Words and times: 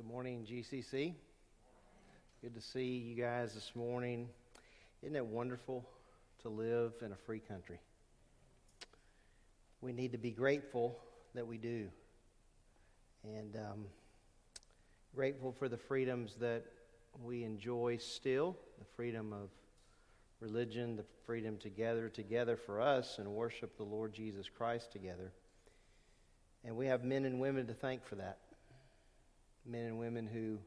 Good 0.00 0.08
morning, 0.08 0.46
GCC. 0.50 1.12
Good 2.40 2.54
to 2.54 2.60
see 2.62 2.86
you 2.86 3.22
guys 3.22 3.52
this 3.52 3.72
morning. 3.74 4.30
Isn't 5.02 5.14
it 5.14 5.26
wonderful 5.26 5.84
to 6.40 6.48
live 6.48 6.94
in 7.04 7.12
a 7.12 7.16
free 7.26 7.38
country? 7.38 7.78
We 9.82 9.92
need 9.92 10.12
to 10.12 10.18
be 10.18 10.30
grateful 10.30 10.98
that 11.34 11.46
we 11.46 11.58
do. 11.58 11.88
And 13.24 13.54
um, 13.56 13.84
grateful 15.14 15.52
for 15.52 15.68
the 15.68 15.76
freedoms 15.76 16.34
that 16.40 16.64
we 17.22 17.44
enjoy 17.44 17.98
still 17.98 18.56
the 18.78 18.86
freedom 18.96 19.34
of 19.34 19.50
religion, 20.40 20.96
the 20.96 21.04
freedom 21.26 21.58
to 21.58 21.68
gather 21.68 22.08
together 22.08 22.56
for 22.56 22.80
us 22.80 23.18
and 23.18 23.28
worship 23.28 23.76
the 23.76 23.84
Lord 23.84 24.14
Jesus 24.14 24.48
Christ 24.48 24.92
together. 24.92 25.30
And 26.64 26.74
we 26.74 26.86
have 26.86 27.04
men 27.04 27.26
and 27.26 27.38
women 27.38 27.66
to 27.66 27.74
thank 27.74 28.06
for 28.06 28.14
that 28.14 28.38
men 29.66 29.86
and 29.86 29.98
women 29.98 30.26
who, 30.26 30.58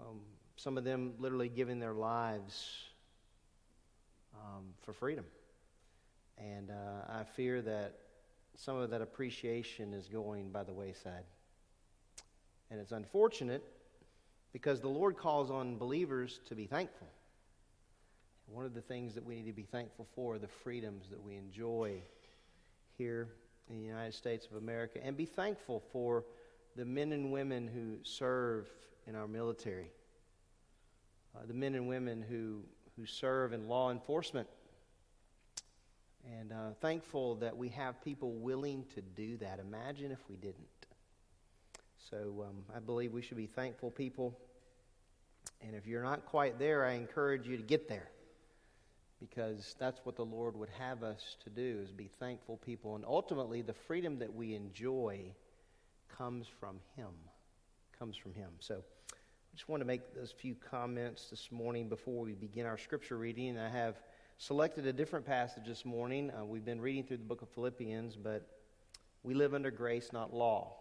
um, 0.00 0.20
some 0.56 0.76
of 0.78 0.84
them 0.84 1.14
literally 1.18 1.48
giving 1.48 1.78
their 1.78 1.92
lives 1.92 2.88
um, 4.34 4.64
for 4.82 4.92
freedom. 4.92 5.24
And 6.38 6.70
uh, 6.70 7.12
I 7.20 7.24
fear 7.24 7.62
that 7.62 7.94
some 8.56 8.76
of 8.76 8.90
that 8.90 9.00
appreciation 9.00 9.92
is 9.92 10.08
going 10.08 10.50
by 10.50 10.64
the 10.64 10.72
wayside. 10.72 11.24
And 12.70 12.80
it's 12.80 12.92
unfortunate 12.92 13.62
because 14.52 14.80
the 14.80 14.88
Lord 14.88 15.16
calls 15.16 15.50
on 15.50 15.76
believers 15.76 16.40
to 16.48 16.54
be 16.54 16.66
thankful. 16.66 17.08
One 18.46 18.64
of 18.64 18.74
the 18.74 18.80
things 18.80 19.14
that 19.14 19.24
we 19.24 19.36
need 19.36 19.46
to 19.46 19.52
be 19.52 19.62
thankful 19.62 20.06
for 20.14 20.34
are 20.34 20.38
the 20.38 20.48
freedoms 20.48 21.08
that 21.10 21.22
we 21.22 21.36
enjoy 21.36 22.02
here 22.98 23.28
in 23.70 23.78
the 23.78 23.84
United 23.84 24.14
States 24.14 24.46
of 24.50 24.56
America 24.56 24.98
and 25.02 25.16
be 25.16 25.24
thankful 25.24 25.82
for 25.92 26.24
the 26.76 26.84
men 26.84 27.12
and 27.12 27.32
women 27.32 27.68
who 27.68 27.98
serve 28.02 28.68
in 29.06 29.14
our 29.14 29.26
military, 29.26 29.90
uh, 31.36 31.40
the 31.46 31.54
men 31.54 31.74
and 31.74 31.88
women 31.88 32.22
who, 32.22 32.62
who 32.96 33.06
serve 33.06 33.52
in 33.52 33.68
law 33.68 33.90
enforcement. 33.90 34.48
And 36.38 36.52
uh, 36.52 36.70
thankful 36.80 37.34
that 37.36 37.56
we 37.56 37.68
have 37.70 38.00
people 38.02 38.32
willing 38.32 38.84
to 38.94 39.00
do 39.00 39.36
that. 39.38 39.58
Imagine 39.58 40.12
if 40.12 40.20
we 40.28 40.36
didn't. 40.36 40.68
So 42.10 42.46
um, 42.48 42.64
I 42.74 42.78
believe 42.78 43.12
we 43.12 43.22
should 43.22 43.36
be 43.36 43.46
thankful 43.46 43.90
people. 43.90 44.38
And 45.60 45.74
if 45.74 45.86
you're 45.86 46.02
not 46.02 46.26
quite 46.26 46.58
there, 46.58 46.84
I 46.84 46.92
encourage 46.92 47.46
you 47.46 47.56
to 47.56 47.62
get 47.62 47.88
there. 47.88 48.08
Because 49.18 49.74
that's 49.78 50.00
what 50.04 50.16
the 50.16 50.24
Lord 50.24 50.56
would 50.56 50.68
have 50.78 51.02
us 51.02 51.36
to 51.44 51.50
do 51.50 51.80
is 51.82 51.90
be 51.90 52.10
thankful 52.18 52.56
people. 52.56 52.96
And 52.96 53.04
ultimately, 53.04 53.62
the 53.62 53.72
freedom 53.72 54.18
that 54.18 54.32
we 54.32 54.54
enjoy 54.54 55.32
comes 56.16 56.46
from 56.60 56.76
Him. 56.96 57.10
Comes 57.98 58.16
from 58.16 58.34
Him. 58.34 58.50
So 58.60 58.76
I 58.76 59.56
just 59.56 59.68
want 59.68 59.80
to 59.80 59.86
make 59.86 60.14
those 60.14 60.32
few 60.32 60.54
comments 60.54 61.28
this 61.30 61.50
morning 61.50 61.88
before 61.88 62.24
we 62.24 62.32
begin 62.32 62.66
our 62.66 62.78
scripture 62.78 63.16
reading. 63.16 63.58
I 63.58 63.68
have 63.68 63.96
selected 64.38 64.86
a 64.86 64.92
different 64.92 65.26
passage 65.26 65.66
this 65.66 65.84
morning. 65.84 66.30
Uh, 66.30 66.44
we've 66.44 66.64
been 66.64 66.80
reading 66.80 67.04
through 67.04 67.18
the 67.18 67.24
book 67.24 67.42
of 67.42 67.48
Philippians, 67.50 68.16
but 68.16 68.46
we 69.22 69.34
live 69.34 69.54
under 69.54 69.70
grace, 69.70 70.12
not 70.12 70.34
law. 70.34 70.74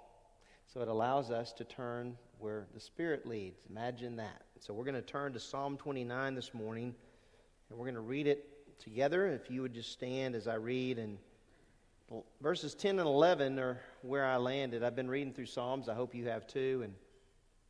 So 0.73 0.81
it 0.81 0.87
allows 0.87 1.31
us 1.31 1.51
to 1.53 1.63
turn 1.63 2.17
where 2.39 2.67
the 2.73 2.79
Spirit 2.79 3.27
leads. 3.27 3.59
Imagine 3.69 4.15
that. 4.17 4.43
So 4.59 4.73
we're 4.73 4.85
going 4.85 4.95
to 4.95 5.01
turn 5.01 5.33
to 5.33 5.39
Psalm 5.39 5.77
29 5.77 6.35
this 6.35 6.53
morning, 6.53 6.95
and 7.69 7.77
we're 7.77 7.85
going 7.85 7.95
to 7.95 8.01
read 8.01 8.27
it 8.27 8.79
together. 8.79 9.27
If 9.27 9.51
you 9.51 9.61
would 9.61 9.73
just 9.73 9.91
stand 9.91 10.35
as 10.35 10.47
I 10.47 10.55
read 10.55 10.97
and 10.97 11.17
verses 12.41 12.73
10 12.75 12.99
and 12.99 13.07
11 13.07 13.59
are 13.59 13.79
where 14.01 14.25
I 14.25 14.37
landed. 14.37 14.83
I've 14.83 14.95
been 14.95 15.09
reading 15.09 15.33
through 15.33 15.45
Psalms. 15.45 15.89
I 15.89 15.93
hope 15.93 16.13
you 16.13 16.27
have 16.27 16.47
too. 16.47 16.81
And 16.83 16.93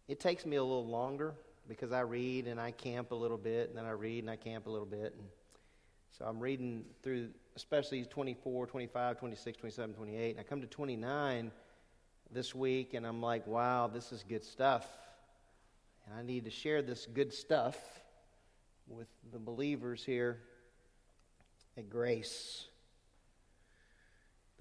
it 0.07 0.19
takes 0.19 0.46
me 0.46 0.56
a 0.56 0.63
little 0.63 0.88
longer 0.88 1.34
because 1.68 1.91
I 1.91 2.02
read 2.02 2.47
and 2.47 2.59
I 2.59 2.72
camp 2.72 3.12
a 3.12 3.16
little 3.16 3.38
bit, 3.38 3.69
and 3.69 3.78
then 3.78 3.85
I 3.85 3.91
read 3.91 4.24
and 4.24 4.30
I 4.30 4.35
camp 4.35 4.68
a 4.68 4.69
little 4.69 4.85
bit. 4.85 5.13
And 5.18 5.28
so 6.18 6.25
I'm 6.25 6.40
reading 6.40 6.84
through, 7.01 7.30
especially 7.56 8.03
24, 8.03 8.68
25, 8.68 9.19
26, 9.19 9.57
27, 9.57 9.96
28. 9.96 10.31
And 10.31 10.40
I 10.40 10.44
come 10.44 10.62
to 10.62 10.68
29 10.68 11.51
this 12.31 12.56
week, 12.56 12.94
and 12.94 13.06
I'm 13.06 13.22
like, 13.22 13.46
wow, 13.47 13.88
this 13.88 14.12
is 14.12 14.24
good 14.28 14.44
stuff. 14.44 14.88
And 16.06 16.18
I 16.18 16.24
need 16.24 16.46
to 16.46 16.51
share 16.51 16.81
this 16.81 17.06
good 17.06 17.34
stuff 17.34 17.78
with 18.88 19.07
the 19.31 19.40
believers 19.40 20.03
here 20.03 20.40
at 21.78 21.90
Grace. 21.90 22.68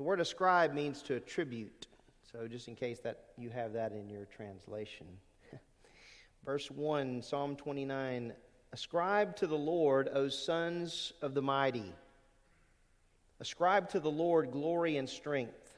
The 0.01 0.05
word 0.05 0.21
ascribe 0.23 0.73
means 0.73 1.03
to 1.03 1.17
attribute. 1.17 1.87
So, 2.33 2.49
just 2.49 2.69
in 2.69 2.75
case 2.75 3.01
that 3.01 3.25
you 3.37 3.51
have 3.51 3.75
that 3.75 3.93
in 3.93 4.09
your 4.09 4.25
translation. 4.35 5.07
Verse 6.47 6.71
1, 6.71 7.21
Psalm 7.21 7.55
29 7.55 8.33
Ascribe 8.73 9.37
to 9.37 9.47
the 9.47 9.59
Lord, 9.59 10.09
O 10.15 10.31
sons 10.31 11.13
of 11.21 11.35
the 11.35 11.43
mighty. 11.43 11.93
Ascribe 13.41 13.91
to 13.91 14.01
the 14.01 14.11
Lord 14.11 14.53
glory 14.53 14.97
and 14.97 15.07
strength. 15.07 15.77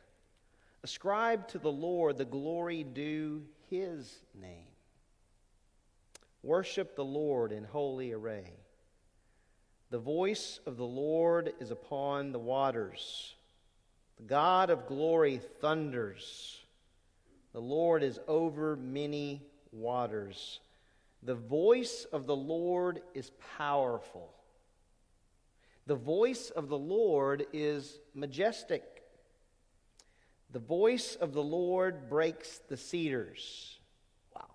Ascribe 0.84 1.48
to 1.48 1.58
the 1.58 1.72
Lord 1.72 2.16
the 2.16 2.24
glory 2.24 2.84
due 2.84 3.42
his 3.70 4.20
name. 4.40 4.68
Worship 6.44 6.94
the 6.94 7.04
Lord 7.04 7.50
in 7.50 7.64
holy 7.64 8.12
array. 8.12 8.52
The 9.90 9.98
voice 9.98 10.60
of 10.64 10.76
the 10.76 10.86
Lord 10.86 11.54
is 11.58 11.72
upon 11.72 12.30
the 12.30 12.38
waters. 12.38 13.34
The 14.22 14.28
God 14.28 14.70
of 14.70 14.86
glory 14.86 15.40
thunders. 15.60 16.60
The 17.52 17.60
Lord 17.60 18.04
is 18.04 18.20
over 18.28 18.76
many 18.76 19.42
waters. 19.72 20.60
The 21.24 21.34
voice 21.34 22.06
of 22.12 22.26
the 22.26 22.36
Lord 22.36 23.02
is 23.14 23.32
powerful. 23.58 24.32
The 25.88 25.96
voice 25.96 26.50
of 26.50 26.68
the 26.68 26.78
Lord 26.78 27.46
is 27.52 27.98
majestic. 28.14 28.84
The 30.52 30.60
voice 30.60 31.16
of 31.16 31.32
the 31.32 31.42
Lord 31.42 32.08
breaks 32.08 32.60
the 32.68 32.76
cedars. 32.76 33.80
Wow. 34.36 34.50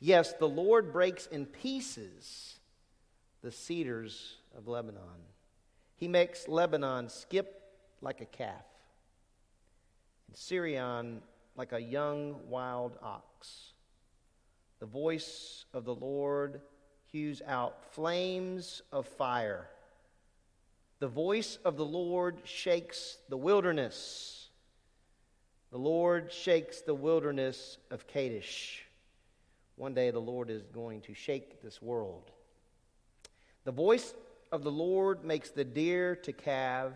Yes, 0.00 0.34
the 0.34 0.48
Lord 0.48 0.92
breaks 0.92 1.26
in 1.26 1.46
pieces 1.46 2.58
the 3.40 3.52
cedars 3.52 4.36
of 4.54 4.68
Lebanon. 4.68 5.24
He 5.96 6.08
makes 6.08 6.46
Lebanon 6.46 7.08
skip 7.08 7.55
like 8.00 8.20
a 8.20 8.26
calf, 8.26 8.64
and 10.28 10.36
Sirion 10.36 11.20
like 11.56 11.72
a 11.72 11.80
young 11.80 12.36
wild 12.48 12.98
ox. 13.02 13.72
The 14.78 14.86
voice 14.86 15.64
of 15.72 15.84
the 15.84 15.94
Lord 15.94 16.60
hews 17.10 17.40
out 17.46 17.94
flames 17.94 18.82
of 18.92 19.06
fire. 19.06 19.68
The 20.98 21.08
voice 21.08 21.58
of 21.64 21.76
the 21.76 21.84
Lord 21.84 22.40
shakes 22.44 23.18
the 23.28 23.36
wilderness. 23.36 24.48
The 25.70 25.78
Lord 25.78 26.32
shakes 26.32 26.82
the 26.82 26.94
wilderness 26.94 27.78
of 27.90 28.06
Kadesh. 28.06 28.84
One 29.76 29.94
day 29.94 30.10
the 30.10 30.18
Lord 30.18 30.50
is 30.50 30.62
going 30.72 31.02
to 31.02 31.14
shake 31.14 31.62
this 31.62 31.82
world. 31.82 32.30
The 33.64 33.72
voice 33.72 34.14
of 34.52 34.62
the 34.62 34.70
Lord 34.70 35.24
makes 35.24 35.50
the 35.50 35.64
deer 35.64 36.16
to 36.16 36.32
calve 36.32 36.94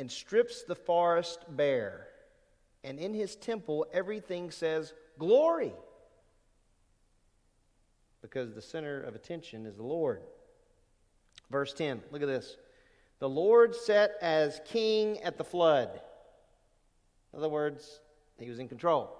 and 0.00 0.10
strips 0.10 0.62
the 0.62 0.74
forest 0.74 1.44
bare. 1.46 2.06
And 2.82 2.98
in 2.98 3.12
his 3.12 3.36
temple, 3.36 3.84
everything 3.92 4.50
says, 4.50 4.94
Glory! 5.18 5.74
Because 8.22 8.54
the 8.54 8.62
center 8.62 9.02
of 9.02 9.14
attention 9.14 9.66
is 9.66 9.76
the 9.76 9.82
Lord. 9.82 10.22
Verse 11.50 11.74
10, 11.74 12.00
look 12.10 12.22
at 12.22 12.28
this. 12.28 12.56
The 13.18 13.28
Lord 13.28 13.74
sat 13.74 14.12
as 14.22 14.62
king 14.64 15.18
at 15.18 15.36
the 15.36 15.44
flood. 15.44 16.00
In 17.34 17.38
other 17.38 17.50
words, 17.50 18.00
he 18.38 18.48
was 18.48 18.58
in 18.58 18.68
control. 18.68 19.14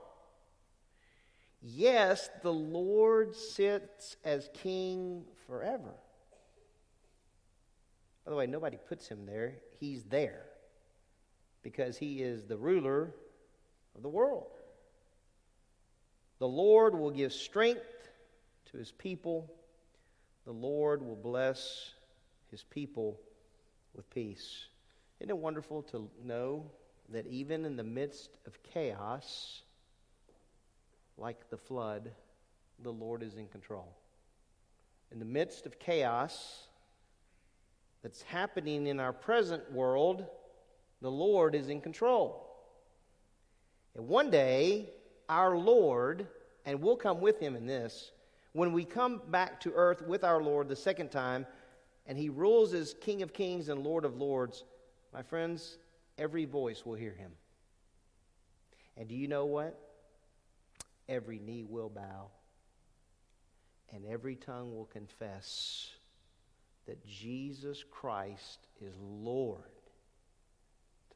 Yes, 1.61 2.31
the 2.43 2.53
Lord 2.55 3.37
sits 3.37 4.17
as 4.25 4.49
king 4.55 5.25
forever. 5.47 5.93
By 8.25 8.31
the 8.31 8.37
way, 8.37 8.47
nobody 8.47 8.79
puts 8.89 9.09
him 9.09 9.27
there, 9.27 9.57
he's 9.79 10.05
there 10.05 10.50
because 11.63 11.97
he 11.99 12.23
is 12.23 12.45
the 12.45 12.57
ruler 12.57 13.15
of 13.95 14.03
the 14.03 14.09
world. 14.09 14.47
The 16.39 16.49
Lord 16.49 16.99
will 16.99 17.11
give 17.11 17.33
strength 17.33 18.09
to 18.71 18.79
his 18.79 18.93
people. 18.93 19.53
The 20.47 20.53
Lord 20.53 21.03
will 21.03 21.17
bless 21.17 21.93
his 22.51 22.63
people 22.63 23.21
with 23.95 24.09
peace. 24.11 24.67
Isn't 25.21 25.31
it 25.31 25.37
wonderful 25.37 25.83
to 25.85 26.09
know 26.25 26.65
that 27.11 27.27
even 27.27 27.65
in 27.65 27.77
the 27.77 27.85
midst 27.85 28.31
of 28.47 28.63
chaos, 28.63 29.63
like 31.19 31.51
the 31.51 31.59
flood, 31.59 32.11
the 32.83 32.93
Lord 32.93 33.23
is 33.23 33.37
in 33.37 33.47
control? 33.49 33.93
In 35.13 35.19
the 35.19 35.27
midst 35.27 35.67
of 35.67 35.79
chaos 35.79 36.69
that's 38.03 38.23
happening 38.23 38.87
in 38.87 38.99
our 38.99 39.13
present 39.13 39.71
world, 39.73 40.25
the 41.01 41.11
Lord 41.11 41.55
is 41.55 41.69
in 41.69 41.81
control. 41.81 42.47
And 43.95 44.09
one 44.09 44.31
day, 44.31 44.91
our 45.29 45.57
Lord 45.57 46.27
and 46.65 46.81
we'll 46.81 46.97
come 46.97 47.21
with 47.21 47.41
him 47.41 47.57
in 47.57 47.67
this. 47.67 48.13
When 48.53 48.73
we 48.73 48.85
come 48.85 49.23
back 49.29 49.61
to 49.61 49.73
earth 49.73 50.03
with 50.03 50.25
our 50.25 50.43
Lord 50.43 50.69
the 50.69 50.77
second 50.77 51.11
time, 51.11 51.47
and 52.07 52.19
he 52.19 52.29
rules 52.29 52.75
as 52.75 52.95
King 53.01 53.23
of 53.23 53.33
Kings 53.33 53.69
and 53.69 53.83
Lord 53.83 54.05
of 54.05 54.17
Lords, 54.17 54.65
my 55.13 55.23
friends, 55.23 55.79
every 56.19 56.45
voice 56.45 56.85
will 56.85 56.95
hear 56.95 57.13
him. 57.13 57.33
And 58.97 59.09
do 59.09 59.15
you 59.15 59.29
know 59.29 59.47
what? 59.47 59.79
Every 61.09 61.39
knee 61.39 61.65
will 61.69 61.89
bow, 61.89 62.29
and 63.93 64.05
every 64.07 64.37
tongue 64.37 64.75
will 64.75 64.87
confess 64.87 65.89
that 66.87 67.05
Jesus 67.05 67.85
Christ 67.91 68.67
is 68.81 68.95
Lord 69.01 69.80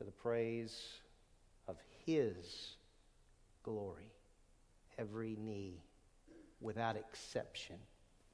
the 0.05 0.13
praise 0.13 0.79
of 1.69 1.77
his 2.05 2.77
glory. 3.63 4.11
Every 4.99 5.37
knee, 5.37 5.83
without 6.61 6.97
exception. 6.97 7.77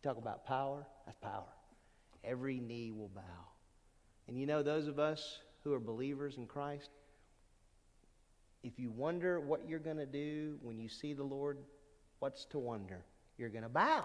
Talk 0.02 0.18
about 0.18 0.44
power, 0.44 0.86
that's 1.06 1.18
power. 1.18 1.48
Every 2.22 2.60
knee 2.60 2.92
will 2.92 3.10
bow. 3.14 3.22
And 4.28 4.38
you 4.38 4.46
know, 4.46 4.62
those 4.62 4.86
of 4.86 4.98
us 4.98 5.38
who 5.64 5.72
are 5.72 5.80
believers 5.80 6.36
in 6.36 6.46
Christ, 6.46 6.90
if 8.62 8.78
you 8.78 8.90
wonder 8.90 9.40
what 9.40 9.68
you're 9.68 9.78
going 9.78 9.96
to 9.96 10.06
do 10.06 10.58
when 10.62 10.78
you 10.78 10.88
see 10.88 11.14
the 11.14 11.24
Lord, 11.24 11.58
what's 12.18 12.44
to 12.46 12.58
wonder? 12.58 13.04
You're 13.38 13.48
going 13.48 13.62
to 13.62 13.70
bow 13.70 14.04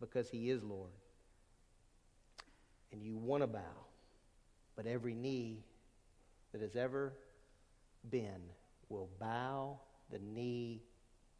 because 0.00 0.28
He 0.28 0.50
is 0.50 0.62
Lord. 0.62 0.92
And 2.92 3.02
you 3.02 3.16
want 3.16 3.42
to 3.42 3.48
bow. 3.48 3.83
But 4.76 4.86
every 4.86 5.14
knee 5.14 5.64
that 6.52 6.60
has 6.60 6.76
ever 6.76 7.12
been 8.10 8.42
will 8.88 9.08
bow 9.18 9.78
the 10.10 10.18
knee 10.18 10.82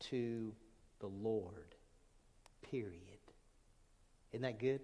to 0.01 0.53
the 1.01 1.07
Lord. 1.07 1.75
Period. 2.63 3.01
Isn't 4.33 4.43
that 4.43 4.59
good? 4.59 4.81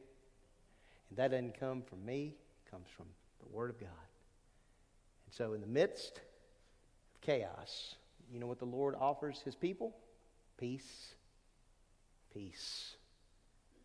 And 1.09 1.19
that 1.19 1.33
doesn't 1.33 1.59
come 1.59 1.83
from 1.83 2.05
me, 2.05 2.37
it 2.65 2.71
comes 2.71 2.87
from 2.97 3.07
the 3.41 3.49
Word 3.49 3.71
of 3.71 3.81
God. 3.81 3.89
And 5.27 5.35
so, 5.35 5.55
in 5.55 5.61
the 5.61 5.67
midst 5.67 6.19
of 6.19 7.21
chaos, 7.21 7.97
you 8.33 8.39
know 8.39 8.47
what 8.47 8.61
the 8.61 8.65
Lord 8.65 8.95
offers 8.99 9.41
His 9.45 9.57
people? 9.57 9.97
Peace. 10.57 11.15
Peace. 12.33 12.95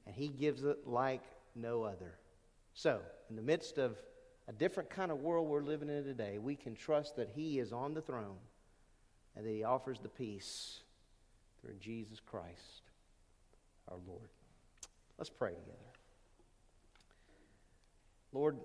And 0.06 0.14
He 0.14 0.28
gives 0.28 0.64
it 0.64 0.86
like 0.86 1.24
no 1.56 1.84
other. 1.84 2.20
So, 2.74 3.00
in 3.30 3.36
the 3.36 3.42
midst 3.42 3.78
of 3.80 3.98
a 4.48 4.54
different 4.54 4.90
kind 4.90 5.12
of 5.12 5.20
world 5.20 5.48
we're 5.48 5.64
living 5.64 5.90
in 5.90 6.04
today, 6.04 6.38
we 6.38 6.56
can 6.56 6.76
trust 6.76 7.16
that 7.16 7.30
He 7.34 7.60
is 7.60 7.74
on 7.74 7.94
the 7.94 8.02
throne 8.02 8.38
and 9.36 9.46
that 9.46 9.50
He 9.50 9.64
offers 9.64 10.00
the 10.00 10.10
peace 10.10 10.82
through 11.62 11.76
Jesus 11.80 12.20
Christ, 12.20 12.84
our 13.90 13.98
Lord. 14.08 14.30
Let's 15.18 15.30
pray 15.30 15.52
together. 15.52 15.72
Lord, 18.34 18.58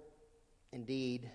indeed, 0.72 1.30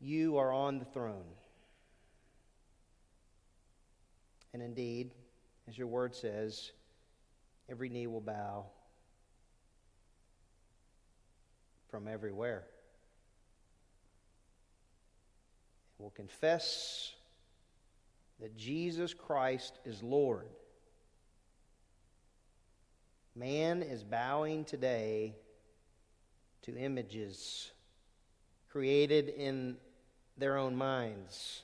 you 0.00 0.36
are 0.36 0.52
on 0.52 0.78
the 0.78 0.84
throne. 0.84 1.24
And 4.52 4.62
indeed, 4.62 5.12
as 5.66 5.76
your 5.76 5.86
word 5.88 6.14
says, 6.14 6.72
every 7.68 7.88
knee 7.88 8.06
will 8.06 8.20
bow 8.20 8.66
from 11.90 12.08
everywhere. 12.08 12.64
Will 15.98 16.10
confess 16.10 17.12
that 18.40 18.56
Jesus 18.56 19.14
Christ 19.14 19.78
is 19.84 20.02
Lord. 20.02 20.46
Man 23.34 23.82
is 23.82 24.04
bowing 24.04 24.64
today 24.64 25.34
to 26.62 26.76
images 26.76 27.72
created 28.68 29.28
in 29.28 29.76
their 30.36 30.56
own 30.56 30.76
minds. 30.76 31.62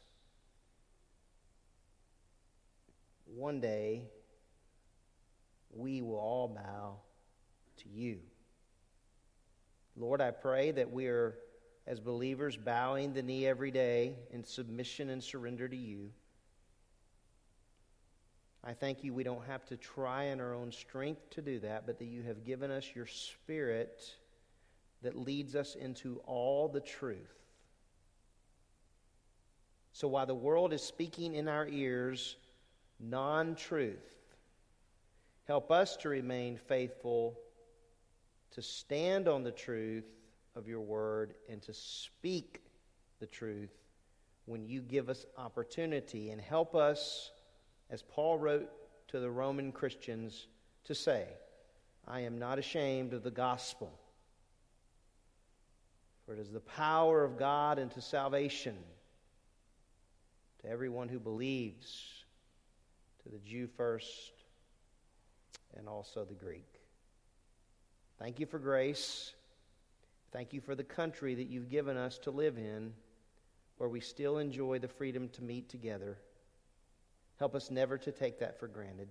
One 3.27 3.61
day, 3.61 4.09
we 5.71 6.03
will 6.03 6.17
all 6.17 6.49
bow 6.49 6.97
to 7.79 7.89
you. 7.89 8.19
Lord, 9.97 10.21
I 10.21 10.31
pray 10.31 10.73
that 10.73 10.91
we 10.91 11.07
are, 11.07 11.37
as 11.87 12.01
believers, 12.01 12.57
bowing 12.57 13.13
the 13.13 13.23
knee 13.23 13.47
every 13.47 13.71
day 13.71 14.17
in 14.31 14.43
submission 14.43 15.11
and 15.11 15.23
surrender 15.23 15.69
to 15.69 15.77
you. 15.77 16.11
I 18.65 18.73
thank 18.73 19.05
you 19.05 19.13
we 19.13 19.25
don't 19.25 19.45
have 19.47 19.65
to 19.67 19.77
try 19.77 20.25
in 20.25 20.41
our 20.41 20.55
own 20.55 20.73
strength 20.73 21.31
to 21.31 21.43
do 21.43 21.61
that, 21.61 21.87
but 21.87 21.99
that 21.99 22.07
you 22.07 22.23
have 22.23 22.45
given 22.45 22.71
us 22.71 22.91
your 22.95 23.07
spirit 23.07 24.03
that 25.03 25.17
leads 25.17 25.55
us 25.55 25.75
into 25.75 26.21
all 26.27 26.69
the 26.69 26.81
truth. 26.81 27.45
So 29.93 30.09
while 30.09 30.27
the 30.27 30.35
world 30.35 30.73
is 30.73 30.83
speaking 30.83 31.35
in 31.35 31.47
our 31.47 31.69
ears 31.69 32.37
non 32.99 33.55
truth, 33.55 34.17
help 35.47 35.71
us 35.71 35.97
to 35.99 36.09
remain 36.09 36.57
faithful 36.57 37.39
to 38.55 38.63
stand 38.63 39.29
on 39.29 39.43
the 39.43 39.51
truth 39.51 40.05
of 40.57 40.69
your 40.69 40.81
word 40.81 41.35
and 41.49 41.61
to 41.63 41.75
speak 41.75 42.63
the 43.21 43.27
truth 43.27 43.73
when 44.47 44.67
you 44.67 44.81
give 44.81 45.09
us 45.09 45.27
opportunity 45.37 46.31
and 46.31 46.41
help 46.41 46.75
us, 46.75 47.33
as 47.91 48.03
Paul 48.03 48.39
wrote 48.39 48.71
to 49.09 49.21
the 49.21 49.31
Roman 49.31 49.73
Christians, 49.73 50.47
to 50.85 50.95
say, 50.95 51.27
I 52.07 52.21
am 52.21 52.39
not 52.39 52.59
ashamed 52.59 53.15
of 53.15 53.23
the 53.23 53.31
gospel, 53.31 53.99
for 56.25 56.35
it 56.35 56.39
is 56.39 56.51
the 56.51 56.61
power 56.61 57.25
of 57.25 57.39
God 57.39 57.79
unto 57.79 58.01
salvation 58.01 58.77
to 60.61 60.69
everyone 60.69 61.09
who 61.09 61.19
believes, 61.19 62.25
to 63.23 63.31
the 63.31 63.39
Jew 63.39 63.67
first, 63.67 64.33
and 65.77 65.89
also 65.89 66.25
the 66.25 66.35
Greek. 66.35 66.74
Thank 68.19 68.41
you 68.41 68.47
for 68.47 68.59
grace. 68.59 69.33
Thank 70.33 70.53
you 70.53 70.61
for 70.61 70.75
the 70.75 70.85
country 70.85 71.35
that 71.35 71.49
you've 71.49 71.71
given 71.71 71.97
us 71.97 72.19
to 72.21 72.31
live 72.31 72.59
in, 72.59 72.93
where 73.79 73.89
we 73.89 74.01
still 74.01 74.39
enjoy 74.39 74.79
the 74.79 74.89
freedom 74.89 75.29
to 75.31 75.43
meet 75.43 75.69
together. 75.69 76.19
Help 77.39 77.55
us 77.55 77.71
never 77.71 77.99
to 77.99 78.13
take 78.13 78.39
that 78.41 78.59
for 78.59 78.69
granted. 78.69 79.09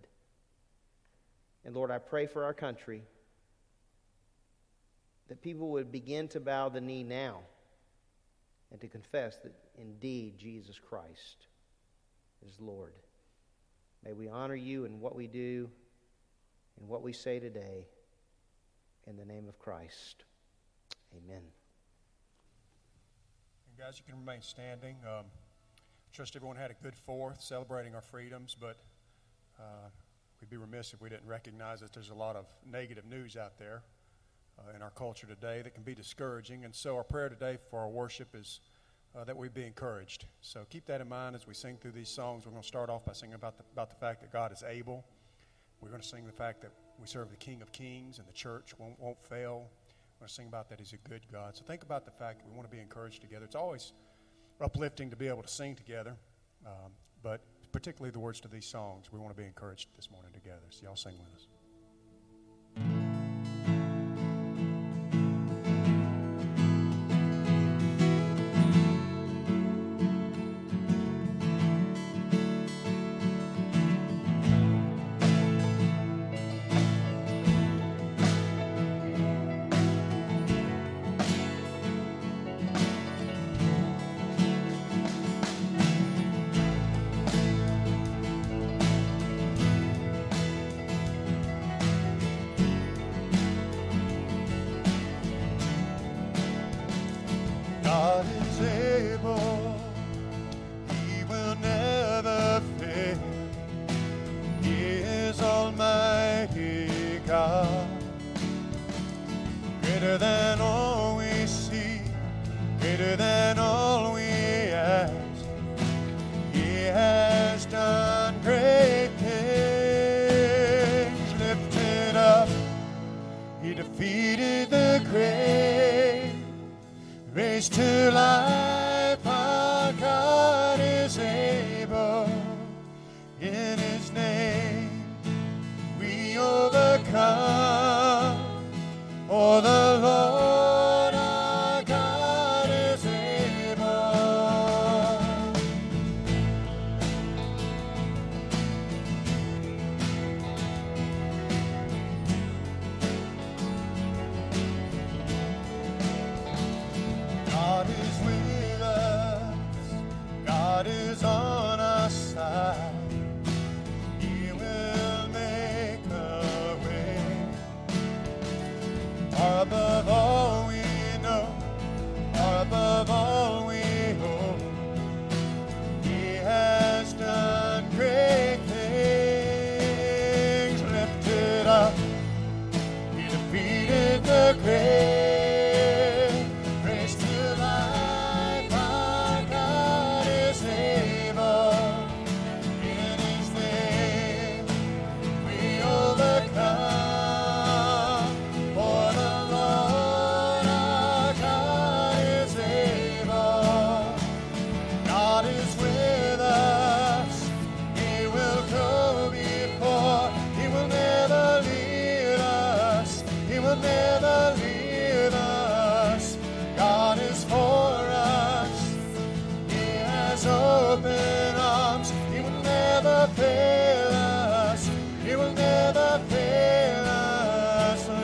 And 1.65 1.75
Lord, 1.75 1.91
I 1.91 1.97
pray 1.97 2.27
for 2.27 2.43
our 2.43 2.53
country 2.53 3.03
that 5.29 5.41
people 5.41 5.69
would 5.69 5.91
begin 5.91 6.27
to 6.29 6.39
bow 6.39 6.69
the 6.69 6.81
knee 6.81 7.03
now 7.03 7.39
and 8.71 8.81
to 8.81 8.87
confess 8.87 9.37
that 9.43 9.53
indeed 9.77 10.37
Jesus 10.37 10.79
Christ 10.79 11.47
is 12.45 12.59
Lord. 12.59 12.93
May 14.03 14.13
we 14.13 14.27
honor 14.27 14.55
you 14.55 14.85
in 14.85 14.99
what 14.99 15.15
we 15.15 15.27
do 15.27 15.69
and 16.79 16.89
what 16.89 17.01
we 17.01 17.13
say 17.13 17.39
today 17.39 17.87
in 19.07 19.17
the 19.17 19.25
name 19.25 19.47
of 19.47 19.59
Christ. 19.59 20.23
Amen. 21.15 21.41
And 23.67 23.77
guys, 23.77 23.99
you 23.99 24.05
can 24.11 24.19
remain 24.19 24.41
standing. 24.41 24.95
Um, 25.05 25.25
trust 26.13 26.35
everyone 26.35 26.57
had 26.57 26.71
a 26.71 26.75
good 26.83 26.95
fourth 26.95 27.41
celebrating 27.41 27.95
our 27.95 28.01
freedoms, 28.01 28.55
but 28.59 28.77
uh, 29.59 29.89
we'd 30.39 30.49
be 30.49 30.57
remiss 30.57 30.93
if 30.93 31.01
we 31.01 31.09
didn't 31.09 31.27
recognize 31.27 31.79
that 31.81 31.93
there's 31.93 32.09
a 32.09 32.15
lot 32.15 32.35
of 32.35 32.45
negative 32.69 33.05
news 33.05 33.35
out 33.35 33.57
there 33.57 33.83
uh, 34.59 34.75
in 34.75 34.81
our 34.81 34.91
culture 34.91 35.27
today 35.27 35.61
that 35.61 35.73
can 35.73 35.83
be 35.83 35.95
discouraging. 35.95 36.65
And 36.65 36.73
so 36.73 36.95
our 36.95 37.03
prayer 37.03 37.29
today 37.29 37.57
for 37.69 37.79
our 37.79 37.89
worship 37.89 38.35
is 38.35 38.59
uh, 39.15 39.23
that 39.25 39.35
we 39.35 39.49
be 39.49 39.65
encouraged. 39.65 40.25
So 40.41 40.65
keep 40.69 40.85
that 40.85 41.01
in 41.01 41.09
mind 41.09 41.35
as 41.35 41.45
we 41.45 41.53
sing 41.53 41.77
through 41.79 41.91
these 41.91 42.09
songs. 42.09 42.45
We're 42.45 42.51
going 42.51 42.63
to 42.63 42.67
start 42.67 42.89
off 42.89 43.05
by 43.05 43.13
singing 43.13 43.35
about 43.35 43.57
the, 43.57 43.63
about 43.73 43.89
the 43.89 43.95
fact 43.95 44.21
that 44.21 44.31
God 44.31 44.51
is 44.51 44.63
able. 44.67 45.05
We're 45.81 45.89
going 45.89 46.01
to 46.01 46.07
sing 46.07 46.25
the 46.25 46.31
fact 46.31 46.61
that 46.61 46.71
we 47.03 47.07
serve 47.07 47.29
the 47.29 47.35
King 47.35 47.61
of 47.61 47.71
Kings 47.73 48.17
and 48.17 48.27
the 48.27 48.31
church 48.31 48.73
won't, 48.79 48.97
won't 48.97 49.21
fail. 49.21 49.67
We're 50.15 50.19
going 50.19 50.27
to 50.29 50.33
sing 50.33 50.47
about 50.47 50.69
that 50.69 50.79
He's 50.79 50.93
a 50.93 51.09
good 51.09 51.21
God. 51.29 51.53
So 51.57 51.63
think 51.65 51.83
about 51.83 52.05
the 52.05 52.11
fact 52.11 52.39
that 52.39 52.49
we 52.49 52.55
want 52.55 52.69
to 52.69 52.73
be 52.73 52.81
encouraged 52.81 53.21
together. 53.21 53.43
It's 53.43 53.55
always 53.55 53.91
uplifting 54.61 55.09
to 55.09 55.17
be 55.17 55.27
able 55.27 55.41
to 55.41 55.49
sing 55.49 55.75
together, 55.75 56.15
um, 56.65 56.93
but 57.21 57.41
particularly 57.73 58.11
the 58.11 58.19
words 58.19 58.39
to 58.39 58.47
these 58.47 58.65
songs, 58.65 59.11
we 59.11 59.19
want 59.19 59.35
to 59.35 59.41
be 59.41 59.45
encouraged 59.45 59.89
this 59.97 60.09
morning 60.09 60.31
together. 60.31 60.63
So 60.69 60.85
y'all 60.85 60.95
sing 60.95 61.15
with 61.19 61.35
us. 61.35 61.47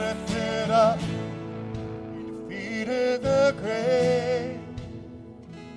Lifted 0.00 0.70
up. 0.70 0.98
Defeated 2.48 3.22
the 3.22 3.54
grave 3.60 4.60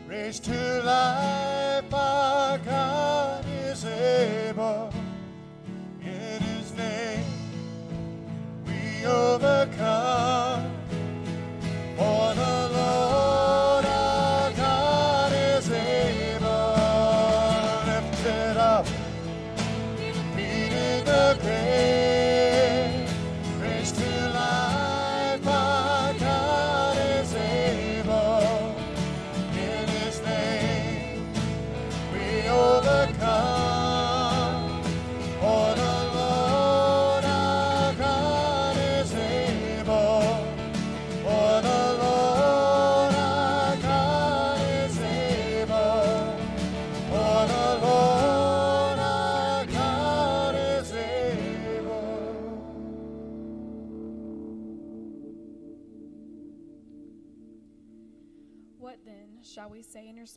raised 0.08 0.44
to 0.46 0.82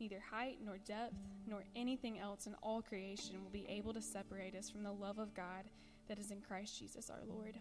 neither 0.00 0.20
height 0.30 0.58
nor 0.64 0.78
depth, 0.78 1.14
nor 1.46 1.64
anything 1.76 2.18
else 2.18 2.46
in 2.46 2.54
all 2.62 2.82
creation 2.82 3.42
will 3.42 3.50
be 3.50 3.66
able 3.68 3.92
to 3.94 4.02
separate 4.02 4.54
us 4.54 4.70
from 4.70 4.82
the 4.82 4.92
love 4.92 5.18
of 5.18 5.34
God 5.34 5.64
that 6.08 6.18
is 6.18 6.30
in 6.30 6.40
Christ 6.40 6.78
Jesus 6.78 7.10
our 7.10 7.22
Lord. 7.26 7.58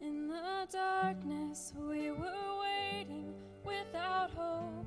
In 0.00 0.28
the 0.28 0.66
darkness, 0.70 1.72
we 1.76 2.10
were 2.10 2.60
waiting 2.60 3.32
without 3.64 4.30
hope, 4.36 4.86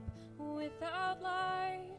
without 0.57 1.21
light. 1.21 1.93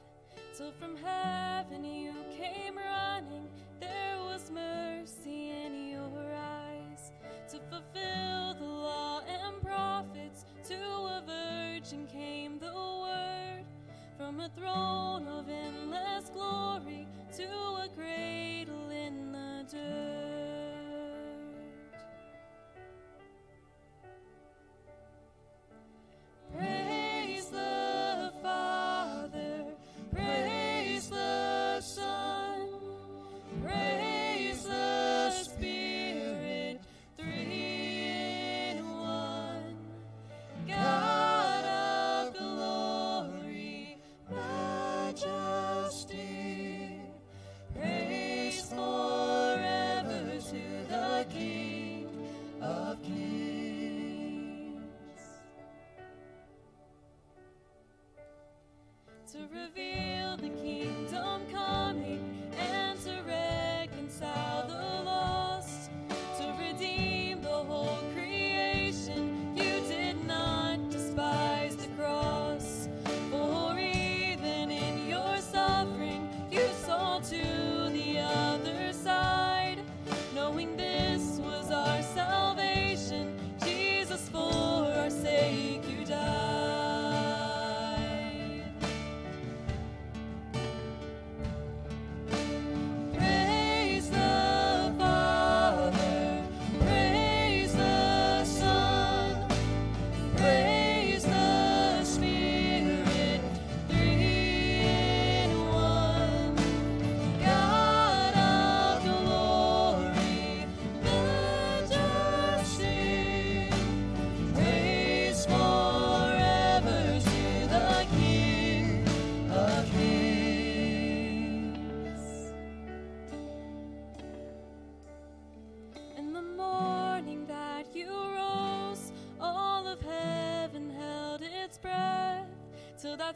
Till 0.57 0.73
from 0.73 0.97
heaven 0.97 1.85
you 1.85 2.13
came 2.37 2.77
running. 2.77 3.49
There 3.81 4.19
was 4.19 4.51
mercy 4.51 5.28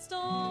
storm. 0.02 0.41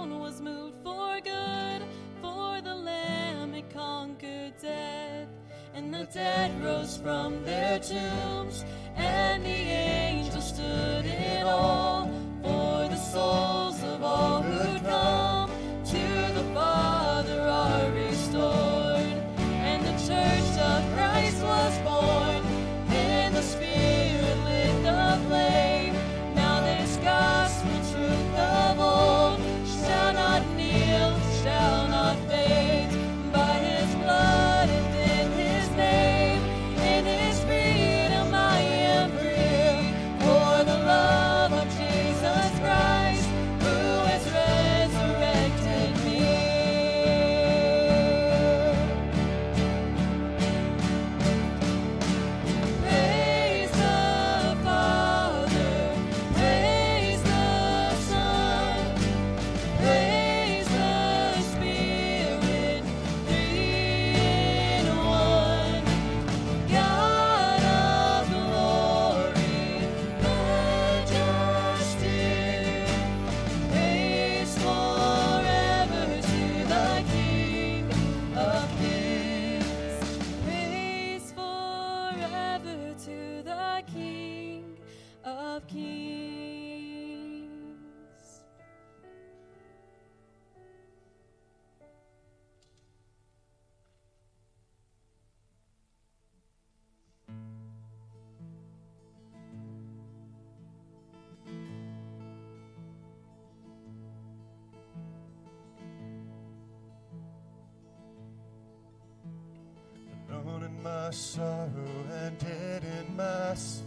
my 111.11 111.15
sorrow 111.15 112.05
and 112.23 112.37
dead 112.37 112.85
in 112.85 113.17
my 113.17 113.53
sin. 113.53 113.83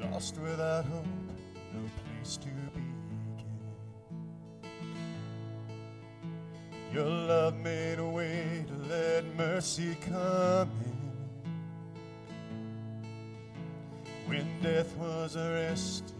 Lost 0.00 0.36
without 0.38 0.84
hope, 0.86 1.06
no 1.72 1.80
place 2.02 2.38
to 2.38 2.48
begin. 2.74 2.92
Your 6.92 7.04
love 7.04 7.56
made 7.58 8.00
a 8.00 8.08
way 8.08 8.64
to 8.66 8.74
let 8.92 9.24
mercy 9.36 9.96
come 10.00 10.68
in. 10.84 10.96
When 14.26 14.60
death 14.60 14.92
was 14.96 15.36
arrested 15.36 16.15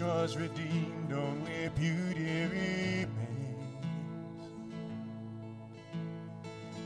was 0.00 0.36
redeemed, 0.36 1.12
only 1.12 1.68
beauty 1.74 2.42
remains. 2.42 3.08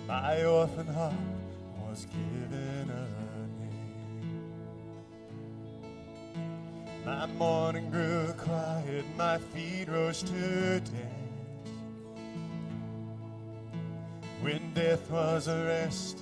My 0.07 0.45
orphan 0.45 0.87
heart 0.87 1.15
was 1.89 2.07
given 2.07 2.91
a 2.91 3.07
name. 3.61 4.01
My 7.05 7.27
mourning 7.27 7.91
grew 7.91 8.33
quiet, 8.35 9.05
my 9.17 9.39
feet 9.39 9.89
rose 9.89 10.23
to 10.23 10.81
dance. 10.81 11.21
When 14.43 14.73
death 14.75 15.11
was 15.11 15.49
arrested, 15.49 16.20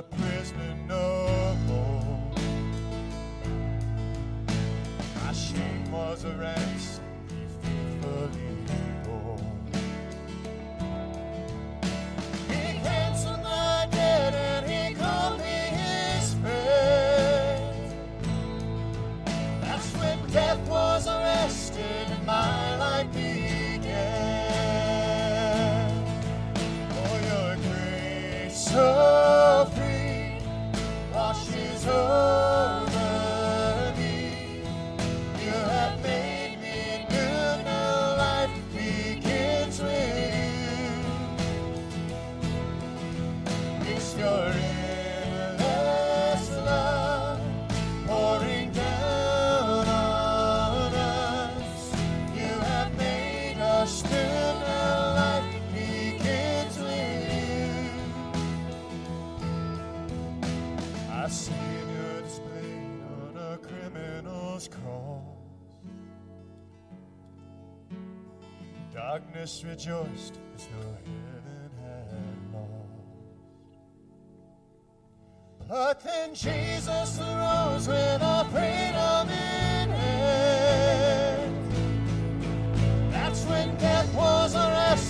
a 0.00 0.02
prisoner 0.02 0.74
no 0.88 1.56
more. 1.66 2.32
My 5.16 5.32
shame 5.32 5.92
was 5.92 6.24
a 6.24 6.32
ransom 6.36 7.04
he 7.28 7.44
faithfully 7.60 8.79
rejoiced 69.70 70.36
as 70.56 70.66
though 70.66 70.96
heaven 71.06 71.70
had 71.80 72.52
lost. 72.52 73.06
But 75.68 76.00
then 76.02 76.34
Jesus 76.34 77.20
arose 77.20 77.86
with 77.86 78.20
our 78.20 78.44
freedom 78.46 79.28
in 79.28 79.90
hand. 79.90 81.54
That's 83.12 83.44
when 83.44 83.76
death 83.76 84.12
was 84.12 84.56
arrested. 84.56 85.09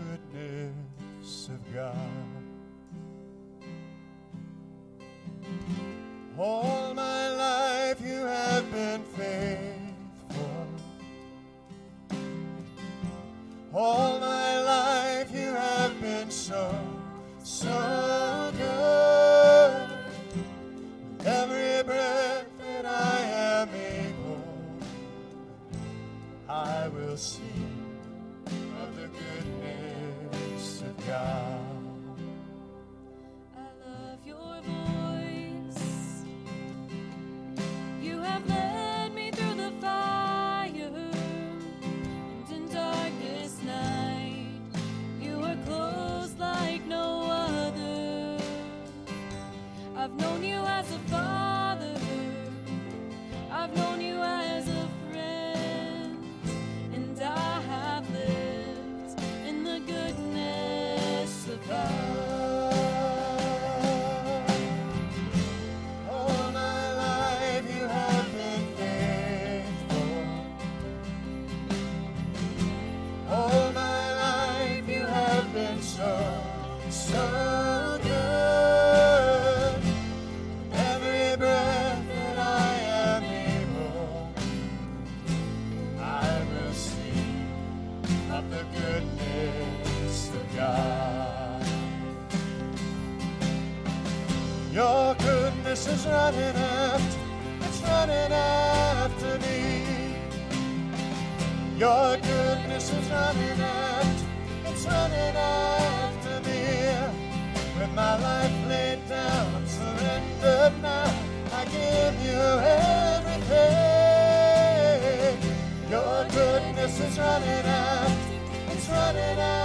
is 117.11 117.19
running 117.19 117.65
after, 117.65 118.71
it's 118.71 118.87
running 118.87 119.39
after 119.39 119.60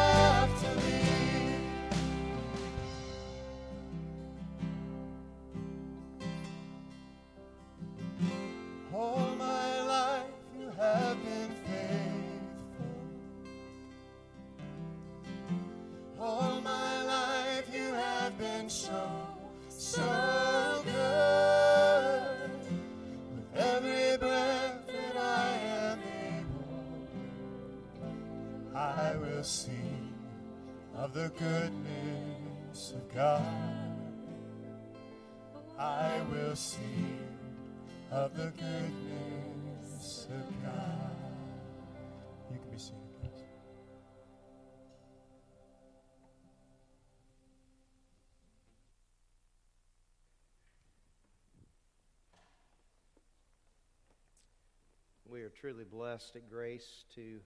We 55.36 55.42
are 55.42 55.50
truly 55.50 55.84
blessed 55.84 56.34
at 56.36 56.48
Grace 56.48 57.04
to 57.14 57.40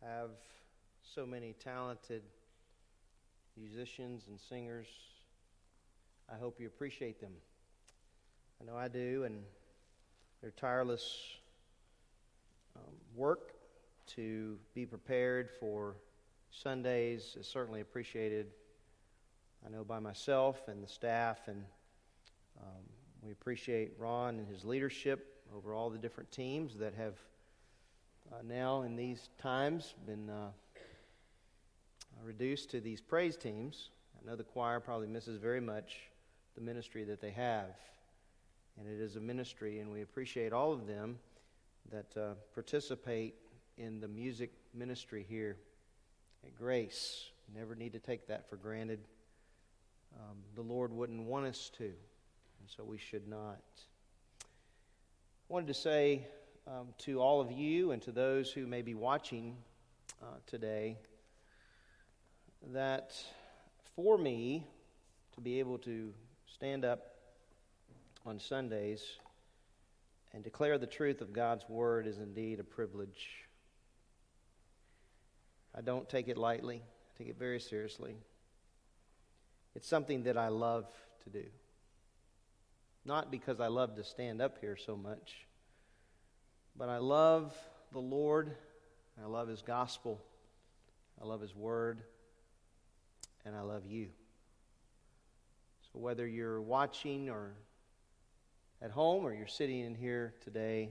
have 0.00 0.30
so 1.02 1.26
many 1.26 1.52
talented 1.54 2.22
musicians 3.56 4.26
and 4.28 4.38
singers. 4.38 4.86
I 6.32 6.36
hope 6.36 6.60
you 6.60 6.68
appreciate 6.68 7.20
them. 7.20 7.32
I 8.60 8.66
know 8.66 8.76
I 8.76 8.86
do, 8.86 9.24
and 9.24 9.42
their 10.42 10.52
tireless 10.52 11.38
um, 12.76 12.94
work 13.16 13.54
to 14.14 14.56
be 14.76 14.86
prepared 14.86 15.50
for 15.58 15.96
Sundays 16.52 17.36
is 17.36 17.48
certainly 17.48 17.80
appreciated. 17.80 18.46
I 19.66 19.70
know 19.70 19.82
by 19.82 19.98
myself 19.98 20.68
and 20.68 20.84
the 20.84 20.88
staff, 20.88 21.48
and 21.48 21.64
um, 22.62 22.84
we 23.22 23.32
appreciate 23.32 23.94
Ron 23.98 24.38
and 24.38 24.46
his 24.46 24.64
leadership 24.64 25.33
over 25.54 25.74
all 25.74 25.90
the 25.90 25.98
different 25.98 26.30
teams 26.30 26.76
that 26.78 26.94
have 26.94 27.14
uh, 28.32 28.36
now, 28.42 28.82
in 28.82 28.96
these 28.96 29.28
times, 29.38 29.94
been 30.06 30.30
uh, 30.30 30.48
reduced 32.24 32.70
to 32.70 32.80
these 32.80 33.00
praise 33.00 33.36
teams. 33.36 33.90
I 34.18 34.28
know 34.28 34.34
the 34.34 34.44
choir 34.44 34.80
probably 34.80 35.08
misses 35.08 35.38
very 35.38 35.60
much 35.60 35.96
the 36.54 36.62
ministry 36.62 37.04
that 37.04 37.20
they 37.20 37.30
have. 37.32 37.76
And 38.78 38.88
it 38.88 39.00
is 39.00 39.16
a 39.16 39.20
ministry, 39.20 39.80
and 39.80 39.92
we 39.92 40.02
appreciate 40.02 40.52
all 40.52 40.72
of 40.72 40.86
them 40.86 41.18
that 41.92 42.16
uh, 42.16 42.34
participate 42.54 43.34
in 43.76 44.00
the 44.00 44.08
music 44.08 44.52
ministry 44.72 45.24
here 45.28 45.56
at 46.44 46.56
Grace. 46.56 47.26
We 47.46 47.60
never 47.60 47.74
need 47.74 47.92
to 47.92 47.98
take 47.98 48.26
that 48.28 48.48
for 48.48 48.56
granted. 48.56 49.00
Um, 50.16 50.38
the 50.54 50.62
Lord 50.62 50.92
wouldn't 50.92 51.24
want 51.24 51.46
us 51.46 51.70
to, 51.78 51.84
and 51.84 52.68
so 52.74 52.84
we 52.84 52.98
should 52.98 53.28
not. 53.28 53.60
Wanted 55.54 55.68
to 55.68 55.74
say 55.74 56.26
um, 56.66 56.88
to 57.04 57.20
all 57.20 57.40
of 57.40 57.52
you 57.52 57.92
and 57.92 58.02
to 58.02 58.10
those 58.10 58.50
who 58.50 58.66
may 58.66 58.82
be 58.82 58.94
watching 58.94 59.56
uh, 60.20 60.38
today 60.48 60.98
that 62.72 63.14
for 63.94 64.18
me 64.18 64.66
to 65.36 65.40
be 65.40 65.60
able 65.60 65.78
to 65.78 66.12
stand 66.52 66.84
up 66.84 67.14
on 68.26 68.40
Sundays 68.40 69.04
and 70.32 70.42
declare 70.42 70.76
the 70.76 70.88
truth 70.88 71.20
of 71.20 71.32
God's 71.32 71.64
Word 71.68 72.08
is 72.08 72.18
indeed 72.18 72.58
a 72.58 72.64
privilege. 72.64 73.28
I 75.72 75.82
don't 75.82 76.08
take 76.08 76.26
it 76.26 76.36
lightly, 76.36 76.82
I 76.82 77.16
take 77.16 77.28
it 77.28 77.38
very 77.38 77.60
seriously. 77.60 78.16
It's 79.76 79.86
something 79.86 80.24
that 80.24 80.36
I 80.36 80.48
love 80.48 80.86
to 81.22 81.30
do. 81.30 81.44
Not 83.04 83.30
because 83.30 83.60
I 83.60 83.66
love 83.66 83.96
to 83.96 84.04
stand 84.04 84.40
up 84.40 84.58
here 84.60 84.76
so 84.76 84.96
much, 84.96 85.46
but 86.76 86.88
I 86.88 86.98
love 86.98 87.54
the 87.92 88.00
Lord, 88.00 88.56
I 89.22 89.26
love 89.26 89.48
His 89.48 89.62
gospel, 89.62 90.20
I 91.20 91.26
love 91.26 91.40
His 91.40 91.54
Word, 91.54 92.02
and 93.44 93.54
I 93.54 93.60
love 93.60 93.84
you. 93.86 94.08
So 95.92 95.98
whether 95.98 96.26
you're 96.26 96.62
watching 96.62 97.28
or 97.28 97.52
at 98.80 98.90
home 98.90 99.24
or 99.24 99.34
you're 99.34 99.46
sitting 99.46 99.80
in 99.80 99.94
here 99.94 100.34
today, 100.42 100.90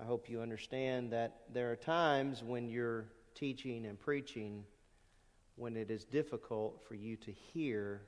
I 0.00 0.04
hope 0.04 0.28
you 0.28 0.40
understand 0.40 1.12
that 1.12 1.42
there 1.52 1.70
are 1.70 1.76
times 1.76 2.42
when 2.42 2.68
you're 2.68 3.06
teaching 3.34 3.86
and 3.86 4.00
preaching 4.00 4.64
when 5.56 5.76
it 5.76 5.90
is 5.90 6.04
difficult 6.04 6.82
for 6.88 6.94
you 6.94 7.16
to 7.18 7.30
hear 7.30 8.02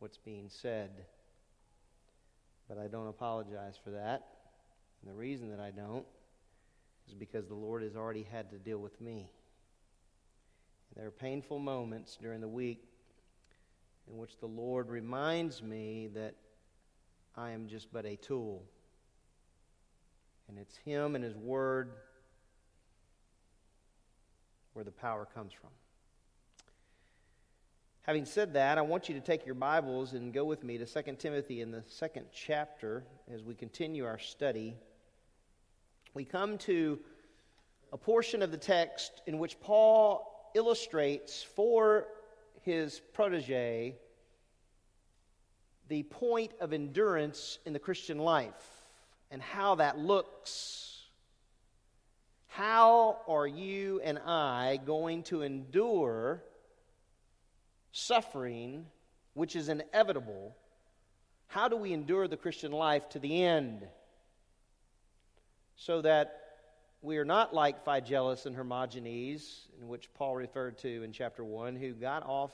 what's 0.00 0.18
being 0.18 0.48
said. 0.48 0.90
But 2.68 2.78
I 2.78 2.86
don't 2.86 3.08
apologize 3.08 3.78
for 3.82 3.90
that. 3.90 4.26
And 5.02 5.10
the 5.10 5.16
reason 5.16 5.50
that 5.50 5.60
I 5.60 5.70
don't 5.70 6.06
is 7.06 7.14
because 7.14 7.46
the 7.46 7.54
Lord 7.54 7.82
has 7.82 7.96
already 7.96 8.26
had 8.30 8.50
to 8.50 8.58
deal 8.58 8.78
with 8.78 9.00
me. 9.00 9.30
There 10.96 11.06
are 11.06 11.10
painful 11.10 11.58
moments 11.58 12.16
during 12.20 12.40
the 12.40 12.48
week 12.48 12.84
in 14.08 14.16
which 14.16 14.38
the 14.38 14.46
Lord 14.46 14.88
reminds 14.88 15.62
me 15.62 16.08
that 16.14 16.34
I 17.36 17.50
am 17.50 17.66
just 17.66 17.92
but 17.92 18.06
a 18.06 18.16
tool. 18.16 18.62
And 20.48 20.58
it's 20.58 20.76
Him 20.76 21.14
and 21.14 21.24
His 21.24 21.36
Word 21.36 21.90
where 24.72 24.84
the 24.84 24.92
power 24.92 25.26
comes 25.34 25.52
from. 25.52 25.70
Having 28.04 28.26
said 28.26 28.52
that, 28.52 28.76
I 28.76 28.82
want 28.82 29.08
you 29.08 29.14
to 29.14 29.20
take 29.22 29.46
your 29.46 29.54
Bibles 29.54 30.12
and 30.12 30.30
go 30.30 30.44
with 30.44 30.62
me 30.62 30.76
to 30.76 30.84
2 30.84 31.14
Timothy 31.14 31.62
in 31.62 31.70
the 31.70 31.82
second 31.88 32.26
chapter 32.34 33.02
as 33.32 33.42
we 33.42 33.54
continue 33.54 34.04
our 34.04 34.18
study. 34.18 34.76
We 36.12 36.26
come 36.26 36.58
to 36.58 36.98
a 37.94 37.96
portion 37.96 38.42
of 38.42 38.50
the 38.50 38.58
text 38.58 39.22
in 39.26 39.38
which 39.38 39.58
Paul 39.58 40.50
illustrates 40.54 41.42
for 41.42 42.06
his 42.60 43.00
protege 43.14 43.96
the 45.88 46.02
point 46.02 46.52
of 46.60 46.74
endurance 46.74 47.58
in 47.64 47.72
the 47.72 47.78
Christian 47.78 48.18
life 48.18 48.84
and 49.30 49.40
how 49.40 49.76
that 49.76 49.98
looks. 49.98 51.06
How 52.48 53.20
are 53.26 53.46
you 53.46 54.02
and 54.04 54.18
I 54.18 54.78
going 54.84 55.22
to 55.24 55.40
endure 55.40 56.42
suffering, 57.94 58.86
which 59.34 59.54
is 59.54 59.68
inevitable? 59.68 60.54
How 61.46 61.68
do 61.68 61.76
we 61.76 61.92
endure 61.92 62.26
the 62.26 62.36
Christian 62.36 62.72
life 62.72 63.08
to 63.10 63.20
the 63.20 63.44
end 63.44 63.86
so 65.76 66.02
that 66.02 66.40
we 67.02 67.18
are 67.18 67.24
not 67.24 67.54
like 67.54 67.84
Phygellus 67.84 68.46
and 68.46 68.56
Hermogenes, 68.56 69.68
in 69.80 69.88
which 69.88 70.12
Paul 70.14 70.34
referred 70.34 70.78
to 70.78 71.04
in 71.04 71.12
chapter 71.12 71.44
1, 71.44 71.76
who 71.76 71.92
got 71.92 72.24
off 72.26 72.50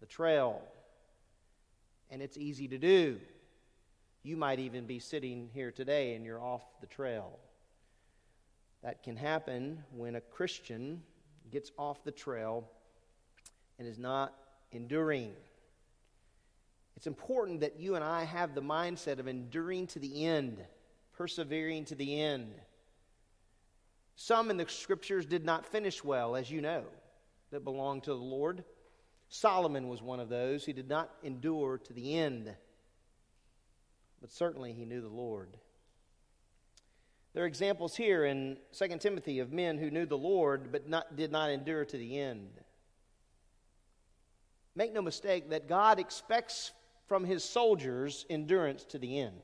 the 0.00 0.06
trail. 0.06 0.60
And 2.10 2.20
it's 2.20 2.36
easy 2.36 2.68
to 2.68 2.78
do. 2.78 3.18
You 4.22 4.36
might 4.36 4.58
even 4.58 4.84
be 4.84 4.98
sitting 4.98 5.48
here 5.54 5.70
today 5.70 6.14
and 6.14 6.24
you're 6.26 6.40
off 6.40 6.64
the 6.82 6.86
trail. 6.86 7.38
That 8.82 9.02
can 9.02 9.16
happen 9.16 9.84
when 9.96 10.16
a 10.16 10.20
Christian 10.20 11.02
gets 11.50 11.70
off 11.78 12.04
the 12.04 12.10
trail 12.10 12.68
and 13.78 13.88
is 13.88 13.98
not 13.98 14.34
enduring. 14.72 15.32
It's 16.96 17.06
important 17.06 17.60
that 17.60 17.80
you 17.80 17.94
and 17.94 18.04
I 18.04 18.24
have 18.24 18.54
the 18.54 18.62
mindset 18.62 19.18
of 19.18 19.26
enduring 19.26 19.86
to 19.88 19.98
the 19.98 20.26
end, 20.26 20.58
persevering 21.16 21.86
to 21.86 21.94
the 21.94 22.20
end. 22.20 22.52
Some 24.16 24.50
in 24.50 24.58
the 24.58 24.68
scriptures 24.68 25.24
did 25.24 25.44
not 25.44 25.64
finish 25.64 26.04
well, 26.04 26.36
as 26.36 26.50
you 26.50 26.60
know, 26.60 26.84
that 27.50 27.64
belonged 27.64 28.02
to 28.04 28.10
the 28.10 28.16
Lord. 28.16 28.64
Solomon 29.28 29.88
was 29.88 30.02
one 30.02 30.20
of 30.20 30.28
those 30.28 30.64
who 30.64 30.72
did 30.72 30.88
not 30.88 31.10
endure 31.22 31.78
to 31.78 31.92
the 31.92 32.18
end, 32.18 32.54
but 34.20 34.30
certainly 34.30 34.72
he 34.72 34.84
knew 34.84 35.00
the 35.00 35.08
Lord. 35.08 35.56
There 37.32 37.44
are 37.44 37.46
examples 37.46 37.96
here 37.96 38.24
in 38.24 38.58
2 38.76 38.98
Timothy 38.98 39.38
of 39.38 39.52
men 39.52 39.78
who 39.78 39.90
knew 39.90 40.04
the 40.04 40.18
Lord 40.18 40.72
but 40.72 40.88
not, 40.88 41.16
did 41.16 41.30
not 41.30 41.50
endure 41.50 41.84
to 41.84 41.96
the 41.96 42.18
end. 42.18 42.50
Make 44.74 44.92
no 44.92 45.02
mistake 45.02 45.50
that 45.50 45.68
God 45.68 45.98
expects 45.98 46.72
from 47.06 47.24
his 47.24 47.42
soldiers 47.42 48.24
endurance 48.30 48.84
to 48.84 48.98
the 48.98 49.18
end. 49.18 49.42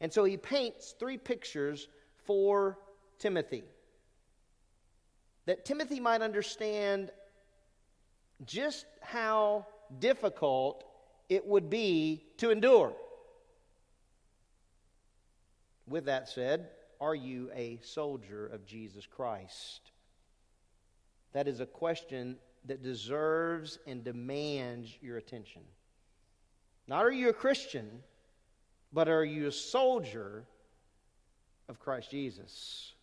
And 0.00 0.12
so 0.12 0.24
he 0.24 0.36
paints 0.36 0.94
three 0.98 1.18
pictures 1.18 1.88
for 2.24 2.78
Timothy. 3.18 3.64
That 5.46 5.64
Timothy 5.64 5.98
might 5.98 6.22
understand 6.22 7.10
just 8.44 8.86
how 9.00 9.66
difficult 9.98 10.84
it 11.28 11.46
would 11.46 11.68
be 11.68 12.24
to 12.36 12.50
endure. 12.50 12.94
With 15.88 16.04
that 16.04 16.28
said, 16.28 16.68
are 17.00 17.14
you 17.14 17.50
a 17.54 17.80
soldier 17.82 18.46
of 18.46 18.66
Jesus 18.66 19.06
Christ? 19.06 19.90
That 21.32 21.48
is 21.48 21.60
a 21.60 21.66
question 21.66 22.36
that 22.66 22.82
deserves 22.82 23.78
and 23.86 24.04
demands 24.04 24.96
your 25.00 25.16
attention. 25.16 25.62
Not 26.86 27.04
are 27.04 27.12
you 27.12 27.28
a 27.28 27.34
Christian, 27.34 28.02
but 28.92 29.08
are 29.08 29.24
you 29.24 29.46
a 29.46 29.52
soldier 29.52 30.44
of 31.68 31.78
Christ 31.78 32.10
Jesus? 32.10 32.94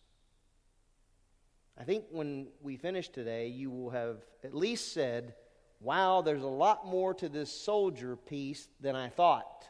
I 1.78 1.84
think 1.84 2.04
when 2.10 2.48
we 2.62 2.76
finish 2.76 3.08
today, 3.08 3.48
you 3.48 3.70
will 3.70 3.90
have 3.90 4.18
at 4.42 4.54
least 4.54 4.92
said, 4.92 5.34
Wow, 5.80 6.22
there's 6.22 6.42
a 6.42 6.48
lot 6.48 6.86
more 6.86 7.12
to 7.14 7.28
this 7.28 7.52
soldier 7.52 8.16
piece 8.16 8.66
than 8.80 8.96
I 8.96 9.10
thought. 9.10 9.68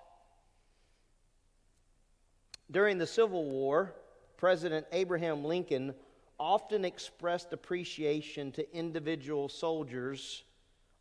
During 2.70 2.99
the 2.99 3.07
Civil 3.07 3.44
War, 3.44 3.92
President 4.37 4.87
Abraham 4.92 5.44
Lincoln 5.44 5.94
often 6.38 6.85
expressed 6.85 7.53
appreciation 7.53 8.53
to 8.53 8.77
individual 8.77 9.49
soldiers, 9.49 10.44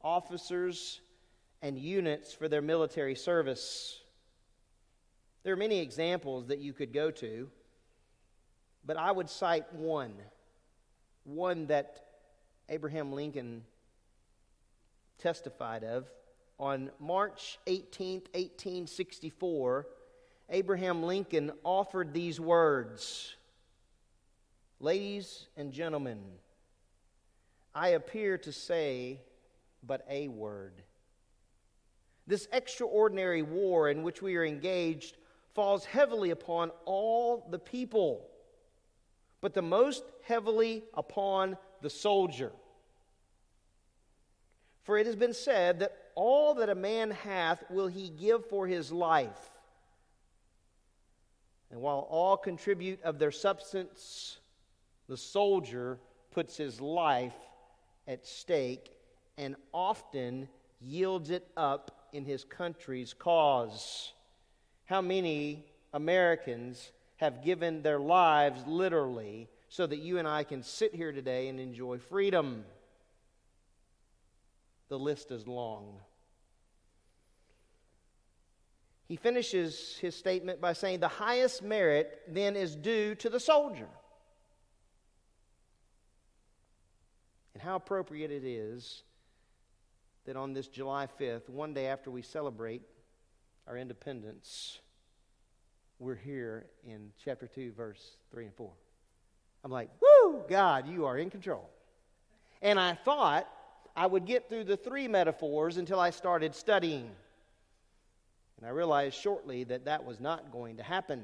officers, 0.02 1.02
and 1.62 1.78
units 1.78 2.34
for 2.34 2.48
their 2.48 2.62
military 2.62 3.16
service. 3.16 4.02
There 5.44 5.54
are 5.54 5.58
many 5.58 5.80
examples 5.80 6.48
that 6.48 6.60
you 6.60 6.74
could 6.74 6.94
go 6.94 7.12
to, 7.12 7.50
but 8.86 8.98
I 8.98 9.12
would 9.12 9.30
cite 9.30 9.72
one 9.74 10.14
one 11.26 11.66
that 11.68 12.06
Abraham 12.70 13.12
Lincoln 13.12 13.64
testified 15.18 15.84
of. 15.84 16.08
On 16.60 16.92
March 17.00 17.58
18, 17.68 18.22
1864, 18.34 19.88
Abraham 20.52 21.04
Lincoln 21.04 21.52
offered 21.64 22.14
these 22.14 22.40
words 22.40 23.36
Ladies 24.80 25.48
and 25.56 25.72
gentlemen, 25.72 26.20
I 27.74 27.90
appear 27.90 28.38
to 28.40 28.52
say 28.52 29.22
but 29.84 30.06
a 30.10 30.28
word. 30.28 30.74
This 32.28 32.48
extraordinary 32.52 33.42
war 33.42 33.90
in 33.90 34.04
which 34.04 34.22
we 34.22 34.36
are 34.36 34.46
engaged 34.46 35.18
falls 35.54 35.86
heavily 35.86 36.32
upon 36.32 36.72
all 36.86 37.48
the 37.50 37.60
people 37.60 38.28
but 39.46 39.54
the 39.54 39.62
most 39.62 40.04
heavily 40.24 40.84
upon 40.96 41.56
the 41.84 41.90
soldier. 41.92 42.52
For 44.82 44.98
it 44.98 45.06
has 45.06 45.16
been 45.16 45.36
said 45.36 45.82
that 45.82 45.96
all 46.16 46.56
that 46.56 46.70
a 46.70 46.74
man 46.74 47.12
hath 47.12 47.64
will 47.70 47.86
he 47.86 48.10
give 48.10 48.48
for 48.48 48.66
his 48.66 48.92
life. 48.92 49.52
And 51.70 51.80
while 51.80 52.08
all 52.10 52.38
contribute 52.38 53.04
of 53.04 53.20
their 53.20 53.30
substance, 53.30 54.40
the 55.08 55.18
soldier 55.18 56.00
puts 56.32 56.58
his 56.58 56.82
life 56.82 57.36
at 58.08 58.26
stake 58.26 58.92
and 59.38 59.56
often 59.74 60.48
yields 60.82 61.30
it 61.30 61.48
up 61.58 62.10
in 62.14 62.26
his 62.26 62.44
country's 62.44 63.14
cause. 63.14 64.14
How 64.86 65.02
many 65.02 65.66
Americans 65.94 66.92
have 67.18 67.44
given 67.44 67.82
their 67.82 68.00
lives 68.00 68.62
literally 68.68 69.48
so 69.70 69.88
that 69.88 70.00
you 70.00 70.20
and 70.20 70.28
I 70.28 70.44
can 70.44 70.64
sit 70.64 70.94
here 70.94 71.12
today 71.12 71.48
and 71.48 71.60
enjoy 71.60 71.98
freedom. 71.98 72.66
The 74.90 75.00
list 75.00 75.32
is 75.32 75.48
long. 75.48 76.00
He 79.08 79.16
finishes 79.16 79.98
his 80.02 80.16
statement 80.16 80.60
by 80.60 80.74
saying, 80.74 81.00
The 81.00 81.08
highest 81.08 81.64
merit 81.64 82.22
then 82.28 82.56
is 82.56 82.76
due 82.76 83.16
to 83.16 83.30
the 83.30 83.40
soldier. 83.40 83.88
And 87.56 87.64
how 87.64 87.78
appropriate 87.78 88.32
it 88.32 88.44
is 88.44 89.04
that 90.26 90.36
on 90.36 90.54
this 90.54 90.68
July 90.68 91.08
5th, 91.20 91.50
one 91.50 91.74
day 91.74 91.88
after 91.88 92.12
we 92.12 92.22
celebrate 92.22 92.82
our 93.66 93.78
independence, 93.78 94.80
we're 95.98 96.16
here 96.16 96.66
in 96.86 97.12
chapter 97.24 97.48
2, 97.48 97.72
verse 97.72 98.18
3 98.32 98.48
and 98.48 98.54
4. 98.56 98.70
I'm 99.64 99.72
like, 99.72 99.90
woo, 100.02 100.44
God, 100.50 100.90
you 100.90 101.06
are 101.06 101.18
in 101.18 101.30
control. 101.30 101.70
And 102.62 102.78
I 102.78 102.94
thought 102.94 103.48
I 103.96 104.06
would 104.06 104.26
get 104.26 104.50
through 104.50 104.66
the 104.66 104.76
three 104.76 105.08
metaphors 105.08 105.78
until 105.78 106.00
I 106.00 106.10
started 106.10 106.54
studying. 106.54 107.10
And 108.58 108.68
I 108.68 108.72
realized 108.72 109.16
shortly 109.16 109.64
that 109.64 109.86
that 109.86 110.04
was 110.04 110.20
not 110.20 110.52
going 110.52 110.76
to 110.78 110.84
happen. 110.84 111.24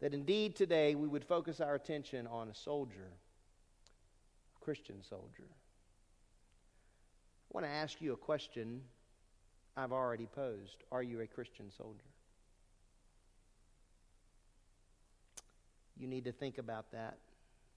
That 0.00 0.14
indeed 0.14 0.56
today 0.56 0.94
we 0.94 1.08
would 1.08 1.24
focus 1.24 1.60
our 1.60 1.74
attention 1.74 2.26
on 2.26 2.48
a 2.48 2.54
soldier, 2.54 3.12
Christian 4.68 5.02
soldier. 5.02 5.48
I 5.48 5.52
want 7.52 7.64
to 7.64 7.72
ask 7.72 8.02
you 8.02 8.12
a 8.12 8.18
question 8.18 8.82
I've 9.78 9.92
already 9.92 10.26
posed 10.26 10.84
Are 10.92 11.02
you 11.02 11.22
a 11.22 11.26
Christian 11.26 11.70
soldier? 11.74 12.04
You 15.96 16.06
need 16.06 16.26
to 16.26 16.32
think 16.32 16.58
about 16.58 16.92
that. 16.92 17.16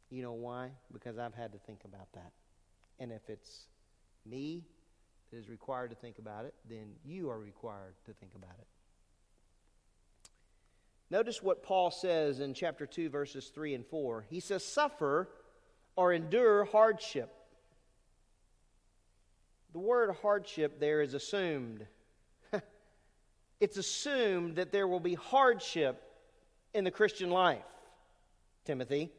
You 0.09 0.21
know 0.21 0.33
why? 0.33 0.71
Because 0.91 1.17
I've 1.17 1.33
had 1.33 1.53
to 1.53 1.59
think 1.59 1.79
about 1.85 2.11
that. 2.13 2.33
And 2.99 3.13
if 3.13 3.29
it's 3.29 3.67
me 4.29 4.65
that 5.31 5.37
is 5.37 5.47
required 5.47 5.91
to 5.91 5.95
think 5.95 6.19
about 6.19 6.43
it, 6.43 6.55
then 6.67 6.95
you 7.05 7.29
are 7.29 7.39
required 7.39 7.93
to 8.05 8.11
think 8.11 8.33
about 8.35 8.57
it. 8.59 8.67
Notice 11.09 11.41
what 11.41 11.63
Paul 11.63 11.89
says 11.89 12.41
in 12.41 12.53
chapter 12.53 12.85
2, 12.85 13.07
verses 13.07 13.47
3 13.47 13.75
and 13.75 13.85
4. 13.85 14.25
He 14.29 14.41
says, 14.41 14.65
Suffer 14.65 15.29
or 15.95 16.13
endure 16.13 16.65
hardship. 16.65 17.33
The 19.73 19.79
word 19.79 20.15
hardship 20.21 20.79
there 20.79 21.01
is 21.01 21.13
assumed. 21.13 21.85
it's 23.59 23.77
assumed 23.77 24.57
that 24.57 24.71
there 24.71 24.87
will 24.87 24.99
be 24.99 25.13
hardship 25.13 26.01
in 26.73 26.83
the 26.83 26.91
Christian 26.91 27.29
life, 27.29 27.63
Timothy. 28.65 29.11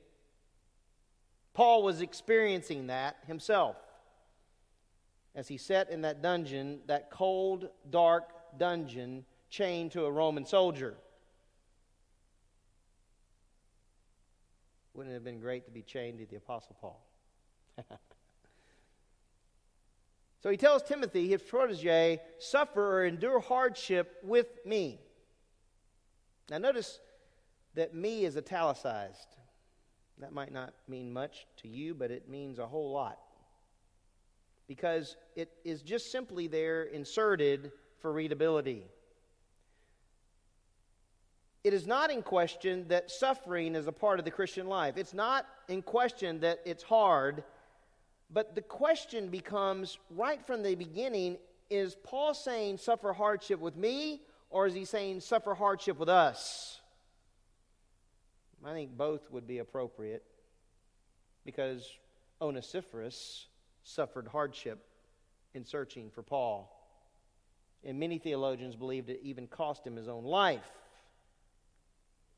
Paul 1.54 1.82
was 1.82 2.00
experiencing 2.00 2.86
that 2.86 3.16
himself 3.26 3.76
as 5.34 5.48
he 5.48 5.56
sat 5.56 5.90
in 5.90 6.02
that 6.02 6.22
dungeon, 6.22 6.80
that 6.86 7.10
cold, 7.10 7.68
dark 7.90 8.58
dungeon, 8.58 9.24
chained 9.48 9.92
to 9.92 10.04
a 10.04 10.10
Roman 10.10 10.44
soldier. 10.44 10.94
Wouldn't 14.94 15.12
it 15.12 15.14
have 15.14 15.24
been 15.24 15.40
great 15.40 15.64
to 15.66 15.70
be 15.70 15.82
chained 15.82 16.18
to 16.18 16.26
the 16.26 16.36
Apostle 16.36 16.76
Paul? 16.80 17.06
so 20.42 20.50
he 20.50 20.56
tells 20.56 20.82
Timothy, 20.82 21.28
his 21.28 21.42
protege, 21.42 22.20
suffer 22.38 23.00
or 23.00 23.06
endure 23.06 23.40
hardship 23.40 24.16
with 24.22 24.46
me. 24.66 25.00
Now 26.50 26.58
notice 26.58 27.00
that 27.74 27.94
me 27.94 28.24
is 28.24 28.36
italicized. 28.36 29.36
That 30.18 30.32
might 30.32 30.52
not 30.52 30.74
mean 30.86 31.12
much 31.12 31.46
to 31.58 31.68
you, 31.68 31.94
but 31.94 32.10
it 32.10 32.28
means 32.28 32.58
a 32.58 32.66
whole 32.66 32.92
lot 32.92 33.18
because 34.68 35.16
it 35.36 35.50
is 35.64 35.82
just 35.82 36.10
simply 36.10 36.46
there 36.46 36.84
inserted 36.84 37.72
for 37.98 38.12
readability. 38.12 38.86
It 41.64 41.72
is 41.72 41.86
not 41.86 42.10
in 42.10 42.22
question 42.22 42.86
that 42.88 43.10
suffering 43.10 43.76
is 43.76 43.86
a 43.86 43.92
part 43.92 44.18
of 44.18 44.24
the 44.24 44.30
Christian 44.30 44.66
life. 44.66 44.96
It's 44.96 45.14
not 45.14 45.46
in 45.68 45.82
question 45.82 46.40
that 46.40 46.60
it's 46.64 46.82
hard, 46.82 47.44
but 48.30 48.54
the 48.54 48.62
question 48.62 49.28
becomes 49.28 49.98
right 50.10 50.44
from 50.44 50.62
the 50.62 50.74
beginning 50.74 51.38
is 51.70 51.94
Paul 52.02 52.34
saying 52.34 52.78
suffer 52.78 53.12
hardship 53.12 53.60
with 53.60 53.76
me, 53.76 54.22
or 54.50 54.66
is 54.66 54.74
he 54.74 54.84
saying 54.84 55.20
suffer 55.20 55.54
hardship 55.54 55.98
with 55.98 56.08
us? 56.08 56.80
I 58.64 58.72
think 58.72 58.96
both 58.96 59.30
would 59.30 59.46
be 59.46 59.58
appropriate 59.58 60.24
because 61.44 61.88
Onesiphorus 62.40 63.46
suffered 63.84 64.28
hardship 64.28 64.84
in 65.54 65.64
searching 65.64 66.10
for 66.10 66.22
Paul. 66.22 66.70
And 67.84 67.98
many 67.98 68.18
theologians 68.18 68.76
believed 68.76 69.10
it 69.10 69.20
even 69.22 69.46
cost 69.46 69.86
him 69.86 69.96
his 69.96 70.08
own 70.08 70.24
life. 70.24 70.81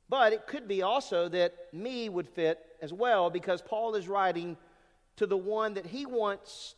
But 0.08 0.32
it 0.32 0.46
could 0.46 0.68
be 0.68 0.82
also 0.82 1.28
that 1.28 1.54
me 1.72 2.08
would 2.08 2.28
fit 2.28 2.60
as 2.82 2.92
well 2.92 3.30
because 3.30 3.62
Paul 3.62 3.94
is 3.94 4.06
writing 4.06 4.56
to 5.16 5.26
the 5.26 5.36
one 5.36 5.74
that 5.74 5.86
he 5.86 6.06
wants 6.06 6.74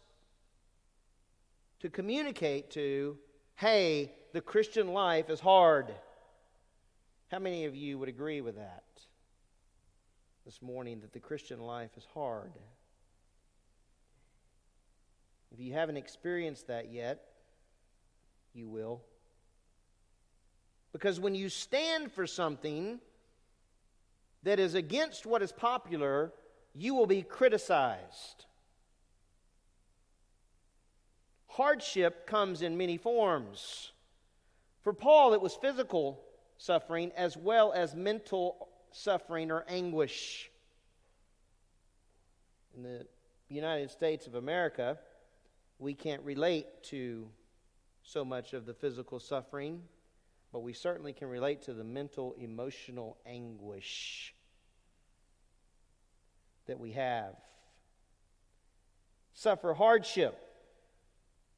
to 1.80 1.90
communicate 1.90 2.70
to 2.72 3.18
hey, 3.56 4.12
the 4.34 4.40
Christian 4.42 4.88
life 4.92 5.30
is 5.30 5.40
hard. 5.40 5.94
How 7.30 7.38
many 7.38 7.64
of 7.64 7.74
you 7.74 7.98
would 7.98 8.08
agree 8.08 8.42
with 8.42 8.56
that 8.56 8.84
this 10.44 10.60
morning 10.60 11.00
that 11.00 11.12
the 11.12 11.20
Christian 11.20 11.60
life 11.60 11.90
is 11.96 12.06
hard? 12.12 12.52
If 15.52 15.58
you 15.58 15.72
haven't 15.72 15.96
experienced 15.96 16.66
that 16.66 16.92
yet, 16.92 17.22
you 18.52 18.68
will. 18.68 19.00
Because 20.92 21.18
when 21.18 21.34
you 21.34 21.48
stand 21.48 22.12
for 22.12 22.26
something 22.26 23.00
that 24.42 24.58
is 24.58 24.74
against 24.74 25.26
what 25.26 25.42
is 25.42 25.52
popular, 25.52 26.32
you 26.74 26.94
will 26.94 27.06
be 27.06 27.22
criticized. 27.22 28.44
Hardship 31.48 32.26
comes 32.26 32.62
in 32.62 32.76
many 32.76 32.98
forms. 32.98 33.92
For 34.82 34.92
Paul, 34.92 35.32
it 35.32 35.40
was 35.40 35.54
physical 35.54 36.22
suffering 36.58 37.12
as 37.16 37.36
well 37.36 37.72
as 37.72 37.94
mental 37.94 38.68
suffering 38.92 39.50
or 39.50 39.64
anguish. 39.68 40.50
In 42.76 42.82
the 42.82 43.06
United 43.48 43.90
States 43.90 44.26
of 44.26 44.34
America, 44.34 44.98
we 45.78 45.94
can't 45.94 46.22
relate 46.22 46.66
to 46.84 47.28
so 48.02 48.24
much 48.24 48.52
of 48.52 48.66
the 48.66 48.74
physical 48.74 49.18
suffering, 49.18 49.82
but 50.56 50.62
we 50.62 50.72
certainly 50.72 51.12
can 51.12 51.28
relate 51.28 51.60
to 51.60 51.74
the 51.74 51.84
mental, 51.84 52.34
emotional 52.38 53.18
anguish 53.26 54.34
that 56.66 56.80
we 56.80 56.92
have. 56.92 57.34
Suffer 59.34 59.74
hardship, 59.74 60.34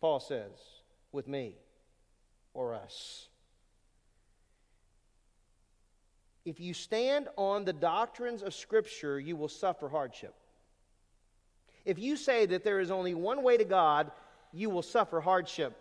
Paul 0.00 0.18
says, 0.18 0.50
with 1.12 1.28
me 1.28 1.54
or 2.54 2.74
us. 2.74 3.28
If 6.44 6.58
you 6.58 6.74
stand 6.74 7.28
on 7.36 7.64
the 7.64 7.72
doctrines 7.72 8.42
of 8.42 8.52
Scripture, 8.52 9.20
you 9.20 9.36
will 9.36 9.46
suffer 9.46 9.88
hardship. 9.88 10.34
If 11.84 12.00
you 12.00 12.16
say 12.16 12.46
that 12.46 12.64
there 12.64 12.80
is 12.80 12.90
only 12.90 13.14
one 13.14 13.44
way 13.44 13.58
to 13.58 13.64
God, 13.64 14.10
you 14.52 14.70
will 14.70 14.82
suffer 14.82 15.20
hardship. 15.20 15.76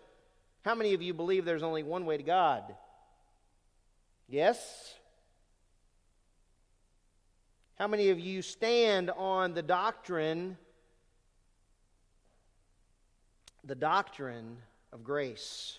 How 0.62 0.76
many 0.76 0.94
of 0.94 1.02
you 1.02 1.14
believe 1.14 1.44
there's 1.44 1.64
only 1.64 1.82
one 1.82 2.06
way 2.06 2.16
to 2.16 2.22
God? 2.22 2.76
Yes? 4.28 4.94
How 7.76 7.86
many 7.86 8.10
of 8.10 8.18
you 8.18 8.42
stand 8.42 9.10
on 9.10 9.54
the 9.54 9.62
doctrine 9.62 10.58
the 13.64 13.74
doctrine 13.74 14.56
of 14.92 15.04
grace? 15.04 15.78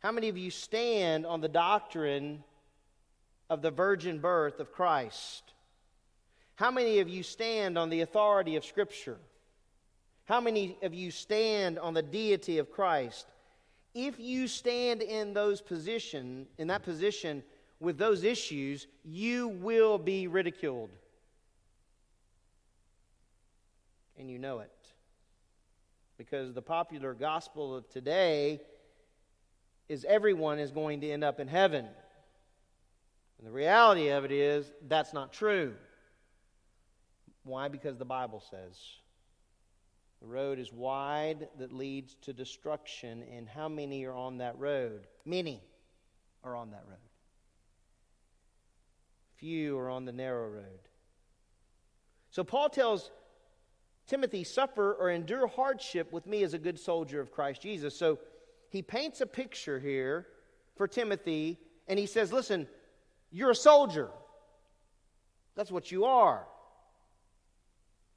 How 0.00 0.12
many 0.12 0.28
of 0.28 0.38
you 0.38 0.50
stand 0.50 1.26
on 1.26 1.40
the 1.40 1.48
doctrine 1.48 2.44
of 3.50 3.60
the 3.60 3.70
virgin 3.70 4.20
birth 4.20 4.60
of 4.60 4.72
Christ? 4.72 5.42
How 6.54 6.70
many 6.70 7.00
of 7.00 7.08
you 7.08 7.22
stand 7.22 7.76
on 7.76 7.90
the 7.90 8.02
authority 8.02 8.56
of 8.56 8.64
Scripture? 8.64 9.18
How 10.26 10.40
many 10.40 10.76
of 10.82 10.94
you 10.94 11.10
stand 11.10 11.78
on 11.78 11.94
the 11.94 12.02
deity 12.02 12.58
of 12.58 12.70
Christ? 12.70 13.26
If 13.94 14.20
you 14.20 14.46
stand 14.46 15.02
in 15.02 15.34
those 15.34 15.60
position, 15.60 16.46
in 16.58 16.68
that 16.68 16.82
position 16.82 17.42
with 17.80 17.98
those 17.98 18.24
issues, 18.24 18.86
you 19.04 19.48
will 19.48 19.98
be 19.98 20.26
ridiculed. 20.26 20.90
And 24.18 24.30
you 24.30 24.38
know 24.38 24.60
it. 24.60 24.72
Because 26.16 26.52
the 26.52 26.62
popular 26.62 27.14
gospel 27.14 27.76
of 27.76 27.88
today 27.88 28.60
is 29.88 30.04
everyone 30.04 30.58
is 30.58 30.72
going 30.72 31.00
to 31.02 31.10
end 31.10 31.22
up 31.22 31.38
in 31.38 31.46
heaven. 31.46 31.86
And 33.38 33.46
the 33.46 33.52
reality 33.52 34.08
of 34.08 34.24
it 34.24 34.32
is 34.32 34.70
that's 34.88 35.12
not 35.12 35.32
true. 35.32 35.74
Why? 37.44 37.68
Because 37.68 37.96
the 37.96 38.04
Bible 38.04 38.42
says. 38.50 38.76
The 40.20 40.26
road 40.26 40.58
is 40.58 40.72
wide 40.72 41.48
that 41.60 41.72
leads 41.72 42.16
to 42.22 42.32
destruction, 42.32 43.22
and 43.32 43.48
how 43.48 43.68
many 43.68 44.04
are 44.04 44.14
on 44.14 44.38
that 44.38 44.58
road? 44.58 45.06
Many 45.24 45.62
are 46.42 46.56
on 46.56 46.72
that 46.72 46.82
road. 46.88 47.07
Few 49.38 49.76
are 49.78 49.90
on 49.90 50.04
the 50.04 50.12
narrow 50.12 50.48
road. 50.48 50.88
So 52.30 52.44
Paul 52.44 52.68
tells 52.68 53.10
Timothy, 54.06 54.44
suffer 54.44 54.94
or 54.94 55.10
endure 55.10 55.46
hardship 55.46 56.12
with 56.12 56.26
me 56.26 56.42
as 56.42 56.54
a 56.54 56.58
good 56.58 56.78
soldier 56.78 57.20
of 57.20 57.30
Christ 57.30 57.62
Jesus. 57.62 57.96
So 57.96 58.18
he 58.70 58.82
paints 58.82 59.20
a 59.20 59.26
picture 59.26 59.78
here 59.78 60.26
for 60.76 60.88
Timothy, 60.88 61.58
and 61.86 61.98
he 61.98 62.06
says, 62.06 62.32
Listen, 62.32 62.66
you're 63.30 63.50
a 63.50 63.56
soldier. 63.56 64.08
That's 65.54 65.70
what 65.70 65.90
you 65.90 66.04
are. 66.04 66.46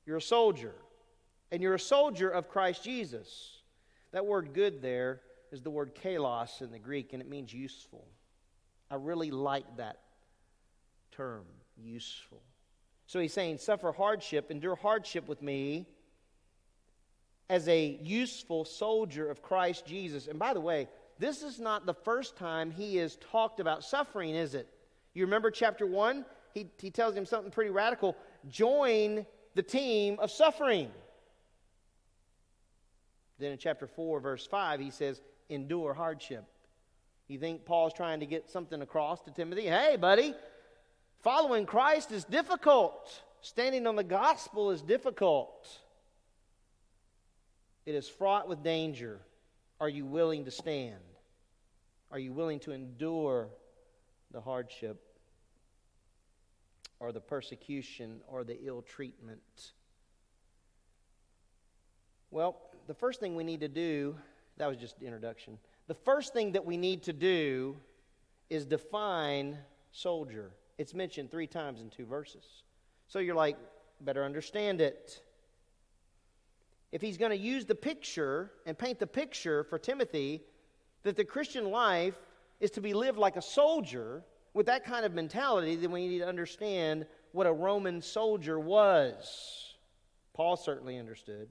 You're 0.06 0.18
a 0.18 0.22
soldier 0.22 0.76
and 1.52 1.62
you're 1.62 1.76
a 1.76 1.80
soldier 1.80 2.30
of 2.30 2.50
Christ 2.50 2.84
Jesus. 2.84 3.62
That 4.12 4.26
word 4.26 4.54
good 4.54 4.82
there 4.82 5.22
is 5.52 5.62
the 5.62 5.70
word 5.70 5.96
kalos 5.96 6.62
in 6.62 6.72
the 6.72 6.80
Greek, 6.80 7.14
and 7.14 7.22
it 7.22 7.30
means 7.30 7.54
useful. 7.54 8.08
I 8.90 8.96
really 8.96 9.32
like 9.32 9.78
that 9.78 10.00
term, 11.12 11.44
useful. 11.78 12.42
So 13.08 13.20
he's 13.20 13.34
saying, 13.34 13.58
suffer 13.58 13.92
hardship, 13.92 14.52
endure 14.52 14.76
hardship 14.76 15.28
with 15.28 15.42
me 15.42 15.88
as 17.50 17.68
a 17.68 18.00
useful 18.02 18.64
soldier 18.64 19.30
of 19.30 19.42
Christ 19.42 19.86
Jesus. 19.86 20.28
And 20.28 20.40
by 20.40 20.54
the 20.54 20.62
way, 20.62 20.88
this 21.20 21.44
is 21.44 21.60
not 21.60 21.86
the 21.86 21.94
first 21.94 22.38
time 22.38 22.72
he 22.72 22.96
has 22.98 23.18
talked 23.32 23.60
about 23.60 23.84
suffering, 23.84 24.36
is 24.36 24.56
it? 24.56 24.68
You 25.14 25.26
remember 25.26 25.52
chapter 25.52 25.86
1? 25.86 26.26
He, 26.54 26.68
he 26.80 26.90
tells 26.90 27.16
him 27.16 27.26
something 27.26 27.52
pretty 27.52 27.70
radical 27.70 28.16
join 28.50 29.26
the 29.54 29.62
team 29.62 30.18
of 30.20 30.32
suffering. 30.32 30.90
Then 33.38 33.52
in 33.52 33.58
chapter 33.58 33.88
4, 33.88 34.20
verse 34.20 34.48
5, 34.48 34.80
he 34.80 34.92
says, 34.92 35.22
endure 35.50 35.94
hardship. 35.94 36.46
You 37.28 37.40
think 37.40 37.66
Paul's 37.66 37.94
trying 37.94 38.20
to 38.22 38.26
get 38.26 38.50
something 38.50 38.82
across 38.82 39.22
to 39.24 39.32
Timothy? 39.32 39.64
Hey, 39.64 39.98
buddy, 40.00 40.34
following 41.22 41.66
Christ 41.66 42.12
is 42.12 42.24
difficult. 42.24 43.22
Standing 43.42 43.88
on 43.88 43.96
the 43.96 44.04
gospel 44.04 44.72
is 44.72 44.82
difficult. 44.82 45.68
It 47.86 47.96
is 47.96 48.08
fraught 48.08 48.48
with 48.48 48.64
danger. 48.64 49.20
Are 49.80 49.90
you 49.90 50.06
willing 50.06 50.46
to 50.46 50.52
stand? 50.52 51.00
Are 52.12 52.20
you 52.20 52.34
willing 52.34 52.60
to 52.62 52.72
endure 52.72 53.50
the 54.32 54.42
hardship 54.42 55.02
or 57.00 57.12
the 57.12 57.20
persecution 57.20 58.22
or 58.28 58.44
the 58.44 58.58
ill 58.64 58.82
treatment? 58.82 59.42
Well, 62.30 62.58
the 62.88 62.94
first 62.94 63.20
thing 63.20 63.36
we 63.36 63.44
need 63.44 63.62
to 63.62 63.68
do, 63.68 64.16
that 64.58 64.68
was 64.68 64.78
just 64.78 65.00
the 65.00 65.06
introduction. 65.06 65.58
The 65.88 65.96
first 65.96 66.32
thing 66.32 66.52
that 66.52 66.66
we 66.66 66.78
need 66.78 67.04
to 67.04 67.14
do 67.14 67.76
is 68.50 68.66
define 68.66 69.58
soldier. 69.92 70.52
It's 70.82 70.96
mentioned 70.96 71.30
three 71.30 71.46
times 71.46 71.80
in 71.80 71.92
two 71.92 72.08
verses. 72.08 72.64
So 73.08 73.20
you're 73.20 73.36
like, 73.36 73.56
better 74.00 74.24
understand 74.24 74.82
it. 74.82 75.22
If 76.92 77.04
he's 77.04 77.18
going 77.18 77.30
to 77.30 77.38
use 77.38 77.66
the 77.66 77.76
picture 77.76 78.52
and 78.66 78.76
paint 78.76 78.98
the 78.98 79.06
picture 79.06 79.64
for 79.64 79.78
Timothy 79.78 80.42
that 81.04 81.16
the 81.16 81.24
Christian 81.24 81.70
life 81.70 82.16
is 82.60 82.72
to 82.72 82.82
be 82.82 82.96
lived 82.96 83.20
like 83.20 83.36
a 83.36 83.44
soldier 83.44 84.24
with 84.56 84.66
that 84.66 84.84
kind 84.84 85.06
of 85.06 85.14
mentality, 85.14 85.76
then 85.76 85.92
we 85.92 86.08
need 86.08 86.18
to 86.18 86.28
understand 86.28 87.06
what 87.32 87.46
a 87.46 87.54
Roman 87.54 88.02
soldier 88.02 88.60
was. 88.60 89.76
Paul 90.34 90.58
certainly 90.58 90.98
understood. 90.98 91.48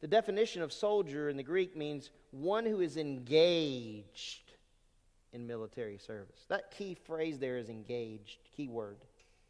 The 0.00 0.08
definition 0.08 0.62
of 0.62 0.72
soldier 0.72 1.28
in 1.28 1.36
the 1.36 1.42
Greek 1.42 1.76
means 1.76 2.08
one 2.30 2.64
who 2.64 2.80
is 2.80 2.96
engaged 2.96 4.49
in 5.32 5.46
military 5.46 5.98
service. 5.98 6.44
That 6.48 6.70
key 6.70 6.96
phrase 7.06 7.38
there 7.38 7.58
is 7.58 7.68
engaged, 7.68 8.38
key 8.56 8.68
word, 8.68 8.98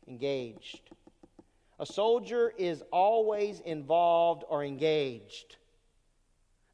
engaged. 0.06 0.90
A 1.78 1.86
soldier 1.86 2.52
is 2.58 2.82
always 2.92 3.60
involved 3.60 4.44
or 4.48 4.62
engaged. 4.62 5.56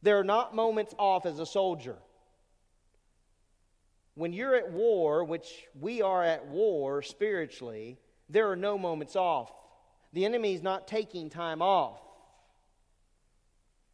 There 0.02 0.18
are 0.18 0.24
not 0.24 0.54
moments 0.54 0.94
off 0.98 1.26
as 1.26 1.38
a 1.38 1.46
soldier. 1.46 1.96
When 4.14 4.32
you're 4.32 4.56
at 4.56 4.72
war, 4.72 5.24
which 5.24 5.66
we 5.78 6.02
are 6.02 6.24
at 6.24 6.46
war 6.46 7.02
spiritually, 7.02 7.98
there 8.28 8.50
are 8.50 8.56
no 8.56 8.78
moments 8.78 9.14
off. 9.14 9.52
The 10.12 10.24
enemy 10.24 10.54
is 10.54 10.62
not 10.62 10.88
taking 10.88 11.30
time 11.30 11.62
off. 11.62 12.00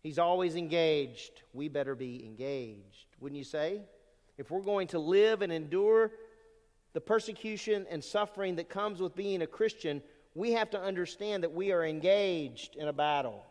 He's 0.03 0.19
always 0.19 0.57
engaged. 0.57 1.43
We 1.53 1.69
better 1.69 1.95
be 1.95 2.25
engaged, 2.25 3.07
wouldn't 3.21 3.39
you 3.39 3.45
say? 3.45 3.83
If 4.39 4.51
we're 4.51 4.61
going 4.61 4.89
to 4.89 4.99
live 4.99 5.43
and 5.43 5.53
endure 5.53 6.11
the 6.93 7.01
persecution 7.01 7.87
and 7.91 8.03
suffering 8.03 8.57
that 8.57 8.69
comes 8.69 9.01
with 9.01 9.15
being 9.15 9.43
a 9.43 9.47
Christian, 9.47 10.03
we 10.35 10.53
have 10.53 10.71
to 10.71 10.81
understand 10.81 11.43
that 11.43 11.53
we 11.53 11.73
are 11.73 11.85
engaged 11.85 12.77
in 12.77 12.89
a 12.89 12.93
battle. 12.93 13.45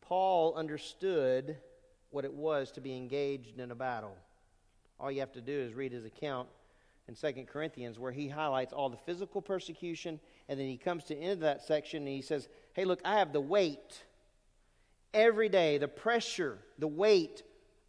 Paul 0.00 0.54
understood 0.54 1.56
what 2.10 2.24
it 2.24 2.32
was 2.32 2.72
to 2.72 2.80
be 2.80 2.96
engaged 2.96 3.60
in 3.60 3.70
a 3.70 3.74
battle. 3.74 4.16
All 4.98 5.10
you 5.12 5.20
have 5.20 5.32
to 5.32 5.40
do 5.40 5.52
is 5.52 5.74
read 5.74 5.92
his 5.92 6.04
account 6.04 6.48
in 7.06 7.14
2 7.14 7.44
Corinthians 7.44 7.98
where 7.98 8.12
he 8.12 8.28
highlights 8.28 8.72
all 8.72 8.88
the 8.88 8.96
physical 8.96 9.42
persecution 9.42 10.18
and 10.48 10.58
then 10.58 10.66
he 10.66 10.76
comes 10.76 11.04
to 11.04 11.14
the 11.14 11.20
end 11.20 11.32
of 11.32 11.40
that 11.40 11.62
section 11.62 12.02
and 12.02 12.08
he 12.08 12.22
says, 12.22 12.48
Hey, 12.72 12.84
look, 12.84 13.00
I 13.04 13.18
have 13.18 13.32
the 13.32 13.40
weight 13.40 14.02
every 15.18 15.48
day, 15.48 15.78
the 15.78 15.88
pressure, 15.88 16.58
the 16.78 16.88
weight 16.88 17.42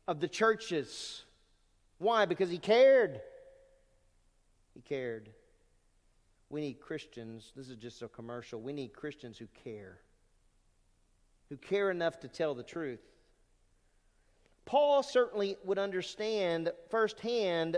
of 0.08 0.20
the 0.20 0.28
churches. 0.28 1.24
Why? 2.00 2.26
Because 2.26 2.50
he 2.50 2.58
cared. 2.58 3.22
He 4.74 4.82
cared. 4.82 5.30
We 6.50 6.62
need 6.62 6.80
Christians. 6.80 7.54
This 7.56 7.70
is 7.70 7.78
just 7.78 8.02
a 8.02 8.08
commercial. 8.08 8.60
We 8.60 8.74
need 8.74 8.94
Christians 8.94 9.38
who 9.38 9.48
care, 9.64 10.00
who 11.50 11.58
care 11.58 11.92
enough 11.92 12.20
to 12.22 12.28
tell 12.28 12.56
the 12.56 12.64
truth. 12.64 13.02
Paul 14.66 15.04
certainly 15.04 15.58
would 15.64 15.80
understand 15.80 16.72
firsthand 16.90 17.78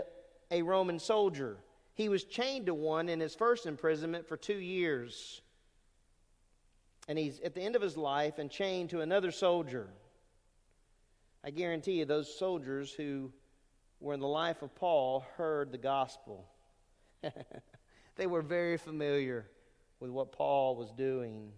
a 0.50 0.62
Roman 0.62 0.98
soldier. 0.98 1.58
He 1.94 2.08
was 2.08 2.24
chained 2.24 2.66
to 2.66 2.74
one 2.74 3.08
in 3.08 3.20
his 3.20 3.34
first 3.34 3.66
imprisonment 3.66 4.26
for 4.26 4.36
two 4.36 4.58
years. 4.58 5.42
And 7.08 7.18
he's 7.18 7.40
at 7.40 7.54
the 7.54 7.62
end 7.62 7.76
of 7.76 7.82
his 7.82 7.96
life 7.96 8.38
and 8.38 8.50
chained 8.50 8.90
to 8.90 9.00
another 9.00 9.30
soldier. 9.30 9.88
I 11.44 11.50
guarantee 11.50 11.92
you, 11.92 12.04
those 12.04 12.38
soldiers 12.38 12.92
who 12.92 13.32
were 14.00 14.14
in 14.14 14.20
the 14.20 14.28
life 14.28 14.62
of 14.62 14.74
Paul 14.74 15.24
heard 15.36 15.72
the 15.72 15.78
gospel. 15.78 16.46
they 18.16 18.26
were 18.26 18.42
very 18.42 18.76
familiar 18.76 19.48
with 20.00 20.10
what 20.10 20.32
Paul 20.32 20.76
was 20.76 20.90
doing. 20.92 21.52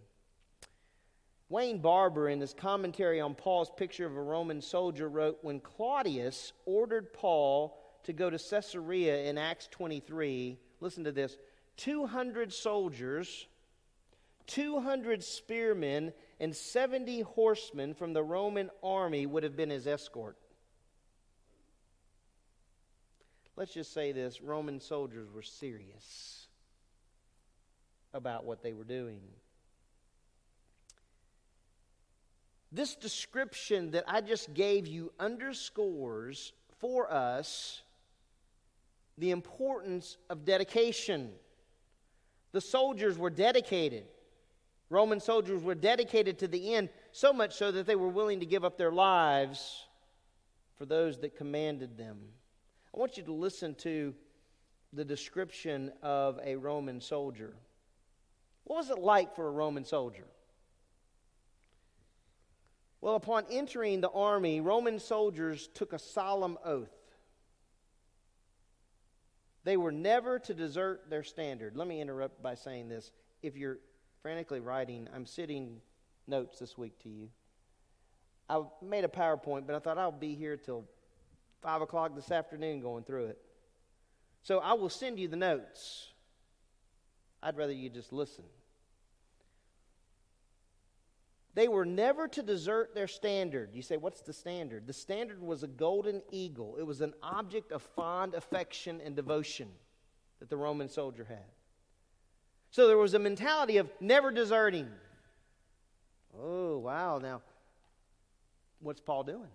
Wayne 1.48 1.78
Barber, 1.78 2.28
in 2.28 2.40
his 2.40 2.54
commentary 2.54 3.20
on 3.20 3.34
Paul's 3.34 3.70
picture 3.76 4.06
of 4.06 4.16
a 4.16 4.22
Roman 4.22 4.60
soldier, 4.60 5.08
wrote 5.08 5.38
When 5.42 5.60
Claudius 5.60 6.52
ordered 6.64 7.12
Paul 7.12 7.78
to 8.04 8.12
go 8.12 8.30
to 8.30 8.38
Caesarea 8.38 9.24
in 9.24 9.38
Acts 9.38 9.68
23, 9.70 10.58
listen 10.80 11.04
to 11.04 11.12
this 11.12 11.36
200 11.76 12.52
soldiers, 12.52 13.46
200 14.46 15.22
spearmen, 15.22 16.12
and 16.40 16.54
70 16.54 17.22
horsemen 17.22 17.94
from 17.94 18.12
the 18.12 18.22
Roman 18.22 18.70
army 18.82 19.26
would 19.26 19.42
have 19.42 19.56
been 19.56 19.70
his 19.70 19.86
escort. 19.86 20.36
Let's 23.56 23.72
just 23.72 23.92
say 23.92 24.12
this 24.12 24.40
Roman 24.40 24.80
soldiers 24.80 25.28
were 25.32 25.42
serious 25.42 26.46
about 28.12 28.44
what 28.44 28.62
they 28.62 28.72
were 28.72 28.84
doing. 28.84 29.20
This 32.72 32.96
description 32.96 33.92
that 33.92 34.04
I 34.08 34.20
just 34.20 34.52
gave 34.52 34.88
you 34.88 35.12
underscores 35.20 36.52
for 36.80 37.10
us 37.12 37.82
the 39.16 39.30
importance 39.30 40.16
of 40.28 40.44
dedication. 40.44 41.30
The 42.50 42.60
soldiers 42.60 43.16
were 43.16 43.30
dedicated. 43.30 44.06
Roman 44.94 45.18
soldiers 45.18 45.62
were 45.62 45.74
dedicated 45.74 46.38
to 46.38 46.48
the 46.48 46.74
end, 46.74 46.88
so 47.10 47.32
much 47.32 47.56
so 47.56 47.72
that 47.72 47.84
they 47.84 47.96
were 47.96 48.08
willing 48.08 48.38
to 48.40 48.46
give 48.46 48.64
up 48.64 48.78
their 48.78 48.92
lives 48.92 49.86
for 50.76 50.86
those 50.86 51.18
that 51.18 51.36
commanded 51.36 51.98
them. 51.98 52.18
I 52.94 52.98
want 52.98 53.16
you 53.16 53.24
to 53.24 53.32
listen 53.32 53.74
to 53.76 54.14
the 54.92 55.04
description 55.04 55.92
of 56.00 56.38
a 56.44 56.54
Roman 56.54 57.00
soldier. 57.00 57.56
What 58.62 58.76
was 58.76 58.90
it 58.90 59.00
like 59.00 59.34
for 59.34 59.48
a 59.48 59.50
Roman 59.50 59.84
soldier? 59.84 60.26
Well, 63.00 63.16
upon 63.16 63.46
entering 63.50 64.00
the 64.00 64.10
army, 64.10 64.60
Roman 64.60 65.00
soldiers 65.00 65.68
took 65.74 65.92
a 65.92 65.98
solemn 65.98 66.56
oath. 66.64 66.94
They 69.64 69.76
were 69.76 69.92
never 69.92 70.38
to 70.38 70.54
desert 70.54 71.10
their 71.10 71.24
standard. 71.24 71.76
Let 71.76 71.88
me 71.88 72.00
interrupt 72.00 72.40
by 72.42 72.54
saying 72.54 72.88
this. 72.88 73.10
If 73.42 73.56
you're 73.56 73.78
frantically 74.24 74.58
writing, 74.58 75.06
I'm 75.14 75.26
sitting 75.26 75.82
notes 76.26 76.58
this 76.58 76.78
week 76.78 76.98
to 77.02 77.10
you. 77.10 77.28
I 78.48 78.62
made 78.82 79.04
a 79.04 79.08
PowerPoint, 79.08 79.66
but 79.66 79.76
I 79.76 79.78
thought 79.80 79.98
I'll 79.98 80.10
be 80.10 80.34
here 80.34 80.56
till 80.56 80.86
5 81.60 81.82
o'clock 81.82 82.14
this 82.16 82.30
afternoon 82.30 82.80
going 82.80 83.04
through 83.04 83.26
it. 83.26 83.38
So 84.42 84.60
I 84.60 84.72
will 84.72 84.88
send 84.88 85.18
you 85.18 85.28
the 85.28 85.36
notes. 85.36 86.08
I'd 87.42 87.58
rather 87.58 87.74
you 87.74 87.90
just 87.90 88.14
listen. 88.14 88.44
They 91.52 91.68
were 91.68 91.84
never 91.84 92.26
to 92.28 92.42
desert 92.42 92.94
their 92.94 93.08
standard. 93.08 93.74
You 93.74 93.82
say, 93.82 93.98
what's 93.98 94.22
the 94.22 94.32
standard? 94.32 94.86
The 94.86 94.94
standard 94.94 95.42
was 95.42 95.62
a 95.62 95.68
golden 95.68 96.22
eagle, 96.30 96.76
it 96.78 96.86
was 96.86 97.02
an 97.02 97.12
object 97.22 97.72
of 97.72 97.82
fond 97.82 98.32
affection 98.32 99.02
and 99.04 99.14
devotion 99.14 99.68
that 100.40 100.48
the 100.48 100.56
Roman 100.56 100.88
soldier 100.88 101.26
had. 101.28 101.44
So 102.74 102.88
there 102.88 102.98
was 102.98 103.14
a 103.14 103.20
mentality 103.20 103.76
of 103.76 103.88
never 104.00 104.32
deserting. 104.32 104.88
Oh, 106.36 106.78
wow. 106.78 107.18
Now, 107.18 107.40
what's 108.80 109.00
Paul 109.00 109.22
doing? 109.22 109.52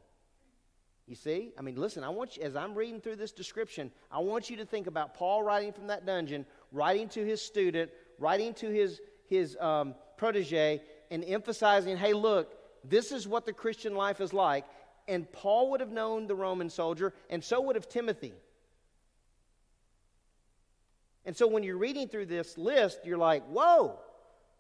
You 1.06 1.16
see? 1.16 1.52
I 1.58 1.62
mean, 1.62 1.76
listen, 1.76 2.06
I 2.06 2.12
want 2.12 2.38
you, 2.38 2.44
as 2.44 2.56
I'm 2.56 2.74
reading 2.74 3.02
through 3.02 3.18
this 3.18 3.34
description, 3.34 3.92
I 4.10 4.20
want 4.20 4.50
you 4.50 4.56
to 4.56 4.66
think 4.66 4.88
about 4.88 5.16
Paul 5.16 5.44
writing 5.44 5.74
from 5.74 5.88
that 5.88 6.06
dungeon, 6.06 6.46
writing 6.72 7.10
to 7.10 7.26
his 7.26 7.42
student, 7.42 7.92
writing 8.20 8.54
to 8.54 8.70
his, 8.70 9.02
his 9.28 9.58
um, 9.60 9.96
protege, 10.16 10.82
and 11.12 11.26
emphasizing, 11.26 11.98
hey, 11.98 12.14
look, 12.14 12.54
this 12.86 13.12
is 13.12 13.28
what 13.28 13.46
the 13.46 13.52
Christian 13.52 13.96
life 13.96 14.22
is 14.22 14.32
like. 14.32 14.64
And 15.10 15.30
Paul 15.34 15.72
would 15.72 15.82
have 15.82 15.92
known 15.92 16.28
the 16.28 16.36
Roman 16.36 16.70
soldier, 16.70 17.14
and 17.30 17.44
so 17.44 17.60
would 17.60 17.76
have 17.76 17.90
Timothy. 17.90 18.32
And 21.26 21.36
so 21.36 21.48
when 21.48 21.64
you're 21.64 21.78
reading 21.78 22.08
through 22.08 22.28
this 22.28 22.58
list, 22.58 23.00
you're 23.04 23.18
like, 23.18 23.46
whoa, 23.48 24.00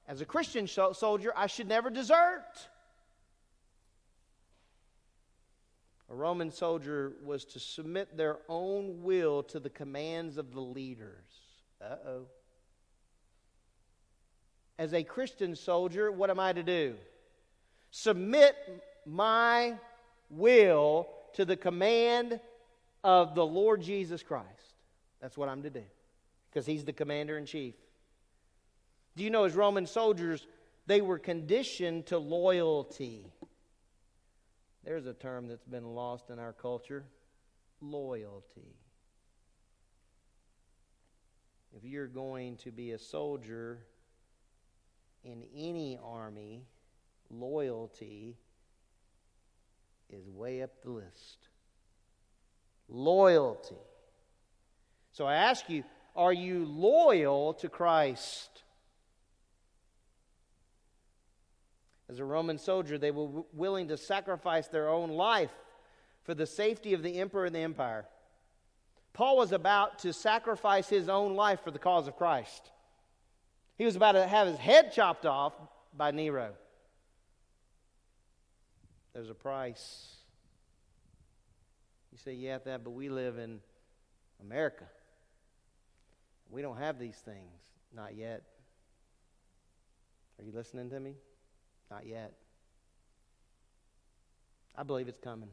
as 0.07 0.21
a 0.21 0.25
Christian 0.25 0.67
soldier, 0.67 1.31
I 1.35 1.47
should 1.47 1.67
never 1.67 1.89
desert. 1.89 2.67
A 6.09 6.15
Roman 6.15 6.51
soldier 6.51 7.13
was 7.23 7.45
to 7.45 7.59
submit 7.59 8.17
their 8.17 8.37
own 8.49 9.03
will 9.03 9.43
to 9.43 9.59
the 9.59 9.69
commands 9.69 10.37
of 10.37 10.51
the 10.51 10.61
leaders. 10.61 11.27
Uh 11.79 11.95
oh. 12.07 12.25
As 14.79 14.93
a 14.93 15.03
Christian 15.03 15.55
soldier, 15.55 16.11
what 16.11 16.29
am 16.29 16.39
I 16.39 16.53
to 16.53 16.63
do? 16.63 16.95
Submit 17.91 18.55
my 19.05 19.77
will 20.29 21.07
to 21.33 21.45
the 21.45 21.57
command 21.57 22.39
of 23.03 23.35
the 23.35 23.45
Lord 23.45 23.81
Jesus 23.81 24.23
Christ. 24.23 24.47
That's 25.21 25.37
what 25.37 25.49
I'm 25.49 25.61
to 25.63 25.69
do 25.69 25.83
because 26.49 26.65
he's 26.65 26.85
the 26.85 26.93
commander 26.93 27.37
in 27.37 27.45
chief. 27.45 27.75
Do 29.15 29.23
you 29.23 29.29
know, 29.29 29.43
as 29.43 29.55
Roman 29.55 29.85
soldiers, 29.85 30.45
they 30.87 31.01
were 31.01 31.19
conditioned 31.19 32.07
to 32.07 32.17
loyalty. 32.17 33.31
There's 34.83 35.05
a 35.05 35.13
term 35.13 35.47
that's 35.47 35.65
been 35.65 35.93
lost 35.93 36.29
in 36.29 36.39
our 36.39 36.53
culture 36.53 37.05
loyalty. 37.81 38.75
If 41.75 41.83
you're 41.83 42.07
going 42.07 42.57
to 42.57 42.71
be 42.71 42.91
a 42.91 42.97
soldier 42.97 43.79
in 45.23 45.43
any 45.55 45.99
army, 46.03 46.63
loyalty 47.29 48.37
is 50.09 50.27
way 50.29 50.63
up 50.63 50.81
the 50.81 50.89
list. 50.89 51.49
Loyalty. 52.87 53.75
So 55.11 55.25
I 55.25 55.35
ask 55.35 55.69
you, 55.69 55.83
are 56.19 56.33
you 56.33 56.65
loyal 56.65 57.53
to 57.55 57.69
Christ? 57.69 58.63
As 62.09 62.19
a 62.19 62.25
Roman 62.25 62.57
soldier, 62.57 62.97
they 62.97 63.11
were 63.11 63.25
w- 63.25 63.45
willing 63.53 63.87
to 63.87 63.95
sacrifice 63.95 64.67
their 64.67 64.89
own 64.89 65.11
life 65.11 65.53
for 66.23 66.33
the 66.33 66.45
safety 66.45 66.93
of 66.93 67.03
the 67.03 67.21
emperor 67.21 67.45
and 67.45 67.55
the 67.55 67.59
empire. 67.59 68.05
Paul 69.13 69.37
was 69.37 69.53
about 69.53 69.99
to 69.99 70.11
sacrifice 70.11 70.89
his 70.89 71.07
own 71.07 71.35
life 71.35 71.61
for 71.63 71.71
the 71.71 71.79
cause 71.79 72.05
of 72.09 72.17
Christ. 72.17 72.69
He 73.77 73.85
was 73.85 73.95
about 73.95 74.11
to 74.11 74.27
have 74.27 74.47
his 74.47 74.57
head 74.57 74.91
chopped 74.91 75.25
off 75.25 75.53
by 75.95 76.11
Nero. 76.11 76.51
There's 79.13 79.29
a 79.29 79.33
price. 79.35 80.15
You 82.11 82.17
say, 82.17 82.33
yeah, 82.33 82.57
that, 82.57 82.83
but 82.83 82.91
we 82.91 83.07
live 83.07 83.37
in 83.37 83.61
America. 84.41 84.83
We 86.49 86.61
don't 86.61 86.77
have 86.77 86.99
these 86.99 87.17
things. 87.17 87.61
Not 87.95 88.15
yet. 88.15 88.43
Are 90.37 90.43
you 90.43 90.51
listening 90.51 90.89
to 90.89 90.99
me? 90.99 91.15
Not 91.91 92.05
yet. 92.05 92.33
I 94.75 94.83
believe 94.83 95.07
it's 95.07 95.19
coming. 95.19 95.49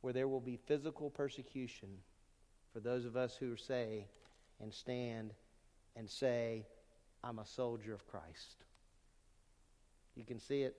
Where 0.00 0.12
there 0.12 0.28
will 0.28 0.40
be 0.40 0.56
physical 0.66 1.10
persecution 1.10 1.88
for 2.72 2.80
those 2.80 3.04
of 3.04 3.16
us 3.16 3.36
who 3.36 3.56
say 3.56 4.06
and 4.60 4.72
stand 4.72 5.32
and 5.94 6.08
say, 6.08 6.66
I'm 7.22 7.38
a 7.38 7.46
soldier 7.46 7.94
of 7.94 8.06
Christ. 8.06 8.64
You 10.14 10.24
can 10.24 10.38
see 10.38 10.62
it. 10.62 10.76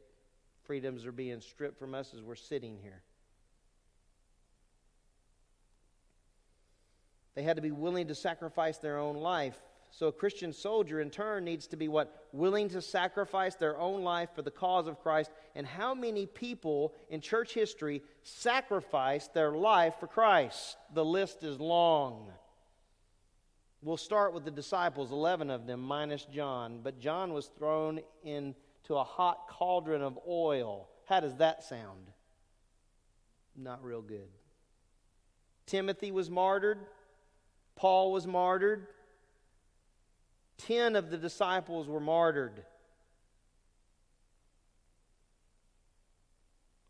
Freedoms 0.63 1.05
are 1.05 1.11
being 1.11 1.41
stripped 1.41 1.79
from 1.79 1.95
us 1.95 2.13
as 2.13 2.21
we're 2.21 2.35
sitting 2.35 2.77
here. 2.81 3.01
They 7.37 7.43
had 7.43 7.57
to 7.57 7.61
be 7.61 7.69
willing 7.69 8.07
to 8.07 8.15
sacrifice 8.15 8.79
their 8.79 8.97
own 8.97 9.17
life. 9.17 9.61
So 9.91 10.07
a 10.07 10.11
Christian 10.11 10.51
soldier, 10.51 11.01
in 11.01 11.11
turn, 11.11 11.43
needs 11.43 11.67
to 11.67 11.77
be 11.77 11.87
what? 11.87 12.27
Willing 12.31 12.67
to 12.69 12.81
sacrifice 12.81 13.53
their 13.53 13.77
own 13.77 14.01
life 14.01 14.29
for 14.33 14.41
the 14.41 14.49
cause 14.49 14.87
of 14.87 14.99
Christ. 14.99 15.29
And 15.53 15.67
how 15.67 15.93
many 15.93 16.25
people 16.25 16.95
in 17.11 17.21
church 17.21 17.53
history 17.53 18.01
sacrificed 18.23 19.35
their 19.35 19.51
life 19.51 19.93
for 19.99 20.07
Christ? 20.07 20.77
The 20.95 21.05
list 21.05 21.43
is 21.43 21.59
long. 21.59 22.31
We'll 23.83 23.97
start 23.97 24.33
with 24.33 24.43
the 24.43 24.49
disciples, 24.49 25.11
11 25.11 25.51
of 25.51 25.67
them, 25.67 25.81
minus 25.81 26.25
John. 26.25 26.79
But 26.81 26.99
John 26.99 27.33
was 27.33 27.51
thrown 27.55 27.99
into 28.23 28.55
a 28.95 29.03
hot 29.03 29.47
cauldron 29.47 30.01
of 30.01 30.17
oil. 30.27 30.89
How 31.05 31.19
does 31.19 31.35
that 31.35 31.63
sound? 31.63 32.09
Not 33.55 33.83
real 33.83 34.01
good. 34.01 34.29
Timothy 35.67 36.11
was 36.11 36.31
martyred. 36.31 36.79
Paul 37.77 38.11
was 38.11 38.27
martyred. 38.27 38.87
Ten 40.57 40.95
of 40.95 41.11
the 41.11 41.17
disciples 41.17 41.87
were 41.87 41.99
martyred. 41.99 42.63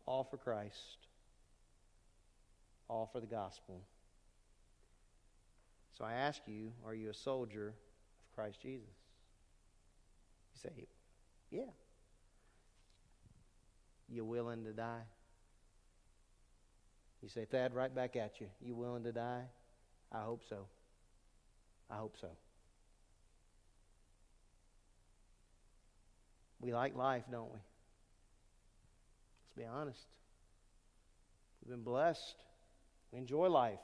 All 0.06 0.24
for 0.24 0.38
Christ, 0.38 1.06
all 2.88 3.06
for 3.12 3.20
the 3.20 3.26
gospel. 3.26 3.82
So 5.98 6.04
I 6.04 6.14
ask 6.14 6.40
you, 6.46 6.72
are 6.86 6.94
you 6.94 7.10
a 7.10 7.14
soldier 7.14 7.68
of 7.68 8.34
Christ 8.34 8.58
Jesus? 8.62 8.88
You 10.54 10.70
say, 10.70 10.86
yeah. 11.50 11.70
You 14.08 14.24
willing 14.24 14.64
to 14.64 14.72
die? 14.72 15.02
You 17.20 17.28
say, 17.28 17.44
Thad, 17.44 17.74
right 17.74 17.94
back 17.94 18.16
at 18.16 18.40
you. 18.40 18.46
You 18.62 18.74
willing 18.74 19.04
to 19.04 19.12
die? 19.12 19.42
I 20.10 20.20
hope 20.20 20.42
so. 20.48 20.66
I 21.90 21.96
hope 21.96 22.16
so. 22.20 22.28
We 26.60 26.72
like 26.72 26.96
life, 26.96 27.24
don't 27.30 27.52
we? 27.52 27.60
Let's 29.44 29.56
be 29.56 29.64
honest. 29.64 30.06
We've 31.62 31.70
been 31.70 31.84
blessed. 31.84 32.42
We 33.12 33.18
enjoy 33.18 33.48
life. 33.48 33.78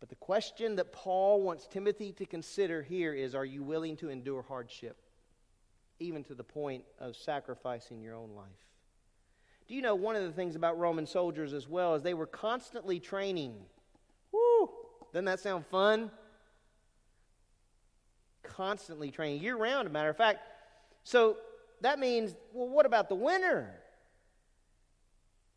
But 0.00 0.08
the 0.08 0.16
question 0.16 0.76
that 0.76 0.92
Paul 0.92 1.42
wants 1.42 1.66
Timothy 1.66 2.12
to 2.12 2.26
consider 2.26 2.82
here 2.82 3.14
is 3.14 3.34
are 3.34 3.44
you 3.44 3.62
willing 3.62 3.96
to 3.96 4.10
endure 4.10 4.42
hardship, 4.42 4.96
even 5.98 6.22
to 6.24 6.34
the 6.34 6.44
point 6.44 6.84
of 7.00 7.16
sacrificing 7.16 8.00
your 8.00 8.14
own 8.14 8.30
life? 8.36 8.46
Do 9.66 9.74
you 9.74 9.82
know 9.82 9.94
one 9.94 10.16
of 10.16 10.22
the 10.22 10.32
things 10.32 10.56
about 10.56 10.78
Roman 10.78 11.06
soldiers 11.06 11.52
as 11.52 11.68
well 11.68 11.94
is 11.94 12.02
they 12.02 12.14
were 12.14 12.26
constantly 12.26 13.00
training? 13.00 13.54
Doesn't 15.12 15.24
that 15.24 15.40
sound 15.40 15.66
fun? 15.66 16.10
Constantly 18.42 19.10
training, 19.10 19.42
year 19.42 19.56
round, 19.56 19.86
a 19.86 19.90
matter 19.90 20.10
of 20.10 20.16
fact. 20.16 20.40
So 21.04 21.36
that 21.80 21.98
means, 21.98 22.34
well, 22.52 22.68
what 22.68 22.86
about 22.86 23.08
the 23.08 23.14
winter? 23.14 23.74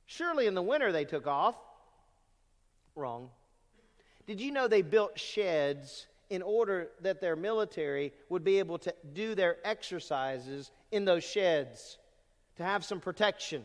Surely 0.06 0.46
in 0.48 0.56
the 0.56 0.62
winter 0.62 0.92
they 0.92 1.06
took 1.06 1.28
off. 1.28 1.56
Wrong. 2.96 3.30
Did 4.28 4.40
you 4.40 4.52
know 4.52 4.68
they 4.68 4.82
built 4.82 5.18
sheds 5.18 6.08
in 6.30 6.42
order 6.42 6.90
that 7.02 7.20
their 7.20 7.36
military 7.36 8.14
would 8.30 8.44
be 8.44 8.60
able 8.60 8.78
to 8.80 8.94
do 9.14 9.36
their 9.36 9.58
exercises 9.66 10.72
in 10.92 11.06
those 11.06 11.24
sheds 11.24 11.98
to 12.58 12.64
have 12.64 12.86
some 12.86 13.00
protection 13.00 13.64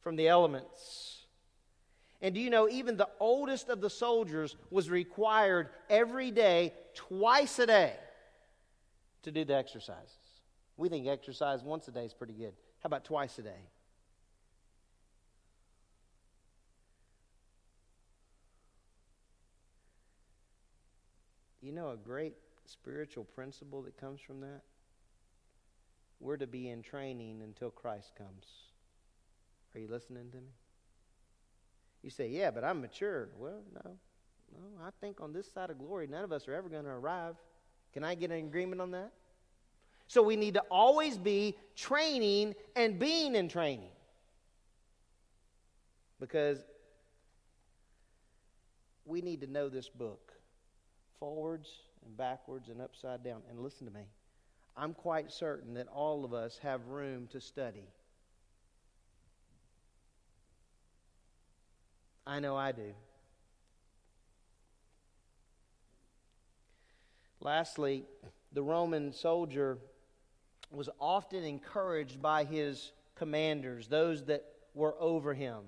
from 0.00 0.16
the 0.16 0.28
elements? 0.28 1.19
And 2.22 2.34
do 2.34 2.40
you 2.40 2.50
know, 2.50 2.68
even 2.68 2.96
the 2.96 3.08
oldest 3.18 3.68
of 3.70 3.80
the 3.80 3.88
soldiers 3.88 4.56
was 4.70 4.90
required 4.90 5.68
every 5.88 6.30
day, 6.30 6.74
twice 6.94 7.58
a 7.58 7.66
day, 7.66 7.94
to 9.22 9.30
do 9.30 9.44
the 9.44 9.54
exercises. 9.54 10.16
We 10.76 10.88
think 10.88 11.06
exercise 11.06 11.62
once 11.62 11.88
a 11.88 11.92
day 11.92 12.04
is 12.04 12.14
pretty 12.14 12.34
good. 12.34 12.52
How 12.82 12.86
about 12.86 13.04
twice 13.04 13.38
a 13.38 13.42
day? 13.42 13.68
You 21.62 21.72
know 21.72 21.90
a 21.90 21.96
great 21.96 22.34
spiritual 22.64 23.24
principle 23.24 23.82
that 23.82 23.98
comes 23.98 24.20
from 24.20 24.40
that? 24.40 24.62
We're 26.18 26.38
to 26.38 26.46
be 26.46 26.68
in 26.68 26.82
training 26.82 27.42
until 27.42 27.70
Christ 27.70 28.12
comes. 28.16 28.46
Are 29.74 29.80
you 29.80 29.88
listening 29.88 30.30
to 30.30 30.38
me? 30.38 30.52
You 32.02 32.10
say, 32.10 32.28
yeah, 32.28 32.50
but 32.50 32.64
I'm 32.64 32.80
mature. 32.80 33.28
Well, 33.38 33.62
no. 33.74 33.96
No, 34.52 34.84
I 34.84 34.90
think 35.00 35.20
on 35.20 35.32
this 35.32 35.50
side 35.52 35.70
of 35.70 35.78
glory, 35.78 36.06
none 36.06 36.24
of 36.24 36.32
us 36.32 36.48
are 36.48 36.54
ever 36.54 36.68
going 36.68 36.84
to 36.84 36.90
arrive. 36.90 37.36
Can 37.92 38.04
I 38.04 38.14
get 38.14 38.30
an 38.30 38.38
agreement 38.38 38.80
on 38.80 38.90
that? 38.92 39.12
So 40.06 40.22
we 40.22 40.34
need 40.34 40.54
to 40.54 40.62
always 40.70 41.18
be 41.18 41.56
training 41.76 42.54
and 42.74 42.98
being 42.98 43.36
in 43.36 43.48
training. 43.48 43.90
Because 46.18 46.58
we 49.04 49.20
need 49.20 49.40
to 49.42 49.46
know 49.46 49.68
this 49.68 49.88
book 49.88 50.32
forwards 51.18 51.68
and 52.04 52.16
backwards 52.16 52.68
and 52.70 52.80
upside 52.80 53.22
down. 53.22 53.42
And 53.48 53.60
listen 53.60 53.86
to 53.86 53.92
me. 53.92 54.06
I'm 54.76 54.94
quite 54.94 55.30
certain 55.30 55.74
that 55.74 55.88
all 55.88 56.24
of 56.24 56.32
us 56.32 56.58
have 56.62 56.86
room 56.86 57.28
to 57.32 57.40
study. 57.40 57.88
I 62.30 62.38
know 62.38 62.56
I 62.56 62.70
do. 62.70 62.94
Lastly, 67.40 68.04
the 68.52 68.62
Roman 68.62 69.12
soldier 69.12 69.78
was 70.70 70.88
often 71.00 71.42
encouraged 71.42 72.22
by 72.22 72.44
his 72.44 72.92
commanders, 73.16 73.88
those 73.88 74.26
that 74.26 74.44
were 74.74 74.94
over 75.00 75.34
him. 75.34 75.58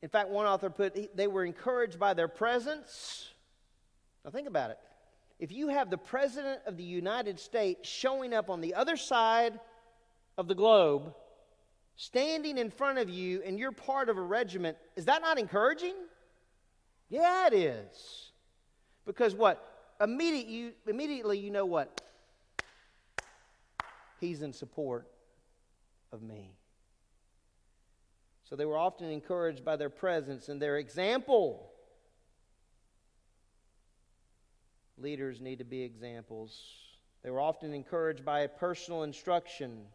In 0.00 0.08
fact, 0.08 0.30
one 0.30 0.46
author 0.46 0.70
put 0.70 1.14
they 1.14 1.26
were 1.26 1.44
encouraged 1.44 1.98
by 1.98 2.14
their 2.14 2.28
presence. 2.28 3.28
Now, 4.24 4.30
think 4.30 4.48
about 4.48 4.70
it. 4.70 4.78
If 5.38 5.52
you 5.52 5.68
have 5.68 5.90
the 5.90 5.98
President 5.98 6.62
of 6.64 6.78
the 6.78 6.84
United 6.84 7.38
States 7.38 7.86
showing 7.86 8.32
up 8.32 8.48
on 8.48 8.62
the 8.62 8.72
other 8.72 8.96
side 8.96 9.60
of 10.38 10.48
the 10.48 10.54
globe, 10.54 11.14
standing 11.96 12.58
in 12.58 12.70
front 12.70 12.98
of 12.98 13.08
you, 13.08 13.42
and 13.44 13.58
you're 13.58 13.72
part 13.72 14.08
of 14.08 14.16
a 14.16 14.22
regiment, 14.22 14.76
is 14.96 15.04
that 15.04 15.22
not 15.22 15.38
encouraging? 15.38 15.94
Yeah, 17.08 17.46
it 17.46 17.54
is. 17.54 18.32
Because 19.06 19.34
what? 19.34 19.94
Immediate, 20.00 20.46
you, 20.46 20.72
immediately 20.86 21.38
you 21.38 21.50
know 21.50 21.66
what? 21.66 22.00
He's 24.20 24.42
in 24.42 24.52
support 24.52 25.06
of 26.12 26.22
me. 26.22 26.56
So 28.48 28.56
they 28.56 28.64
were 28.64 28.78
often 28.78 29.10
encouraged 29.10 29.64
by 29.64 29.76
their 29.76 29.90
presence 29.90 30.48
and 30.48 30.60
their 30.60 30.78
example. 30.78 31.70
Leaders 34.96 35.40
need 35.40 35.58
to 35.58 35.64
be 35.64 35.82
examples. 35.82 36.60
They 37.22 37.30
were 37.30 37.40
often 37.40 37.72
encouraged 37.72 38.24
by 38.24 38.46
personal 38.46 39.02
instruction. 39.02 39.86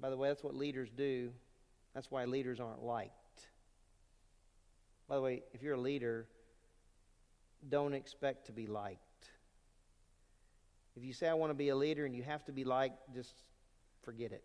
By 0.00 0.10
the 0.10 0.16
way, 0.16 0.28
that's 0.28 0.44
what 0.44 0.54
leaders 0.54 0.90
do. 0.94 1.32
That's 1.94 2.10
why 2.10 2.24
leaders 2.26 2.60
aren't 2.60 2.82
liked. 2.82 3.12
By 5.08 5.16
the 5.16 5.22
way, 5.22 5.42
if 5.52 5.62
you're 5.62 5.74
a 5.74 5.80
leader, 5.80 6.26
don't 7.68 7.94
expect 7.94 8.46
to 8.46 8.52
be 8.52 8.66
liked. 8.66 9.00
If 10.96 11.04
you 11.04 11.12
say, 11.12 11.28
I 11.28 11.34
want 11.34 11.50
to 11.50 11.54
be 11.54 11.68
a 11.68 11.76
leader 11.76 12.06
and 12.06 12.16
you 12.16 12.22
have 12.22 12.44
to 12.46 12.52
be 12.52 12.64
liked, 12.64 12.96
just 13.14 13.34
forget 14.02 14.32
it. 14.32 14.44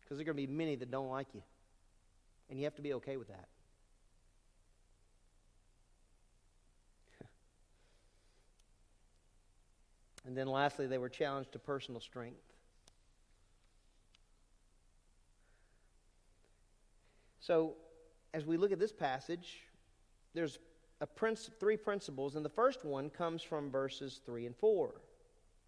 Because 0.00 0.18
there 0.18 0.22
are 0.22 0.32
going 0.32 0.36
to 0.36 0.46
be 0.46 0.52
many 0.52 0.76
that 0.76 0.90
don't 0.90 1.08
like 1.08 1.28
you. 1.34 1.42
And 2.48 2.58
you 2.58 2.64
have 2.64 2.76
to 2.76 2.82
be 2.82 2.94
okay 2.94 3.16
with 3.16 3.28
that. 3.28 3.48
and 10.26 10.36
then 10.36 10.46
lastly, 10.46 10.86
they 10.86 10.98
were 10.98 11.08
challenged 11.10 11.52
to 11.52 11.58
personal 11.58 12.00
strength. 12.00 12.47
So, 17.48 17.76
as 18.34 18.44
we 18.44 18.58
look 18.58 18.72
at 18.72 18.78
this 18.78 18.92
passage, 18.92 19.62
there's 20.34 20.58
a 21.00 21.06
princ- 21.06 21.58
three 21.58 21.78
principles, 21.78 22.36
and 22.36 22.44
the 22.44 22.50
first 22.50 22.84
one 22.84 23.08
comes 23.08 23.42
from 23.42 23.70
verses 23.70 24.20
3 24.26 24.44
and 24.44 24.54
4. 24.54 25.00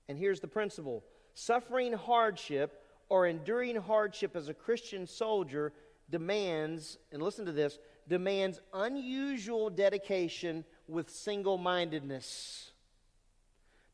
And 0.06 0.18
here's 0.18 0.40
the 0.40 0.46
principle 0.46 1.02
suffering 1.32 1.94
hardship 1.94 2.82
or 3.08 3.26
enduring 3.26 3.76
hardship 3.76 4.36
as 4.36 4.50
a 4.50 4.52
Christian 4.52 5.06
soldier 5.06 5.72
demands, 6.10 6.98
and 7.12 7.22
listen 7.22 7.46
to 7.46 7.52
this, 7.52 7.78
demands 8.06 8.60
unusual 8.74 9.70
dedication 9.70 10.66
with 10.86 11.08
single 11.08 11.56
mindedness. 11.56 12.72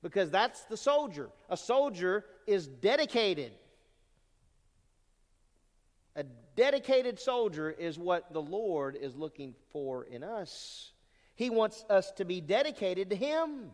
Because 0.03 0.33
that's 0.33 0.65
the 0.65 0.77
soldier. 0.77 1.31
A 1.49 1.57
soldier 1.57 2.25
is 2.49 2.67
dedicated. 2.67 3.53
A 6.17 6.25
dedicated 6.57 7.21
soldier 7.21 7.71
is 7.71 7.99
what 7.99 8.33
the 8.33 8.43
Lord 8.43 8.97
is 8.97 9.15
looking 9.15 9.55
for 9.71 10.05
in 10.05 10.25
us. 10.25 10.93
He 11.35 11.51
wants 11.51 11.85
us 11.89 12.11
to 12.13 12.25
be 12.25 12.41
dedicated 12.41 13.11
to 13.11 13.17
Him. 13.17 13.71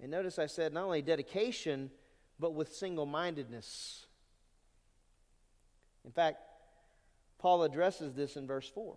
And 0.00 0.10
notice 0.10 0.38
I 0.38 0.46
said 0.46 0.72
not 0.72 0.84
only 0.84 1.02
dedication, 1.02 1.90
but 2.38 2.54
with 2.54 2.72
single 2.72 3.06
mindedness. 3.06 4.06
In 6.04 6.12
fact, 6.12 6.38
Paul 7.38 7.62
addresses 7.64 8.14
this 8.14 8.36
in 8.36 8.46
verse 8.46 8.68
4. 8.68 8.96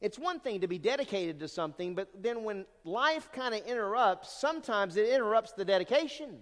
It's 0.00 0.18
one 0.18 0.40
thing 0.40 0.60
to 0.60 0.68
be 0.68 0.78
dedicated 0.78 1.40
to 1.40 1.48
something, 1.48 1.94
but 1.94 2.10
then 2.22 2.44
when 2.44 2.66
life 2.84 3.30
kind 3.32 3.54
of 3.54 3.64
interrupts, 3.66 4.30
sometimes 4.30 4.96
it 4.96 5.08
interrupts 5.08 5.52
the 5.52 5.64
dedication. 5.64 6.38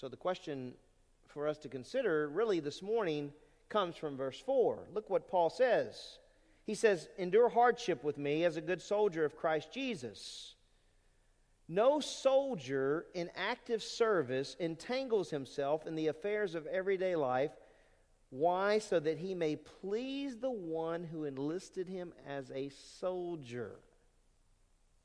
So, 0.00 0.08
the 0.08 0.16
question 0.16 0.72
for 1.26 1.46
us 1.46 1.58
to 1.58 1.68
consider 1.68 2.26
really 2.30 2.58
this 2.58 2.80
morning 2.80 3.34
comes 3.68 3.96
from 3.96 4.16
verse 4.16 4.40
4. 4.40 4.78
Look 4.94 5.10
what 5.10 5.28
Paul 5.28 5.50
says. 5.50 6.20
He 6.64 6.74
says, 6.74 7.10
Endure 7.18 7.50
hardship 7.50 8.02
with 8.02 8.16
me 8.16 8.44
as 8.44 8.56
a 8.56 8.62
good 8.62 8.80
soldier 8.80 9.26
of 9.26 9.36
Christ 9.36 9.74
Jesus. 9.74 10.54
No 11.68 12.00
soldier 12.00 13.04
in 13.12 13.28
active 13.36 13.82
service 13.82 14.56
entangles 14.58 15.28
himself 15.28 15.86
in 15.86 15.96
the 15.96 16.06
affairs 16.06 16.54
of 16.54 16.66
everyday 16.66 17.14
life. 17.14 17.52
Why? 18.30 18.78
So 18.78 19.00
that 19.00 19.18
he 19.18 19.34
may 19.34 19.56
please 19.56 20.38
the 20.38 20.50
one 20.50 21.04
who 21.04 21.24
enlisted 21.24 21.90
him 21.90 22.14
as 22.26 22.50
a 22.52 22.70
soldier. 23.00 23.72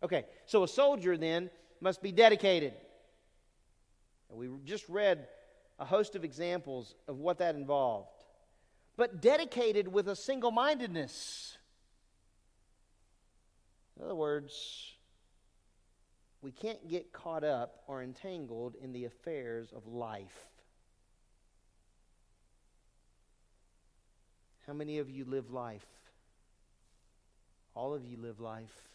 Okay, 0.02 0.24
so 0.46 0.64
a 0.64 0.70
soldier 0.70 1.18
then 1.18 1.50
must 1.82 2.02
be 2.02 2.14
dedicated. 2.14 2.76
And 4.30 4.38
we 4.38 4.50
just 4.64 4.88
read 4.90 5.28
a 5.80 5.86
host 5.86 6.16
of 6.16 6.24
examples 6.24 6.96
of 7.08 7.18
what 7.18 7.40
that 7.40 7.56
involved 7.56 8.10
but 8.98 9.22
dedicated 9.22 9.88
with 9.88 10.08
a 10.08 10.16
single 10.16 10.52
mindedness. 10.52 11.58
In 13.98 14.06
other 14.06 14.16
words, 14.16 14.94
we 16.42 16.52
can't 16.52 16.88
get 16.88 17.12
caught 17.12 17.44
up 17.44 17.84
or 17.88 18.02
entangled 18.02 18.76
in 18.82 18.94
the 18.94 19.06
affairs 19.06 19.74
of 19.76 19.88
life. 19.88 20.48
How 24.68 24.74
many 24.74 25.00
of 25.00 25.10
you 25.10 25.26
live 25.26 25.52
life? 25.52 25.86
All 27.76 27.94
of 27.94 28.06
you 28.06 28.18
live 28.18 28.40
life. 28.40 28.90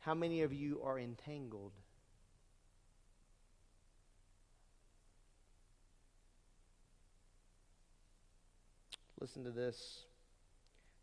How 0.00 0.14
many 0.14 0.42
of 0.42 0.52
you 0.52 0.80
are 0.84 0.98
entangled? 0.98 1.72
Listen 9.20 9.44
to 9.44 9.50
this. 9.50 10.04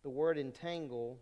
The 0.04 0.10
word 0.10 0.38
entangle 0.38 1.20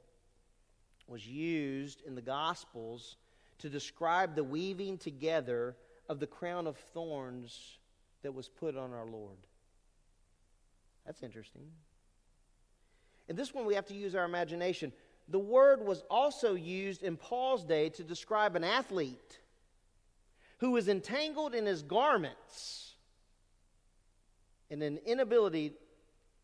was 1.08 1.26
used 1.26 2.02
in 2.06 2.16
the 2.16 2.22
Gospels 2.22 3.18
to 3.60 3.70
describe 3.70 4.36
the 4.36 4.44
weaving 4.44 4.98
together 4.98 5.76
of 6.10 6.20
the 6.20 6.28
crown 6.28 6.68
of 6.68 6.78
thorns 6.78 7.78
that 8.22 8.34
was 8.34 8.48
put 8.48 8.78
on 8.78 8.94
our 8.94 9.06
Lord. 9.06 9.38
That's 11.06 11.24
interesting. 11.24 11.64
And 13.28 13.38
this 13.38 13.54
one 13.54 13.66
we 13.66 13.76
have 13.76 13.88
to 13.88 13.94
use 13.94 14.16
our 14.16 14.26
imagination. 14.26 14.92
The 15.30 15.40
word 15.40 15.86
was 15.86 16.04
also 16.10 16.56
used 16.56 17.04
in 17.04 17.18
Paul's 17.18 17.64
day 17.64 17.90
to 17.90 18.04
describe 18.04 18.56
an 18.56 18.64
athlete 18.64 19.40
who 20.60 20.72
was 20.72 20.88
entangled 20.88 21.56
in 21.56 21.66
his 21.66 21.82
garments 21.82 22.96
in 24.70 24.82
an 24.82 25.00
inability 25.06 25.74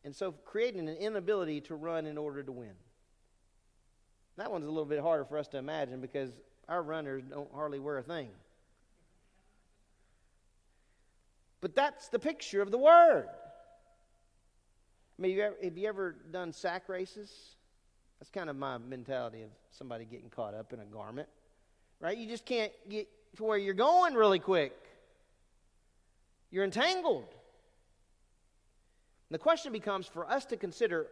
and 0.03 0.15
so 0.15 0.31
creating 0.31 0.87
an 0.87 0.95
inability 0.95 1.61
to 1.61 1.75
run 1.75 2.05
in 2.05 2.17
order 2.17 2.43
to 2.43 2.51
win. 2.51 2.73
That 4.37 4.51
one's 4.51 4.65
a 4.65 4.69
little 4.69 4.85
bit 4.85 5.01
harder 5.01 5.25
for 5.25 5.37
us 5.37 5.47
to 5.49 5.57
imagine 5.57 5.99
because 5.99 6.31
our 6.69 6.81
runners 6.81 7.23
don't 7.29 7.53
hardly 7.53 7.79
wear 7.79 7.97
a 7.97 8.03
thing. 8.03 8.29
But 11.61 11.75
that's 11.75 12.07
the 12.07 12.19
picture 12.19 12.61
of 12.61 12.71
the 12.71 12.77
word. 12.77 13.27
I 15.17 15.21
mean, 15.21 15.31
have 15.31 15.37
you 15.37 15.43
ever, 15.43 15.57
have 15.61 15.77
you 15.77 15.89
ever 15.89 16.15
done 16.31 16.53
sack 16.53 16.87
races? 16.87 17.29
That's 18.19 18.29
kind 18.29 18.49
of 18.49 18.55
my 18.55 18.77
mentality 18.77 19.43
of 19.43 19.49
somebody 19.71 20.05
getting 20.05 20.29
caught 20.29 20.53
up 20.53 20.71
in 20.71 20.79
a 20.79 20.85
garment, 20.85 21.27
right? 21.99 22.17
You 22.17 22.27
just 22.27 22.45
can't 22.45 22.71
get 22.87 23.09
to 23.37 23.43
where 23.43 23.57
you're 23.57 23.73
going 23.73 24.13
really 24.13 24.39
quick. 24.39 24.73
You're 26.51 26.63
entangled. 26.63 27.35
The 29.31 29.37
question 29.37 29.71
becomes 29.71 30.07
for 30.07 30.29
us 30.29 30.45
to 30.45 30.57
consider 30.57 31.07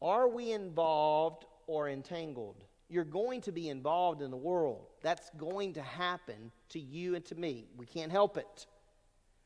are 0.00 0.28
we 0.28 0.52
involved 0.52 1.44
or 1.66 1.88
entangled. 1.88 2.64
You're 2.88 3.04
going 3.04 3.42
to 3.42 3.52
be 3.52 3.68
involved 3.68 4.22
in 4.22 4.30
the 4.30 4.36
world. 4.36 4.86
That's 5.02 5.28
going 5.36 5.74
to 5.74 5.82
happen 5.82 6.50
to 6.70 6.80
you 6.80 7.14
and 7.14 7.24
to 7.26 7.34
me. 7.34 7.66
We 7.76 7.84
can't 7.84 8.10
help 8.10 8.38
it. 8.38 8.66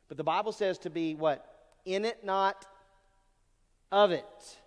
But 0.09 0.17
the 0.17 0.25
Bible 0.25 0.53
says 0.53 0.79
to 0.81 0.91
be 0.91 1.15
what? 1.15 1.45
In 1.85 2.05
it, 2.05 2.25
not 2.25 2.67
of 3.91 4.13
it. 4.13 4.59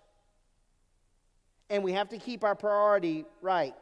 And 1.70 1.82
we 1.82 1.92
have 1.92 2.10
to 2.10 2.18
keep 2.18 2.44
our 2.44 2.54
priority 2.54 3.24
right. 3.40 3.74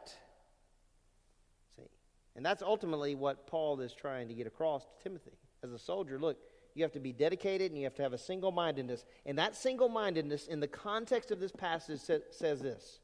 See? 1.75 1.89
And 2.35 2.45
that's 2.45 2.63
ultimately 2.63 3.15
what 3.15 3.47
Paul 3.47 3.79
is 3.81 3.93
trying 3.93 4.29
to 4.29 4.33
get 4.33 4.47
across 4.47 4.85
to 4.85 5.03
Timothy. 5.03 5.37
As 5.63 5.71
a 5.71 5.79
soldier, 5.79 6.17
look, 6.19 6.37
you 6.75 6.83
have 6.83 6.91
to 6.91 6.99
be 6.99 7.13
dedicated 7.13 7.71
and 7.71 7.79
you 7.79 7.85
have 7.85 7.95
to 7.95 8.03
have 8.03 8.13
a 8.13 8.17
single 8.17 8.51
mindedness. 8.51 9.05
And 9.25 9.39
that 9.39 9.55
single 9.55 9.87
mindedness, 9.89 10.45
in 10.47 10.59
the 10.59 10.67
context 10.67 11.31
of 11.31 11.39
this 11.39 11.53
passage, 11.53 12.01
says 12.01 12.61
this 12.61 12.99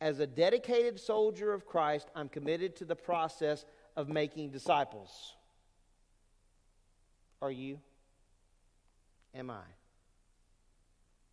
As 0.00 0.18
a 0.18 0.26
dedicated 0.26 0.98
soldier 0.98 1.52
of 1.52 1.64
Christ, 1.64 2.08
I'm 2.14 2.28
committed 2.28 2.76
to 2.76 2.84
the 2.84 2.96
process 2.96 3.64
of 3.96 4.08
making 4.08 4.50
disciples. 4.50 5.36
Are 7.40 7.52
you? 7.52 7.78
Am 9.32 9.48
I? 9.48 9.62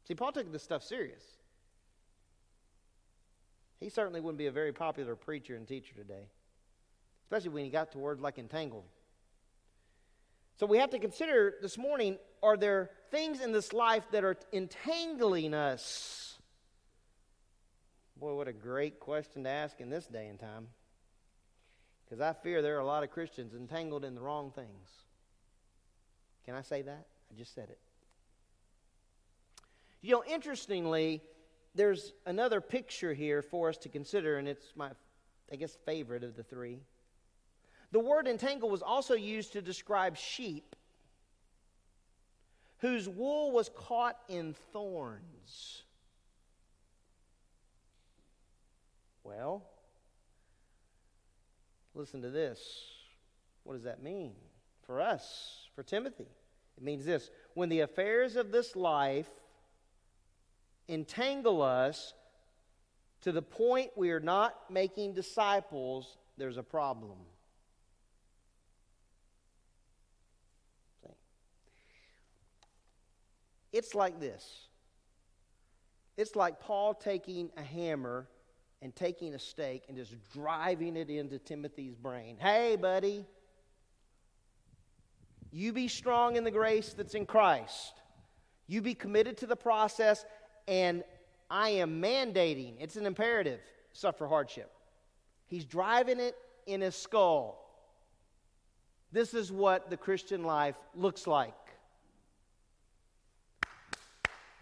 See, 0.07 0.13
Paul 0.13 0.33
took 0.33 0.51
this 0.51 0.63
stuff 0.63 0.83
serious. 0.83 1.23
He 3.79 3.89
certainly 3.89 4.21
wouldn't 4.21 4.37
be 4.37 4.47
a 4.47 4.51
very 4.51 4.71
popular 4.71 5.15
preacher 5.15 5.55
and 5.55 5.67
teacher 5.67 5.95
today, 5.95 6.27
especially 7.25 7.49
when 7.49 7.65
he 7.65 7.71
got 7.71 7.91
to 7.93 7.97
words 7.97 8.21
like 8.21 8.37
entangled. 8.37 8.85
So 10.57 10.65
we 10.65 10.77
have 10.77 10.91
to 10.91 10.99
consider 10.99 11.55
this 11.61 11.77
morning 11.77 12.17
are 12.41 12.57
there 12.57 12.91
things 13.09 13.41
in 13.41 13.51
this 13.51 13.73
life 13.73 14.03
that 14.11 14.23
are 14.23 14.37
entangling 14.51 15.53
us? 15.53 16.37
Boy, 18.17 18.35
what 18.35 18.47
a 18.47 18.53
great 18.53 18.99
question 18.99 19.45
to 19.45 19.49
ask 19.49 19.79
in 19.79 19.89
this 19.89 20.05
day 20.05 20.27
and 20.27 20.39
time. 20.39 20.67
Because 22.03 22.21
I 22.21 22.33
fear 22.33 22.61
there 22.61 22.75
are 22.75 22.81
a 22.81 22.85
lot 22.85 23.03
of 23.03 23.11
Christians 23.11 23.53
entangled 23.53 24.05
in 24.05 24.13
the 24.13 24.21
wrong 24.21 24.51
things. 24.51 24.89
Can 26.45 26.55
I 26.55 26.61
say 26.61 26.81
that? 26.81 27.07
I 27.31 27.37
just 27.37 27.55
said 27.55 27.69
it. 27.69 27.79
You 30.01 30.11
know, 30.11 30.23
interestingly, 30.29 31.21
there's 31.73 32.13
another 32.25 32.59
picture 32.61 33.13
here 33.13 33.41
for 33.41 33.69
us 33.69 33.77
to 33.77 33.89
consider, 33.89 34.37
and 34.37 34.47
it's 34.47 34.73
my, 34.75 34.91
I 35.51 35.55
guess, 35.55 35.77
favorite 35.85 36.23
of 36.23 36.35
the 36.35 36.43
three. 36.43 36.81
The 37.93 37.99
word 37.99 38.27
entangle 38.27 38.71
was 38.71 38.81
also 38.81 39.13
used 39.13 39.53
to 39.53 39.61
describe 39.61 40.17
sheep 40.17 40.75
whose 42.79 43.07
wool 43.07 43.51
was 43.51 43.69
caught 43.69 44.17
in 44.27 44.55
thorns. 44.73 45.83
Well, 49.23 49.63
listen 51.93 52.23
to 52.23 52.31
this. 52.31 52.59
What 53.63 53.75
does 53.75 53.83
that 53.83 54.01
mean 54.01 54.33
for 54.87 54.99
us, 54.99 55.67
for 55.75 55.83
Timothy? 55.83 56.27
It 56.75 56.83
means 56.83 57.05
this 57.05 57.29
when 57.53 57.69
the 57.69 57.81
affairs 57.81 58.35
of 58.37 58.51
this 58.51 58.75
life 58.75 59.29
entangle 60.89 61.61
us 61.61 62.15
to 63.21 63.31
the 63.31 63.43
point 63.43 63.91
we 63.95 64.09
are 64.09 64.19
not 64.19 64.55
making 64.71 65.13
disciples, 65.13 66.17
there's 66.39 66.57
a 66.57 66.63
problem. 66.63 67.17
It's 73.73 73.93
like 73.93 74.19
this 74.19 74.67
it's 76.15 76.35
like 76.35 76.59
Paul 76.59 76.93
taking 76.93 77.49
a 77.57 77.63
hammer 77.63 78.27
and 78.81 78.95
taking 78.95 79.33
a 79.33 79.39
stake 79.39 79.83
and 79.87 79.97
just 79.97 80.13
driving 80.31 80.95
it 80.95 81.09
into 81.09 81.39
Timothy's 81.39 81.95
brain. 81.95 82.37
Hey, 82.39 82.75
buddy, 82.75 83.25
you 85.51 85.73
be 85.73 85.87
strong 85.87 86.35
in 86.35 86.43
the 86.43 86.51
grace 86.51 86.93
that's 86.93 87.15
in 87.15 87.25
Christ. 87.25 87.93
You 88.67 88.81
be 88.81 88.93
committed 88.93 89.37
to 89.37 89.47
the 89.47 89.55
process, 89.55 90.25
and 90.67 91.03
I 91.49 91.69
am 91.69 92.01
mandating, 92.01 92.73
it's 92.79 92.95
an 92.95 93.05
imperative, 93.05 93.59
suffer 93.91 94.27
hardship. 94.27 94.71
He's 95.47 95.65
driving 95.65 96.19
it 96.19 96.35
in 96.65 96.81
his 96.81 96.95
skull. 96.95 97.59
This 99.11 99.33
is 99.33 99.51
what 99.51 99.89
the 99.89 99.97
Christian 99.97 100.43
life 100.43 100.75
looks 100.95 101.27
like. 101.27 101.53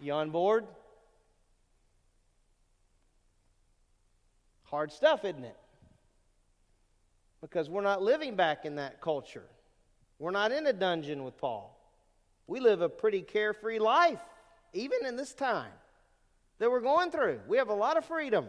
You 0.02 0.14
on 0.14 0.30
board? 0.30 0.66
Hard 4.64 4.90
stuff, 4.90 5.24
isn't 5.24 5.44
it? 5.44 5.56
Because 7.40 7.70
we're 7.70 7.82
not 7.82 8.02
living 8.02 8.34
back 8.34 8.64
in 8.64 8.76
that 8.76 9.00
culture. 9.00 9.44
We're 10.18 10.32
not 10.32 10.50
in 10.50 10.66
a 10.66 10.72
dungeon 10.72 11.22
with 11.22 11.38
Paul. 11.38 11.78
We 12.48 12.58
live 12.58 12.80
a 12.80 12.88
pretty 12.88 13.22
carefree 13.22 13.78
life, 13.78 14.20
even 14.72 15.06
in 15.06 15.14
this 15.14 15.34
time 15.34 15.70
that 16.58 16.68
we're 16.68 16.80
going 16.80 17.12
through. 17.12 17.40
We 17.46 17.58
have 17.58 17.68
a 17.68 17.74
lot 17.74 17.96
of 17.96 18.04
freedom. 18.04 18.46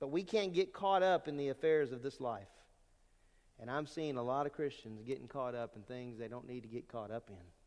But 0.00 0.08
we 0.08 0.24
can't 0.24 0.52
get 0.52 0.72
caught 0.72 1.04
up 1.04 1.28
in 1.28 1.36
the 1.36 1.50
affairs 1.50 1.92
of 1.92 2.02
this 2.02 2.20
life. 2.20 2.48
And 3.60 3.70
I'm 3.70 3.86
seeing 3.86 4.16
a 4.16 4.22
lot 4.22 4.46
of 4.46 4.52
Christians 4.52 5.02
getting 5.06 5.28
caught 5.28 5.54
up 5.54 5.76
in 5.76 5.82
things 5.82 6.18
they 6.18 6.28
don't 6.28 6.48
need 6.48 6.62
to 6.62 6.68
get 6.68 6.88
caught 6.88 7.12
up 7.12 7.30
in. 7.30 7.59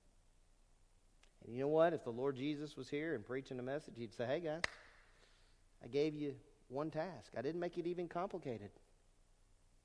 And 1.46 1.56
you 1.56 1.62
know 1.62 1.68
what? 1.70 1.94
If 1.94 2.04
the 2.04 2.12
Lord 2.12 2.36
Jesus 2.36 2.78
was 2.78 2.90
here 2.90 3.16
and 3.16 3.26
preaching 3.26 3.60
a 3.60 3.64
message, 3.64 3.96
he'd 3.98 4.14
say, 4.14 4.26
Hey, 4.26 4.40
guys, 4.40 4.62
I 5.84 5.88
gave 5.88 6.16
you 6.16 6.36
one 6.70 6.90
task. 6.90 7.32
I 7.38 7.42
didn't 7.42 7.60
make 7.60 7.78
it 7.78 7.88
even 7.88 8.08
complicated. 8.08 8.70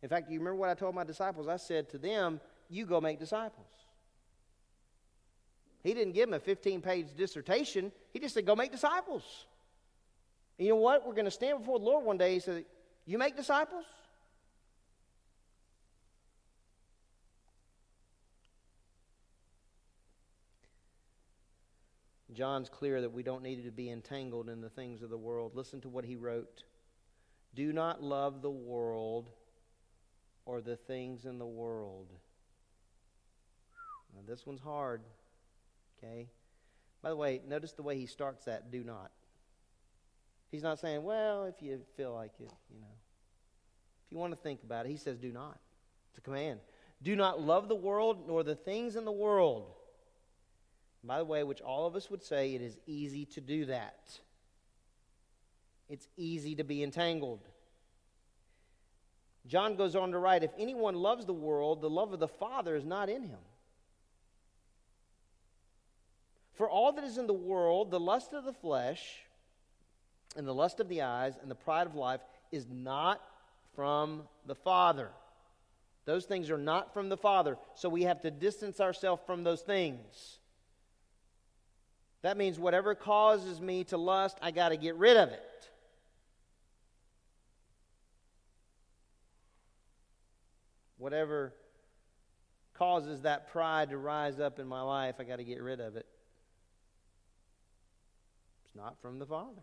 In 0.02 0.08
fact, 0.08 0.30
you 0.30 0.38
remember 0.38 0.56
what 0.56 0.70
I 0.70 0.74
told 0.74 0.94
my 0.94 1.04
disciples? 1.04 1.48
I 1.48 1.56
said 1.56 1.88
to 1.90 1.98
them, 1.98 2.40
You 2.68 2.86
go 2.86 3.00
make 3.00 3.18
disciples. 3.18 3.66
He 5.82 5.94
didn't 5.94 6.12
give 6.12 6.28
them 6.28 6.34
a 6.34 6.40
15 6.40 6.80
page 6.82 7.06
dissertation, 7.16 7.92
he 8.12 8.18
just 8.18 8.34
said, 8.34 8.46
Go 8.46 8.54
make 8.54 8.70
disciples. 8.70 9.46
And 10.58 10.66
you 10.66 10.72
know 10.72 10.80
what? 10.80 11.06
We're 11.06 11.14
going 11.14 11.24
to 11.24 11.30
stand 11.30 11.58
before 11.60 11.78
the 11.78 11.84
Lord 11.84 12.04
one 12.04 12.18
day. 12.18 12.34
He 12.34 12.40
said, 12.40 12.64
You 13.06 13.18
make 13.18 13.36
disciples? 13.36 13.84
John's 22.38 22.68
clear 22.68 23.00
that 23.00 23.12
we 23.12 23.24
don't 23.24 23.42
need 23.42 23.64
to 23.64 23.72
be 23.72 23.90
entangled 23.90 24.48
in 24.48 24.60
the 24.60 24.70
things 24.70 25.02
of 25.02 25.10
the 25.10 25.18
world. 25.18 25.56
Listen 25.56 25.80
to 25.80 25.88
what 25.88 26.04
he 26.04 26.14
wrote 26.14 26.62
Do 27.52 27.72
not 27.72 28.00
love 28.00 28.42
the 28.42 28.50
world 28.50 29.28
or 30.46 30.60
the 30.60 30.76
things 30.76 31.24
in 31.24 31.40
the 31.40 31.46
world. 31.46 32.12
Now, 34.14 34.20
this 34.24 34.46
one's 34.46 34.60
hard. 34.60 35.02
Okay? 35.98 36.28
By 37.02 37.08
the 37.08 37.16
way, 37.16 37.40
notice 37.48 37.72
the 37.72 37.82
way 37.82 37.98
he 37.98 38.06
starts 38.06 38.44
that 38.44 38.70
do 38.70 38.84
not. 38.84 39.10
He's 40.52 40.62
not 40.62 40.78
saying, 40.78 41.02
well, 41.02 41.44
if 41.44 41.60
you 41.60 41.80
feel 41.96 42.14
like 42.14 42.34
it, 42.38 42.52
you 42.72 42.78
know. 42.78 42.86
If 44.06 44.12
you 44.12 44.18
want 44.18 44.32
to 44.32 44.38
think 44.38 44.62
about 44.62 44.86
it, 44.86 44.90
he 44.90 44.96
says, 44.96 45.18
do 45.18 45.32
not. 45.32 45.58
It's 46.10 46.18
a 46.18 46.22
command. 46.22 46.60
Do 47.02 47.16
not 47.16 47.40
love 47.40 47.68
the 47.68 47.74
world 47.74 48.28
nor 48.28 48.44
the 48.44 48.54
things 48.54 48.94
in 48.94 49.04
the 49.04 49.10
world. 49.10 49.72
By 51.08 51.18
the 51.18 51.24
way, 51.24 51.42
which 51.42 51.62
all 51.62 51.86
of 51.86 51.96
us 51.96 52.10
would 52.10 52.22
say 52.22 52.54
it 52.54 52.60
is 52.60 52.76
easy 52.86 53.24
to 53.24 53.40
do 53.40 53.64
that. 53.64 54.20
It's 55.88 56.06
easy 56.18 56.54
to 56.56 56.64
be 56.64 56.82
entangled. 56.82 57.48
John 59.46 59.76
goes 59.76 59.96
on 59.96 60.12
to 60.12 60.18
write 60.18 60.44
if 60.44 60.50
anyone 60.58 60.94
loves 60.94 61.24
the 61.24 61.32
world, 61.32 61.80
the 61.80 61.88
love 61.88 62.12
of 62.12 62.20
the 62.20 62.28
Father 62.28 62.76
is 62.76 62.84
not 62.84 63.08
in 63.08 63.22
him. 63.22 63.38
For 66.52 66.68
all 66.68 66.92
that 66.92 67.04
is 67.04 67.16
in 67.16 67.26
the 67.26 67.32
world, 67.32 67.90
the 67.90 67.98
lust 67.98 68.34
of 68.34 68.44
the 68.44 68.52
flesh, 68.52 69.20
and 70.36 70.46
the 70.46 70.54
lust 70.54 70.78
of 70.78 70.90
the 70.90 71.00
eyes, 71.00 71.38
and 71.40 71.50
the 71.50 71.54
pride 71.54 71.86
of 71.86 71.94
life, 71.94 72.20
is 72.52 72.66
not 72.70 73.22
from 73.74 74.24
the 74.44 74.54
Father. 74.54 75.08
Those 76.04 76.26
things 76.26 76.50
are 76.50 76.58
not 76.58 76.92
from 76.92 77.08
the 77.08 77.16
Father, 77.16 77.56
so 77.74 77.88
we 77.88 78.02
have 78.02 78.20
to 78.20 78.30
distance 78.30 78.78
ourselves 78.78 79.22
from 79.24 79.42
those 79.42 79.62
things. 79.62 80.38
That 82.22 82.36
means 82.36 82.58
whatever 82.58 82.94
causes 82.94 83.60
me 83.60 83.84
to 83.84 83.96
lust, 83.96 84.38
I 84.42 84.50
got 84.50 84.70
to 84.70 84.76
get 84.76 84.96
rid 84.96 85.16
of 85.16 85.28
it. 85.28 85.42
Whatever 90.96 91.54
causes 92.74 93.22
that 93.22 93.52
pride 93.52 93.90
to 93.90 93.98
rise 93.98 94.40
up 94.40 94.58
in 94.58 94.66
my 94.66 94.82
life, 94.82 95.16
I 95.18 95.24
got 95.24 95.36
to 95.36 95.44
get 95.44 95.62
rid 95.62 95.80
of 95.80 95.96
it. 95.96 96.06
It's 98.64 98.74
not 98.74 99.00
from 99.00 99.20
the 99.20 99.26
Father. 99.26 99.62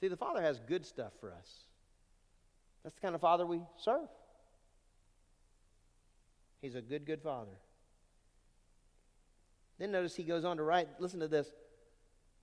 See, 0.00 0.08
the 0.08 0.16
Father 0.16 0.42
has 0.42 0.60
good 0.60 0.86
stuff 0.86 1.12
for 1.20 1.32
us. 1.32 1.50
That's 2.84 2.94
the 2.94 3.00
kind 3.00 3.14
of 3.16 3.20
Father 3.20 3.44
we 3.44 3.62
serve. 3.78 4.08
He's 6.62 6.76
a 6.76 6.80
good, 6.82 7.04
good 7.04 7.22
Father. 7.22 7.50
Then 9.78 9.92
notice 9.92 10.16
he 10.16 10.22
goes 10.22 10.44
on 10.44 10.56
to 10.56 10.62
write, 10.62 10.88
listen 10.98 11.20
to 11.20 11.28
this. 11.28 11.48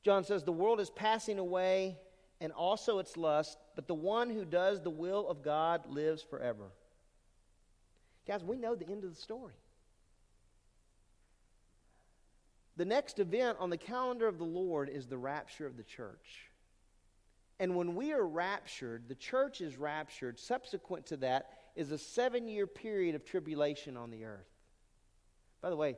John 0.04 0.24
says, 0.24 0.44
The 0.44 0.52
world 0.52 0.80
is 0.80 0.90
passing 0.90 1.40
away 1.40 1.98
and 2.40 2.52
also 2.52 3.00
its 3.00 3.16
lust, 3.18 3.58
but 3.76 3.88
the 3.88 3.94
one 3.94 4.30
who 4.30 4.46
does 4.46 4.82
the 4.82 4.90
will 4.90 5.28
of 5.28 5.44
God 5.44 5.86
lives 5.88 6.22
forever. 6.22 6.72
Guys, 8.28 8.44
we 8.44 8.58
know 8.58 8.76
the 8.76 8.88
end 8.88 9.04
of 9.04 9.10
the 9.10 9.22
story. 9.22 9.56
The 12.76 12.86
next 12.86 13.20
event 13.20 13.58
on 13.60 13.70
the 13.70 13.78
calendar 13.78 14.28
of 14.28 14.38
the 14.38 14.44
Lord 14.44 14.90
is 14.90 15.08
the 15.08 15.18
rapture 15.18 15.66
of 15.66 15.78
the 15.78 15.84
church. 15.84 16.50
And 17.60 17.76
when 17.76 17.96
we 17.96 18.14
are 18.14 18.26
raptured, 18.26 19.04
the 19.08 19.16
church 19.16 19.62
is 19.62 19.78
raptured. 19.78 20.40
Subsequent 20.40 21.06
to 21.08 21.18
that 21.18 21.50
is 21.76 21.92
a 21.92 21.98
seven 21.98 22.48
year 22.48 22.66
period 22.66 23.16
of 23.16 23.24
tribulation 23.24 23.96
on 23.96 24.10
the 24.10 24.26
earth. 24.26 24.50
By 25.62 25.70
the 25.70 25.76
way, 25.76 25.98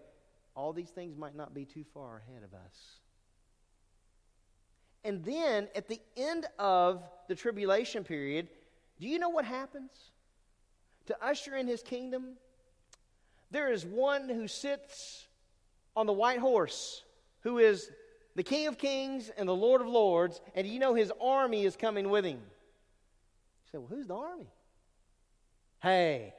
all 0.56 0.74
these 0.74 0.90
things 0.90 1.18
might 1.18 1.36
not 1.36 1.54
be 1.54 1.66
too 1.66 1.84
far 1.94 2.22
ahead 2.28 2.44
of 2.44 2.54
us. 2.54 3.00
And 5.04 5.24
then 5.24 5.68
at 5.76 5.88
the 5.88 6.00
end 6.18 6.48
of 6.58 7.04
the 7.28 7.36
tribulation 7.36 8.04
period, 8.04 8.48
do 9.00 9.08
you 9.08 9.20
know 9.20 9.30
what 9.30 9.46
happens? 9.46 9.92
To 11.08 11.24
usher 11.24 11.56
in 11.56 11.68
his 11.68 11.84
kingdom, 11.84 12.38
there 13.52 13.72
is 13.72 13.86
one 13.86 14.30
who 14.30 14.48
sits 14.48 15.28
on 15.96 16.08
the 16.08 16.14
white 16.14 16.40
horse, 16.40 17.04
who 17.42 17.60
is 17.60 17.92
the 18.36 18.44
King 18.44 18.68
of 18.68 18.78
Kings 18.78 19.30
and 19.38 19.48
the 19.48 19.56
Lord 19.56 19.82
of 19.82 19.88
Lords, 19.88 20.42
and 20.56 20.66
you 20.66 20.80
know 20.80 20.96
his 20.96 21.12
army 21.22 21.66
is 21.66 21.76
coming 21.76 22.10
with 22.10 22.26
him. 22.26 22.40
You 22.40 23.72
say, 23.72 23.78
Well, 23.78 23.88
who's 23.88 24.08
the 24.08 24.16
army? 24.16 24.48
Hey, 25.82 26.34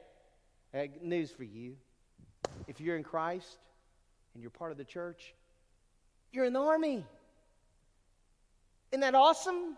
news 1.01 1.31
for 1.31 1.43
you. 1.43 1.77
If 2.67 2.81
you're 2.81 2.97
in 2.97 3.03
Christ 3.03 3.57
and 4.37 4.43
you're 4.43 4.51
part 4.51 4.71
of 4.71 4.77
the 4.77 4.85
church, 4.85 5.33
you're 6.31 6.45
in 6.45 6.53
the 6.53 6.61
army. 6.61 7.03
Isn't 8.91 9.01
that 9.01 9.15
awesome? 9.15 9.75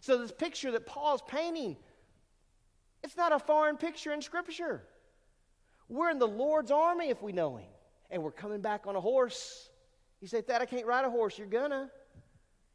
So, 0.00 0.18
this 0.18 0.32
picture 0.32 0.72
that 0.72 0.84
Paul's 0.84 1.22
painting, 1.28 1.76
it's 3.04 3.16
not 3.16 3.30
a 3.30 3.38
foreign 3.38 3.76
picture 3.76 4.12
in 4.12 4.20
Scripture. 4.20 4.82
We're 5.88 6.10
in 6.10 6.18
the 6.18 6.26
Lord's 6.26 6.72
army 6.72 7.10
if 7.10 7.22
we 7.22 7.30
know 7.30 7.54
Him 7.54 7.68
and 8.10 8.20
we're 8.24 8.32
coming 8.32 8.60
back 8.60 8.88
on 8.88 8.96
a 8.96 9.00
horse. 9.00 9.70
You 10.20 10.26
say, 10.26 10.40
Thad, 10.40 10.60
I 10.60 10.66
can't 10.66 10.86
ride 10.86 11.04
a 11.04 11.10
horse. 11.10 11.38
You're 11.38 11.46
gonna. 11.46 11.88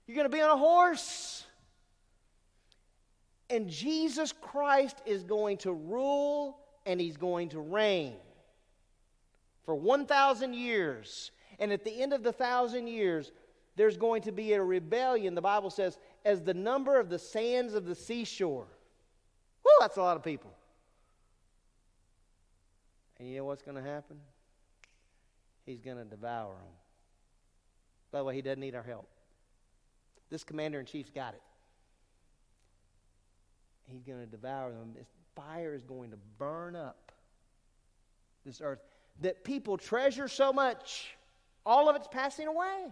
You're 0.08 0.16
gonna 0.16 0.30
be 0.30 0.40
on 0.40 0.52
a 0.52 0.58
horse. 0.58 1.46
And 3.50 3.68
Jesus 3.68 4.32
Christ 4.32 5.02
is 5.06 5.26
going 5.26 5.58
to 5.58 5.74
rule 5.74 6.60
and 6.86 7.02
he's 7.02 7.18
going 7.18 7.50
to 7.50 7.60
reign 7.60 8.16
for 9.66 9.76
1,000 9.76 10.54
years. 10.54 11.32
And 11.60 11.72
at 11.72 11.84
the 11.84 12.02
end 12.02 12.14
of 12.14 12.24
the 12.24 12.32
thousand 12.32 12.88
years, 12.88 13.32
there's 13.76 13.98
going 13.98 14.22
to 14.24 14.32
be 14.32 14.54
a 14.54 14.62
rebellion, 14.62 15.36
the 15.36 15.42
Bible 15.42 15.70
says, 15.70 15.98
as 16.24 16.42
the 16.42 16.54
number 16.54 17.00
of 17.00 17.10
the 17.10 17.20
sands 17.20 17.74
of 17.74 17.86
the 17.86 17.96
seashore. 17.96 18.68
Woo, 19.64 19.72
that's 19.80 19.98
a 19.98 20.02
lot 20.02 20.16
of 20.16 20.24
people. 20.24 20.52
And 23.20 23.30
you 23.30 23.38
know 23.38 23.46
what's 23.46 23.64
going 23.64 23.82
to 23.82 23.90
happen? 23.90 24.18
he's 25.66 25.82
going 25.82 25.98
to 25.98 26.06
devour 26.06 26.54
them. 26.54 26.74
By 28.12 28.20
the 28.20 28.26
way, 28.26 28.36
he 28.36 28.42
doesn't 28.42 28.60
need 28.60 28.76
our 28.76 28.84
help. 28.84 29.10
This 30.30 30.44
commander 30.44 30.80
in 30.80 30.86
chief's 30.86 31.12
got 31.12 31.34
it. 31.34 31.42
He's 33.88 34.04
going 34.04 34.20
to 34.20 34.26
devour 34.26 34.72
them. 34.72 34.94
This 34.96 35.08
fire 35.36 35.74
is 35.74 35.84
going 35.84 36.12
to 36.12 36.18
burn 36.38 36.76
up 36.76 37.12
this 38.46 38.62
earth 38.64 38.80
that 39.22 39.44
people 39.44 39.78
treasure 39.78 40.28
so 40.28 40.52
much. 40.52 41.16
All 41.66 41.90
of 41.90 41.96
it's 41.96 42.08
passing 42.08 42.48
away. 42.48 42.86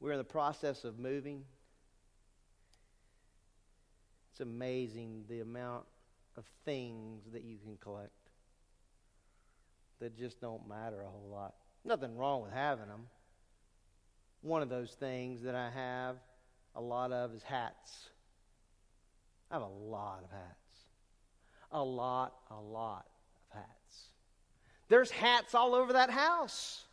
We're 0.00 0.12
in 0.12 0.18
the 0.18 0.24
process 0.24 0.84
of 0.84 0.98
moving. 0.98 1.44
It's 4.32 4.40
amazing 4.40 5.24
the 5.28 5.40
amount 5.40 5.84
of 6.36 6.44
things 6.64 7.22
that 7.32 7.44
you 7.44 7.56
can 7.56 7.76
collect 7.76 8.10
that 10.00 10.18
just 10.18 10.40
don't 10.40 10.68
matter 10.68 11.00
a 11.02 11.08
whole 11.08 11.28
lot. 11.30 11.54
Nothing 11.84 12.16
wrong 12.16 12.42
with 12.42 12.52
having 12.52 12.88
them. 12.88 13.06
One 14.42 14.60
of 14.60 14.68
those 14.68 14.90
things 14.92 15.42
that 15.42 15.54
I 15.54 15.70
have 15.70 16.16
a 16.74 16.80
lot 16.80 17.12
of 17.12 17.32
is 17.32 17.42
hats. 17.42 18.10
I 19.50 19.54
have 19.54 19.62
a 19.62 19.66
lot 19.66 20.20
of 20.24 20.30
hats. 20.30 20.63
A 21.74 21.82
lot, 21.82 22.32
a 22.50 22.60
lot 22.60 23.04
of 23.50 23.58
hats. 23.58 24.08
There's 24.88 25.10
hats 25.10 25.54
all 25.54 25.74
over 25.74 25.92
that 25.92 26.08
house. 26.08 26.84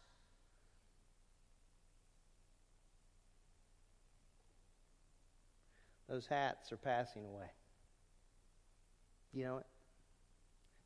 Those 6.10 6.26
hats 6.26 6.74
are 6.74 6.78
passing 6.78 7.24
away. 7.24 7.52
You 9.34 9.46
know 9.46 9.58
it? 9.60 9.66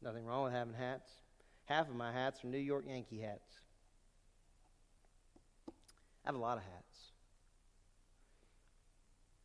Nothing 0.03 0.25
wrong 0.25 0.43
with 0.43 0.53
having 0.53 0.75
hats. 0.75 1.09
Half 1.63 1.89
of 1.89 1.95
my 1.95 2.11
hats 2.11 2.43
are 2.43 2.47
New 2.47 2.59
York 2.59 2.85
Yankee 2.87 3.21
hats. 3.21 3.61
I 5.67 6.27
have 6.27 6.35
a 6.35 6.39
lot 6.39 6.57
of 6.57 6.63
hats. 6.63 7.11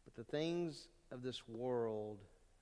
But 0.05 0.17
the 0.17 0.31
things 0.31 0.89
of 1.13 1.23
this 1.23 1.49
world 1.49 2.19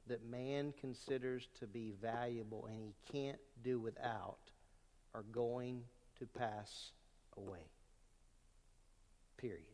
that 0.09 0.29
man 0.29 0.73
considers 0.81 1.49
to 1.59 1.67
be 1.67 1.93
valuable 2.01 2.67
and 2.67 2.81
he 2.81 2.95
can't 3.13 3.39
do 3.63 3.79
without 3.79 4.39
are 5.15 5.25
going 5.33 5.83
to 6.19 6.27
pass 6.27 6.93
away. 7.37 7.71
Period. 9.37 9.65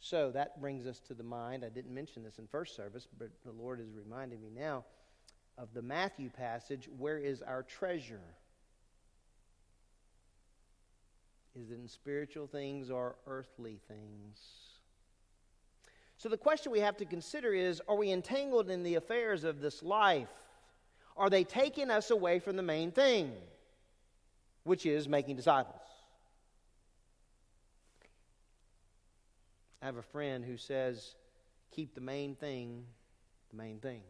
So 0.00 0.30
that 0.32 0.60
brings 0.60 0.86
us 0.86 0.98
to 1.08 1.14
the 1.14 1.22
mind. 1.22 1.64
I 1.64 1.68
didn't 1.68 1.94
mention 1.94 2.22
this 2.22 2.38
in 2.38 2.46
first 2.46 2.74
service, 2.74 3.06
but 3.18 3.28
the 3.44 3.52
Lord 3.52 3.80
is 3.80 3.94
reminding 3.94 4.40
me 4.40 4.48
now 4.50 4.84
of 5.58 5.74
the 5.74 5.82
Matthew 5.82 6.30
passage, 6.30 6.88
where 6.96 7.18
is 7.18 7.42
our 7.42 7.62
treasure? 7.62 8.34
Is 11.54 11.70
it 11.70 11.74
in 11.74 11.86
spiritual 11.86 12.46
things 12.46 12.90
or 12.90 13.16
earthly 13.26 13.78
things? 13.88 14.38
So 16.20 16.28
the 16.28 16.36
question 16.36 16.70
we 16.70 16.80
have 16.80 16.98
to 16.98 17.06
consider 17.06 17.54
is 17.54 17.80
are 17.88 17.96
we 17.96 18.12
entangled 18.12 18.68
in 18.68 18.82
the 18.82 18.96
affairs 18.96 19.42
of 19.42 19.62
this 19.62 19.82
life? 19.82 20.28
Are 21.16 21.30
they 21.30 21.44
taking 21.44 21.90
us 21.90 22.10
away 22.10 22.40
from 22.40 22.56
the 22.56 22.62
main 22.62 22.92
thing, 22.92 23.32
which 24.64 24.84
is 24.84 25.08
making 25.08 25.36
disciples? 25.36 25.80
I 29.80 29.86
have 29.86 29.96
a 29.96 30.02
friend 30.02 30.44
who 30.44 30.58
says, 30.58 31.14
keep 31.70 31.94
the 31.94 32.02
main 32.02 32.34
thing 32.34 32.84
the 33.50 33.56
main 33.56 33.78
thing. 33.78 34.02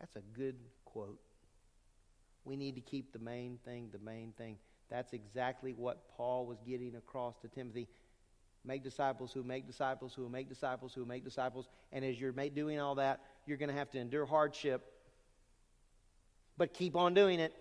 That's 0.00 0.16
a 0.16 0.22
good 0.36 0.56
quote. 0.84 1.20
We 2.44 2.56
need 2.56 2.74
to 2.74 2.80
keep 2.80 3.12
the 3.12 3.20
main 3.20 3.60
thing 3.64 3.90
the 3.92 4.00
main 4.00 4.32
thing. 4.36 4.56
That's 4.90 5.12
exactly 5.12 5.72
what 5.72 6.08
Paul 6.16 6.46
was 6.46 6.58
getting 6.66 6.96
across 6.96 7.38
to 7.42 7.48
Timothy. 7.48 7.86
Make 8.64 8.84
disciples 8.84 9.32
who 9.32 9.42
make 9.42 9.66
disciples 9.66 10.12
who 10.14 10.28
make 10.28 10.48
disciples 10.48 10.92
who 10.92 11.04
make 11.04 11.24
disciples. 11.24 11.68
And 11.92 12.04
as 12.04 12.20
you're 12.20 12.32
doing 12.32 12.78
all 12.78 12.96
that, 12.96 13.20
you're 13.46 13.56
going 13.56 13.70
to 13.70 13.74
have 13.74 13.90
to 13.90 13.98
endure 13.98 14.26
hardship. 14.26 14.84
But 16.58 16.74
keep 16.74 16.94
on 16.94 17.14
doing 17.14 17.40
it. 17.40 17.54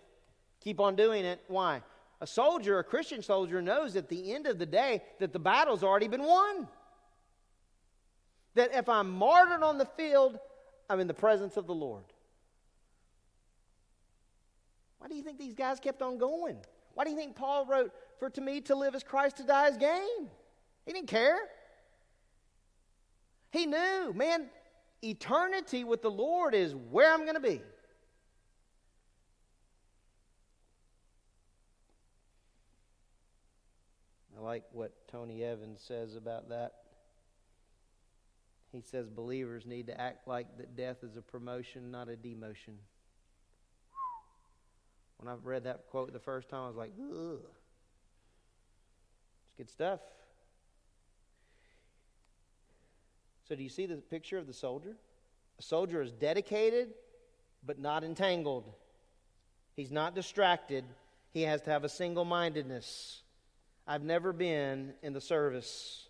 Keep 0.62 0.82
on 0.82 0.96
doing 0.96 1.24
it. 1.24 1.42
Why? 1.48 1.82
A 2.22 2.28
soldier, 2.28 2.80
a 2.80 2.84
Christian 2.84 3.24
soldier, 3.24 3.62
knows 3.62 3.96
at 3.96 4.10
the 4.10 4.34
end 4.34 4.46
of 4.46 4.60
the 4.60 4.66
day 4.66 5.02
that 5.20 5.32
the 5.32 5.40
battle's 5.40 5.84
already 5.84 6.10
been 6.10 6.24
won. 6.24 6.68
That 8.56 8.76
if 8.76 8.90
I'm 8.90 9.10
martyred 9.10 9.64
on 9.64 9.78
the 9.78 9.86
field, 9.86 10.38
I'm 10.90 11.00
in 11.00 11.08
the 11.08 11.14
presence 11.14 11.56
of 11.56 11.66
the 11.66 11.74
Lord. 11.74 12.04
Why 14.98 15.08
do 15.08 15.16
you 15.16 15.24
think 15.24 15.38
these 15.38 15.54
guys 15.54 15.80
kept 15.80 16.02
on 16.02 16.18
going? 16.18 16.58
Why 16.94 17.06
do 17.06 17.12
you 17.12 17.16
think 17.16 17.38
Paul 17.38 17.66
wrote, 17.66 17.94
For 18.20 18.30
to 18.32 18.42
me 18.42 18.60
to 18.62 18.76
live 18.76 18.96
is 18.96 19.04
Christ, 19.04 19.38
to 19.38 19.44
die 19.44 19.70
is 19.70 19.78
gain? 19.78 20.30
He 20.90 20.94
didn't 20.94 21.10
care. 21.10 21.38
He 23.52 23.68
knew, 23.68 24.12
man, 24.16 24.48
eternity 25.04 25.84
with 25.84 26.02
the 26.02 26.10
Lord 26.10 26.56
is 26.56 26.74
where 26.74 27.14
I'm 27.14 27.26
going 27.26 27.36
to 27.36 27.40
be. 27.40 27.62
I 34.36 34.42
like 34.42 34.64
what 34.72 34.94
Tony 35.08 35.44
Evans 35.44 35.80
says 35.88 36.16
about 36.16 36.50
that. 36.50 36.72
He 38.72 38.82
says 38.82 39.12
believers 39.12 39.68
need 39.68 39.86
to 39.88 40.02
act 40.02 40.28
like 40.28 40.58
that 40.58 40.76
death 40.76 41.04
is 41.04 41.16
a 41.18 41.22
promotion, 41.22 41.92
not 41.92 42.10
a 42.10 42.14
demotion. 42.14 42.78
When 45.20 45.32
I 45.32 45.36
read 45.44 45.66
that 45.66 45.86
quote 45.92 46.12
the 46.12 46.18
first 46.18 46.50
time, 46.50 46.64
I 46.64 46.68
was 46.68 46.78
like, 46.78 46.94
ugh. 47.00 47.42
It's 49.44 49.54
good 49.56 49.70
stuff. 49.70 50.00
So, 53.50 53.56
do 53.56 53.64
you 53.64 53.70
see 53.70 53.88
the 53.88 53.96
picture 53.96 54.38
of 54.38 54.46
the 54.46 54.54
soldier? 54.54 54.96
A 55.58 55.64
soldier 55.64 56.04
is 56.04 56.12
dedicated, 56.12 56.90
but 57.66 57.80
not 57.80 58.04
entangled. 58.04 58.72
He's 59.76 59.92
not 59.92 60.14
distracted. 60.14 60.86
he 61.32 61.42
has 61.44 61.62
to 61.62 61.72
have 61.72 61.84
a 61.84 61.90
single 61.90 62.26
mindedness. 62.26 63.24
I've 63.88 64.04
never 64.04 64.34
been 64.34 64.94
in 65.02 65.14
the 65.14 65.22
service, 65.22 66.10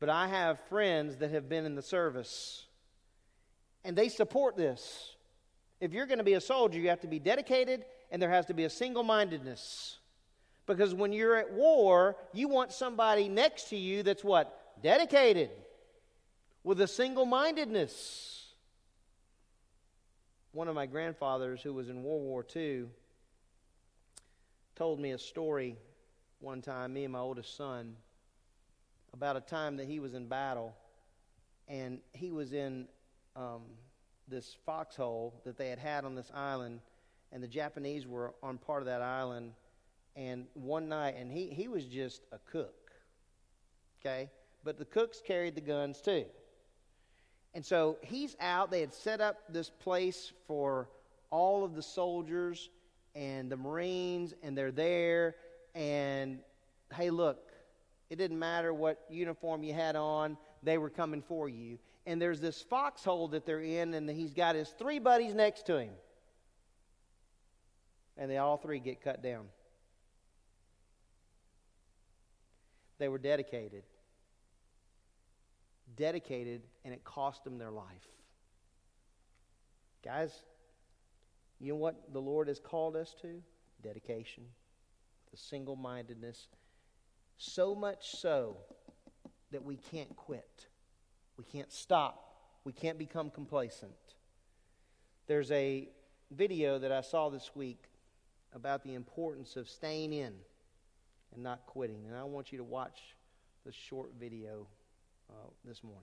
but 0.00 0.08
I 0.08 0.26
have 0.26 0.58
friends 0.68 1.18
that 1.18 1.30
have 1.30 1.48
been 1.48 1.64
in 1.66 1.76
the 1.76 1.82
service, 1.82 2.66
and 3.84 3.96
they 3.96 4.08
support 4.08 4.56
this. 4.56 5.14
If 5.80 5.92
you're 5.92 6.06
going 6.06 6.18
to 6.18 6.24
be 6.24 6.34
a 6.34 6.40
soldier, 6.40 6.80
you 6.80 6.88
have 6.88 7.02
to 7.02 7.06
be 7.06 7.20
dedicated, 7.20 7.84
and 8.10 8.20
there 8.20 8.30
has 8.30 8.46
to 8.46 8.54
be 8.54 8.64
a 8.64 8.70
single 8.70 9.04
mindedness. 9.04 9.98
Because 10.66 10.94
when 10.94 11.12
you're 11.12 11.36
at 11.36 11.52
war, 11.52 12.16
you 12.32 12.48
want 12.48 12.72
somebody 12.72 13.28
next 13.28 13.68
to 13.68 13.76
you 13.76 14.02
that's 14.02 14.24
what? 14.24 14.82
Dedicated, 14.82 15.50
with 16.64 16.80
a 16.80 16.88
single 16.88 17.26
mindedness. 17.26 18.46
One 20.52 20.66
of 20.66 20.74
my 20.74 20.86
grandfathers, 20.86 21.60
who 21.60 21.74
was 21.74 21.90
in 21.90 22.02
World 22.02 22.22
War 22.22 22.44
II, 22.56 22.86
told 24.74 24.98
me 24.98 25.10
a 25.10 25.18
story 25.18 25.76
one 26.40 26.62
time, 26.62 26.94
me 26.94 27.04
and 27.04 27.12
my 27.12 27.18
oldest 27.18 27.56
son, 27.56 27.94
about 29.12 29.36
a 29.36 29.40
time 29.40 29.76
that 29.76 29.86
he 29.86 30.00
was 30.00 30.14
in 30.14 30.26
battle, 30.26 30.74
and 31.68 31.98
he 32.12 32.32
was 32.32 32.52
in 32.52 32.88
um, 33.36 33.62
this 34.26 34.56
foxhole 34.64 35.40
that 35.44 35.58
they 35.58 35.68
had 35.68 35.78
had 35.78 36.04
on 36.04 36.14
this 36.14 36.30
island, 36.34 36.80
and 37.30 37.42
the 37.42 37.48
Japanese 37.48 38.06
were 38.06 38.34
on 38.42 38.58
part 38.58 38.80
of 38.80 38.86
that 38.86 39.02
island. 39.02 39.52
And 40.16 40.46
one 40.54 40.88
night, 40.88 41.16
and 41.18 41.30
he, 41.30 41.48
he 41.48 41.66
was 41.66 41.84
just 41.86 42.22
a 42.30 42.38
cook, 42.38 42.92
okay? 44.00 44.30
But 44.62 44.78
the 44.78 44.84
cooks 44.84 45.20
carried 45.24 45.56
the 45.56 45.60
guns 45.60 46.00
too. 46.00 46.24
And 47.54 47.64
so 47.64 47.98
he's 48.02 48.36
out. 48.40 48.70
They 48.70 48.80
had 48.80 48.92
set 48.92 49.20
up 49.20 49.36
this 49.48 49.70
place 49.70 50.32
for 50.46 50.88
all 51.30 51.64
of 51.64 51.74
the 51.74 51.82
soldiers 51.82 52.68
and 53.14 53.50
the 53.50 53.56
Marines, 53.56 54.34
and 54.42 54.58
they're 54.58 54.72
there. 54.72 55.36
And 55.74 56.40
hey, 56.92 57.10
look, 57.10 57.52
it 58.10 58.16
didn't 58.16 58.38
matter 58.38 58.74
what 58.74 59.04
uniform 59.08 59.62
you 59.62 59.72
had 59.72 59.96
on, 59.96 60.36
they 60.62 60.78
were 60.78 60.90
coming 60.90 61.22
for 61.22 61.48
you. 61.48 61.78
And 62.06 62.20
there's 62.20 62.40
this 62.40 62.60
foxhole 62.62 63.28
that 63.28 63.46
they're 63.46 63.60
in, 63.60 63.94
and 63.94 64.08
he's 64.10 64.34
got 64.34 64.56
his 64.56 64.68
three 64.70 64.98
buddies 64.98 65.34
next 65.34 65.66
to 65.66 65.78
him. 65.78 65.92
And 68.16 68.30
they 68.30 68.36
all 68.36 68.56
three 68.56 68.78
get 68.78 69.02
cut 69.02 69.22
down. 69.22 69.46
They 72.98 73.08
were 73.08 73.18
dedicated. 73.18 73.82
Dedicated, 75.96 76.62
and 76.84 76.92
it 76.92 77.04
cost 77.04 77.44
them 77.44 77.58
their 77.58 77.70
life. 77.70 78.08
Guys, 80.04 80.32
you 81.60 81.72
know 81.72 81.78
what 81.78 82.12
the 82.12 82.20
Lord 82.20 82.48
has 82.48 82.58
called 82.58 82.96
us 82.96 83.14
to? 83.22 83.42
Dedication, 83.82 84.44
the 85.30 85.36
single 85.36 85.76
mindedness. 85.76 86.48
So 87.36 87.74
much 87.74 88.16
so 88.16 88.56
that 89.50 89.64
we 89.64 89.76
can't 89.76 90.14
quit, 90.16 90.66
we 91.36 91.44
can't 91.44 91.72
stop, 91.72 92.34
we 92.64 92.72
can't 92.72 92.98
become 92.98 93.30
complacent. 93.30 93.92
There's 95.26 95.50
a 95.52 95.88
video 96.30 96.78
that 96.78 96.92
I 96.92 97.00
saw 97.00 97.30
this 97.30 97.50
week 97.54 97.84
about 98.52 98.82
the 98.82 98.94
importance 98.94 99.56
of 99.56 99.68
staying 99.68 100.12
in 100.12 100.34
and 101.32 101.42
not 101.42 101.66
quitting. 101.66 102.04
And 102.06 102.16
I 102.16 102.24
want 102.24 102.52
you 102.52 102.58
to 102.58 102.64
watch 102.64 103.16
the 103.64 103.72
short 103.72 104.12
video 104.18 104.66
uh, 105.34 105.48
this 105.64 105.82
morning. 105.82 106.02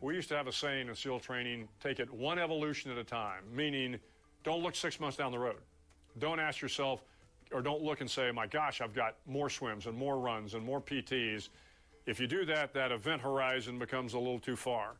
We 0.00 0.16
used 0.16 0.28
to 0.30 0.36
have 0.36 0.46
a 0.46 0.52
saying 0.52 0.88
in 0.88 0.94
SEAL 0.94 1.20
training 1.20 1.68
take 1.80 2.00
it 2.00 2.12
one 2.12 2.38
evolution 2.38 2.90
at 2.90 2.98
a 2.98 3.04
time, 3.04 3.44
meaning 3.54 3.98
don't 4.42 4.62
look 4.62 4.74
six 4.74 4.98
months 4.98 5.16
down 5.16 5.30
the 5.30 5.38
road. 5.38 5.60
Don't 6.18 6.40
ask 6.40 6.60
yourself, 6.60 7.04
or 7.52 7.62
don't 7.62 7.82
look 7.82 8.00
and 8.00 8.10
say, 8.10 8.32
my 8.32 8.46
gosh, 8.46 8.80
I've 8.80 8.94
got 8.94 9.16
more 9.26 9.50
swims 9.50 9.86
and 9.86 9.96
more 9.96 10.18
runs 10.18 10.54
and 10.54 10.64
more 10.64 10.80
PTs. 10.80 11.50
If 12.06 12.18
you 12.18 12.26
do 12.26 12.44
that, 12.46 12.72
that 12.74 12.90
event 12.90 13.20
horizon 13.20 13.78
becomes 13.78 14.14
a 14.14 14.18
little 14.18 14.40
too 14.40 14.56
far. 14.56 14.96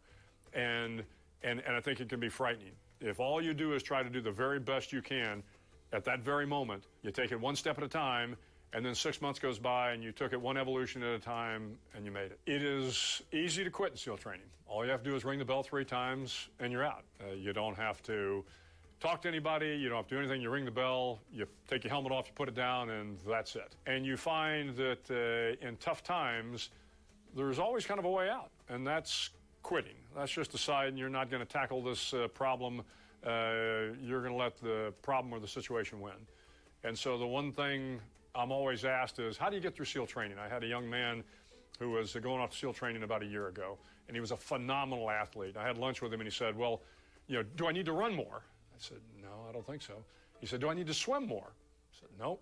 And, 0.54 1.02
and, 1.42 1.62
and 1.66 1.76
I 1.76 1.80
think 1.80 2.00
it 2.00 2.08
can 2.08 2.20
be 2.20 2.28
frightening. 2.28 2.72
If 3.00 3.20
all 3.20 3.42
you 3.42 3.54
do 3.54 3.72
is 3.72 3.82
try 3.82 4.02
to 4.02 4.10
do 4.10 4.20
the 4.20 4.30
very 4.30 4.58
best 4.58 4.92
you 4.92 5.00
can 5.00 5.42
at 5.92 6.04
that 6.04 6.20
very 6.20 6.46
moment, 6.46 6.84
you 7.02 7.10
take 7.10 7.32
it 7.32 7.40
one 7.40 7.56
step 7.56 7.78
at 7.78 7.84
a 7.84 7.88
time, 7.88 8.36
and 8.72 8.84
then 8.84 8.94
six 8.94 9.20
months 9.20 9.38
goes 9.40 9.58
by 9.58 9.92
and 9.92 10.02
you 10.02 10.12
took 10.12 10.32
it 10.32 10.40
one 10.40 10.56
evolution 10.56 11.02
at 11.02 11.14
a 11.14 11.18
time 11.18 11.76
and 11.94 12.04
you 12.04 12.12
made 12.12 12.30
it. 12.30 12.38
It 12.46 12.62
is 12.62 13.22
easy 13.32 13.64
to 13.64 13.70
quit 13.70 13.92
in 13.92 13.96
SEAL 13.96 14.18
training. 14.18 14.46
All 14.68 14.84
you 14.84 14.90
have 14.92 15.02
to 15.02 15.10
do 15.10 15.16
is 15.16 15.24
ring 15.24 15.40
the 15.40 15.44
bell 15.44 15.62
three 15.62 15.84
times 15.84 16.48
and 16.60 16.70
you're 16.70 16.84
out. 16.84 17.02
Uh, 17.20 17.32
you 17.32 17.52
don't 17.52 17.76
have 17.76 18.00
to 18.04 18.44
talk 19.00 19.22
to 19.22 19.28
anybody, 19.28 19.76
you 19.76 19.88
don't 19.88 19.96
have 19.96 20.06
to 20.08 20.14
do 20.14 20.20
anything. 20.20 20.40
You 20.40 20.50
ring 20.50 20.64
the 20.64 20.70
bell, 20.70 21.18
you 21.32 21.46
take 21.66 21.82
your 21.82 21.90
helmet 21.90 22.12
off, 22.12 22.26
you 22.26 22.32
put 22.34 22.48
it 22.48 22.54
down, 22.54 22.90
and 22.90 23.18
that's 23.26 23.56
it. 23.56 23.74
And 23.86 24.06
you 24.06 24.16
find 24.16 24.76
that 24.76 25.10
uh, 25.10 25.66
in 25.66 25.76
tough 25.78 26.04
times, 26.04 26.70
there's 27.34 27.58
always 27.58 27.86
kind 27.86 27.98
of 27.98 28.04
a 28.04 28.10
way 28.10 28.28
out, 28.28 28.50
and 28.68 28.86
that's 28.86 29.30
quitting. 29.62 29.96
That's 30.16 30.32
just 30.32 30.50
deciding 30.50 30.96
you're 30.96 31.08
not 31.08 31.30
going 31.30 31.44
to 31.44 31.50
tackle 31.50 31.82
this 31.82 32.14
uh, 32.14 32.28
problem. 32.28 32.82
Uh, 33.24 33.92
you're 34.02 34.20
going 34.20 34.32
to 34.32 34.38
let 34.38 34.56
the 34.58 34.92
problem 35.02 35.32
or 35.32 35.40
the 35.40 35.48
situation 35.48 36.00
win. 36.00 36.14
And 36.84 36.98
so 36.98 37.18
the 37.18 37.26
one 37.26 37.52
thing 37.52 38.00
I'm 38.34 38.50
always 38.50 38.84
asked 38.84 39.18
is, 39.18 39.36
how 39.36 39.50
do 39.50 39.56
you 39.56 39.62
get 39.62 39.74
through 39.74 39.84
SEAL 39.86 40.06
training? 40.06 40.38
I 40.38 40.48
had 40.48 40.64
a 40.64 40.66
young 40.66 40.88
man 40.88 41.22
who 41.78 41.90
was 41.90 42.14
going 42.14 42.40
off 42.40 42.56
SEAL 42.56 42.72
training 42.72 43.02
about 43.02 43.22
a 43.22 43.26
year 43.26 43.48
ago, 43.48 43.78
and 44.08 44.16
he 44.16 44.20
was 44.20 44.30
a 44.30 44.36
phenomenal 44.36 45.10
athlete. 45.10 45.56
I 45.56 45.66
had 45.66 45.78
lunch 45.78 46.00
with 46.00 46.12
him, 46.12 46.20
and 46.20 46.26
he 46.26 46.34
said, 46.34 46.56
well, 46.56 46.80
you 47.26 47.36
know, 47.36 47.42
do 47.56 47.66
I 47.66 47.72
need 47.72 47.86
to 47.86 47.92
run 47.92 48.14
more? 48.14 48.42
I 48.72 48.78
said, 48.78 48.98
no, 49.20 49.28
I 49.48 49.52
don't 49.52 49.66
think 49.66 49.82
so. 49.82 49.94
He 50.40 50.46
said, 50.46 50.60
do 50.60 50.68
I 50.68 50.74
need 50.74 50.86
to 50.86 50.94
swim 50.94 51.26
more? 51.26 51.52
I 51.52 52.00
said, 52.00 52.08
no. 52.18 52.38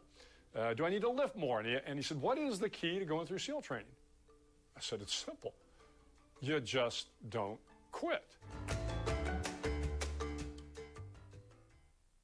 Uh, 0.57 0.75
do 0.75 0.87
I 0.87 0.91
need 0.91 1.03
to 1.03 1.11
lift 1.11 1.37
more? 1.37 1.61
And 1.61 1.69
he, 1.69 1.77
and 1.87 1.99
he 1.99 2.03
said, 2.03 2.21
what 2.21 2.39
is 2.39 2.59
the 2.59 2.69
key 2.69 2.99
to 2.99 3.05
going 3.05 3.27
through 3.27 3.39
SEAL 3.39 3.63
training? 3.63 3.87
I 4.77 4.81
said, 4.81 5.03
it's 5.03 5.15
simple. 5.15 5.53
You 6.41 6.61
just 6.61 7.09
don't 7.29 7.59
quit. 7.91 8.25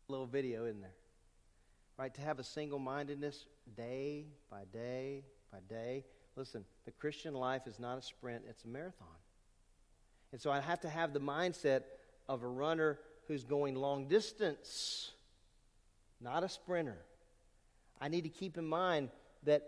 Little 0.09 0.27
video 0.27 0.67
in 0.67 0.81
there. 0.81 0.95
Right? 1.99 2.15
To 2.15 2.21
have 2.21 2.39
a 2.39 2.45
single 2.45 2.79
mindedness 2.79 3.47
day 3.77 4.27
by 4.51 4.63
day 4.73 5.25
by 5.53 5.59
day. 5.69 6.05
Listen, 6.37 6.65
the 6.85 6.91
Christian 6.93 7.35
life 7.35 7.67
is 7.67 7.79
not 7.79 7.99
a 7.99 8.03
sprint, 8.03 8.43
it's 8.49 8.65
a 8.65 8.69
marathon. 8.69 9.07
And 10.33 10.41
so 10.41 10.51
I 10.51 10.61
have 10.61 10.81
to 10.81 10.89
have 10.89 11.13
the 11.13 11.21
mindset 11.21 11.83
of 12.29 12.43
a 12.43 12.49
runner 12.49 12.99
who's 13.29 13.45
going 13.45 13.75
long 13.75 14.09
distance, 14.09 15.13
not 16.21 16.43
a 16.43 16.49
sprinter. 16.49 16.99
I 18.01 18.09
need 18.09 18.23
to 18.23 18.29
keep 18.29 18.59
in 18.59 18.67
mind 18.67 19.11
that 19.45 19.63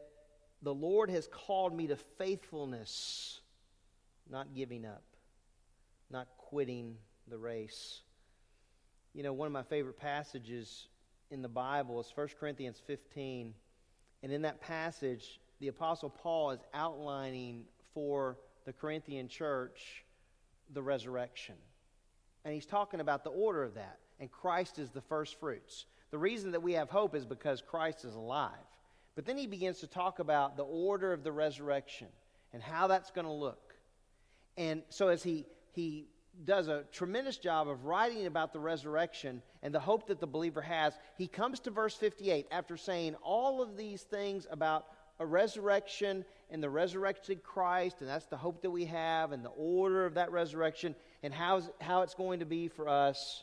the 0.62 0.74
Lord 0.74 1.10
has 1.10 1.28
called 1.28 1.76
me 1.76 1.86
to 1.86 1.96
faithfulness, 1.96 3.40
not 4.30 4.54
giving 4.54 4.84
up, 4.84 5.04
not 6.10 6.28
quitting 6.36 6.96
the 7.28 7.38
race. 7.38 8.00
You 9.14 9.22
know, 9.22 9.32
one 9.32 9.46
of 9.46 9.52
my 9.52 9.62
favorite 9.62 9.98
passages 9.98 10.88
in 11.30 11.42
the 11.42 11.48
Bible 11.48 12.00
is 12.00 12.10
1 12.14 12.28
Corinthians 12.38 12.80
15. 12.86 13.54
And 14.22 14.32
in 14.32 14.42
that 14.42 14.60
passage, 14.60 15.40
the 15.60 15.68
Apostle 15.68 16.10
Paul 16.10 16.50
is 16.50 16.60
outlining 16.74 17.64
for 17.94 18.38
the 18.64 18.72
Corinthian 18.72 19.28
church 19.28 20.04
the 20.72 20.82
resurrection. 20.82 21.54
And 22.44 22.52
he's 22.54 22.66
talking 22.66 23.00
about 23.00 23.24
the 23.24 23.30
order 23.30 23.62
of 23.62 23.74
that. 23.74 23.98
And 24.20 24.30
Christ 24.30 24.78
is 24.78 24.90
the 24.90 25.00
first 25.00 25.38
fruits. 25.38 25.86
The 26.10 26.18
reason 26.18 26.52
that 26.52 26.62
we 26.62 26.72
have 26.74 26.90
hope 26.90 27.14
is 27.14 27.24
because 27.24 27.60
Christ 27.60 28.04
is 28.04 28.14
alive. 28.14 28.52
But 29.14 29.24
then 29.24 29.36
he 29.36 29.46
begins 29.46 29.80
to 29.80 29.86
talk 29.86 30.18
about 30.18 30.56
the 30.56 30.64
order 30.64 31.12
of 31.12 31.24
the 31.24 31.32
resurrection 31.32 32.08
and 32.52 32.62
how 32.62 32.86
that's 32.86 33.10
going 33.10 33.26
to 33.26 33.32
look. 33.32 33.65
And 34.56 34.82
so 34.88 35.08
as 35.08 35.22
he, 35.22 35.46
he 35.72 36.06
does 36.44 36.68
a 36.68 36.84
tremendous 36.92 37.36
job 37.38 37.68
of 37.68 37.84
writing 37.84 38.26
about 38.26 38.52
the 38.52 38.60
resurrection 38.60 39.42
and 39.62 39.74
the 39.74 39.80
hope 39.80 40.06
that 40.08 40.20
the 40.20 40.26
believer 40.26 40.62
has, 40.62 40.94
he 41.16 41.26
comes 41.26 41.60
to 41.60 41.70
verse 41.70 41.94
58 41.94 42.46
after 42.50 42.76
saying 42.76 43.14
all 43.22 43.62
of 43.62 43.76
these 43.76 44.02
things 44.02 44.46
about 44.50 44.86
a 45.18 45.26
resurrection 45.26 46.24
and 46.50 46.62
the 46.62 46.70
resurrected 46.70 47.42
Christ, 47.42 48.00
and 48.00 48.08
that's 48.08 48.26
the 48.26 48.36
hope 48.36 48.62
that 48.62 48.70
we 48.70 48.84
have, 48.86 49.32
and 49.32 49.44
the 49.44 49.50
order 49.50 50.04
of 50.04 50.14
that 50.14 50.30
resurrection, 50.30 50.94
and 51.22 51.32
how, 51.32 51.62
how 51.80 52.02
it's 52.02 52.14
going 52.14 52.40
to 52.40 52.46
be 52.46 52.68
for 52.68 52.88
us. 52.88 53.42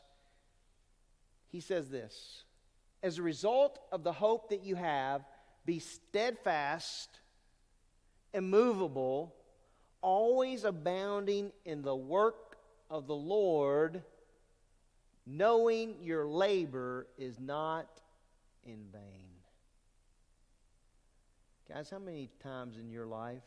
He 1.50 1.60
says 1.60 1.90
this 1.90 2.44
As 3.02 3.18
a 3.18 3.24
result 3.24 3.80
of 3.92 4.04
the 4.04 4.14
hope 4.14 4.50
that 4.50 4.64
you 4.64 4.76
have, 4.76 5.26
be 5.66 5.80
steadfast, 5.80 7.10
immovable, 8.34 9.36
always 10.04 10.66
abounding 10.66 11.52
in 11.66 11.82
the 11.82 11.96
work 11.96 12.58
of 12.92 13.08
the 13.08 13.16
Lord, 13.16 14.04
knowing 15.26 15.96
your 16.02 16.28
labor 16.28 17.08
is 17.18 17.40
not 17.40 17.88
in 18.64 18.86
vain. 18.92 19.30
Guys, 21.68 21.90
how 21.90 21.98
many 21.98 22.30
times 22.44 22.78
in 22.78 22.92
your 22.92 23.08
life 23.08 23.42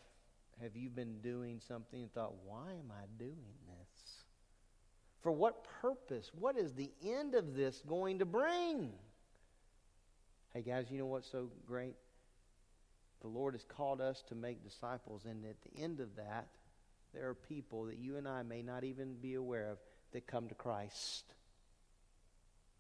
have 0.63 0.75
you 0.75 0.89
been 0.89 1.21
doing 1.21 1.61
something 1.61 2.01
and 2.01 2.13
thought, 2.13 2.35
why 2.45 2.73
am 2.73 2.91
I 2.91 3.05
doing 3.19 3.55
this? 3.69 4.25
For 5.21 5.31
what 5.31 5.67
purpose? 5.83 6.31
What 6.39 6.57
is 6.57 6.73
the 6.73 6.91
end 7.05 7.35
of 7.35 7.55
this 7.55 7.83
going 7.87 8.21
to 8.21 8.25
bring? 8.25 8.93
Hey, 10.55 10.63
guys, 10.63 10.87
you 10.91 10.99
know 10.99 11.07
what's 11.07 11.31
so 11.31 11.51
great? 11.67 11.97
The 13.21 13.29
Lord 13.29 13.55
has 13.55 13.65
called 13.65 14.01
us 14.01 14.23
to 14.29 14.35
make 14.35 14.63
disciples, 14.63 15.25
and 15.25 15.45
at 15.45 15.57
the 15.63 15.83
end 15.83 16.01
of 16.01 16.17
that, 16.17 16.49
there 17.15 17.29
are 17.29 17.35
people 17.35 17.85
that 17.85 17.99
you 17.99 18.17
and 18.17 18.29
I 18.29 18.43
may 18.43 18.63
not 18.63 18.85
even 18.85 19.15
be 19.15 19.35
aware 19.35 19.71
of 19.71 19.79
that 20.13 20.27
come 20.27 20.49
to 20.49 20.55
Christ, 20.55 21.25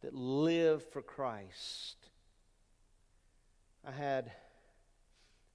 that 0.02 0.14
live 0.14 0.84
for 0.92 1.02
Christ. 1.02 1.96
I 3.86 3.92
had 3.92 4.30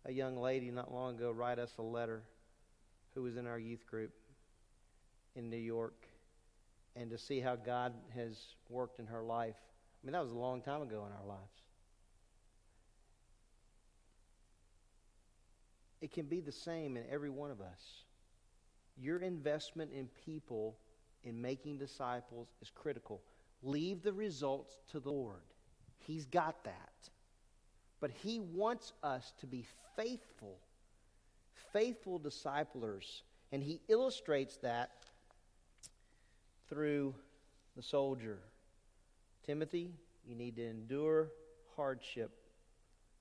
a 0.06 0.12
young 0.12 0.38
lady 0.38 0.72
not 0.72 0.92
long 0.92 1.16
ago 1.16 1.32
write 1.32 1.60
us 1.60 1.72
a 1.78 1.84
letter 1.84 2.24
who 3.14 3.24
was 3.24 3.38
in 3.38 3.46
our 3.46 3.60
youth 3.60 3.86
group 3.86 4.14
in 5.36 5.50
New 5.50 5.58
York 5.58 6.08
and 6.96 7.10
to 7.12 7.18
see 7.18 7.40
how 7.40 7.56
God 7.56 7.94
has 8.16 8.38
worked 8.70 9.00
in 9.00 9.08
her 9.08 9.22
life. 9.22 9.56
I 9.58 10.06
mean, 10.06 10.14
that 10.14 10.24
was 10.24 10.32
a 10.32 10.38
long 10.38 10.62
time 10.62 10.82
ago 10.82 11.06
in 11.06 11.14
our 11.14 11.28
lives. 11.28 11.61
It 16.02 16.12
can 16.12 16.26
be 16.26 16.42
the 16.42 16.52
same 16.52 16.98
in 16.98 17.04
every 17.10 17.30
one 17.30 17.52
of 17.52 17.62
us. 17.62 18.04
Your 18.98 19.20
investment 19.20 19.92
in 19.94 20.10
people 20.26 20.78
in 21.24 21.42
making 21.42 21.78
disciples 21.78 22.48
is 22.62 22.72
critical. 22.74 23.22
Leave 23.62 24.02
the 24.02 24.14
results 24.14 24.80
to 24.92 25.00
the 25.00 25.12
Lord. 25.12 25.44
He's 26.00 26.26
got 26.26 26.64
that. 26.64 27.10
But 28.00 28.12
He 28.12 28.40
wants 28.40 28.94
us 29.04 29.32
to 29.40 29.46
be 29.48 29.66
faithful, 29.96 30.58
faithful 31.72 32.18
disciplers. 32.18 33.24
And 33.52 33.62
He 33.62 33.82
illustrates 33.88 34.58
that 34.58 34.90
through 36.68 37.14
the 37.76 37.84
soldier. 37.84 38.40
Timothy, 39.46 39.92
you 40.26 40.36
need 40.36 40.56
to 40.56 40.68
endure 40.68 41.30
hardship 41.76 42.32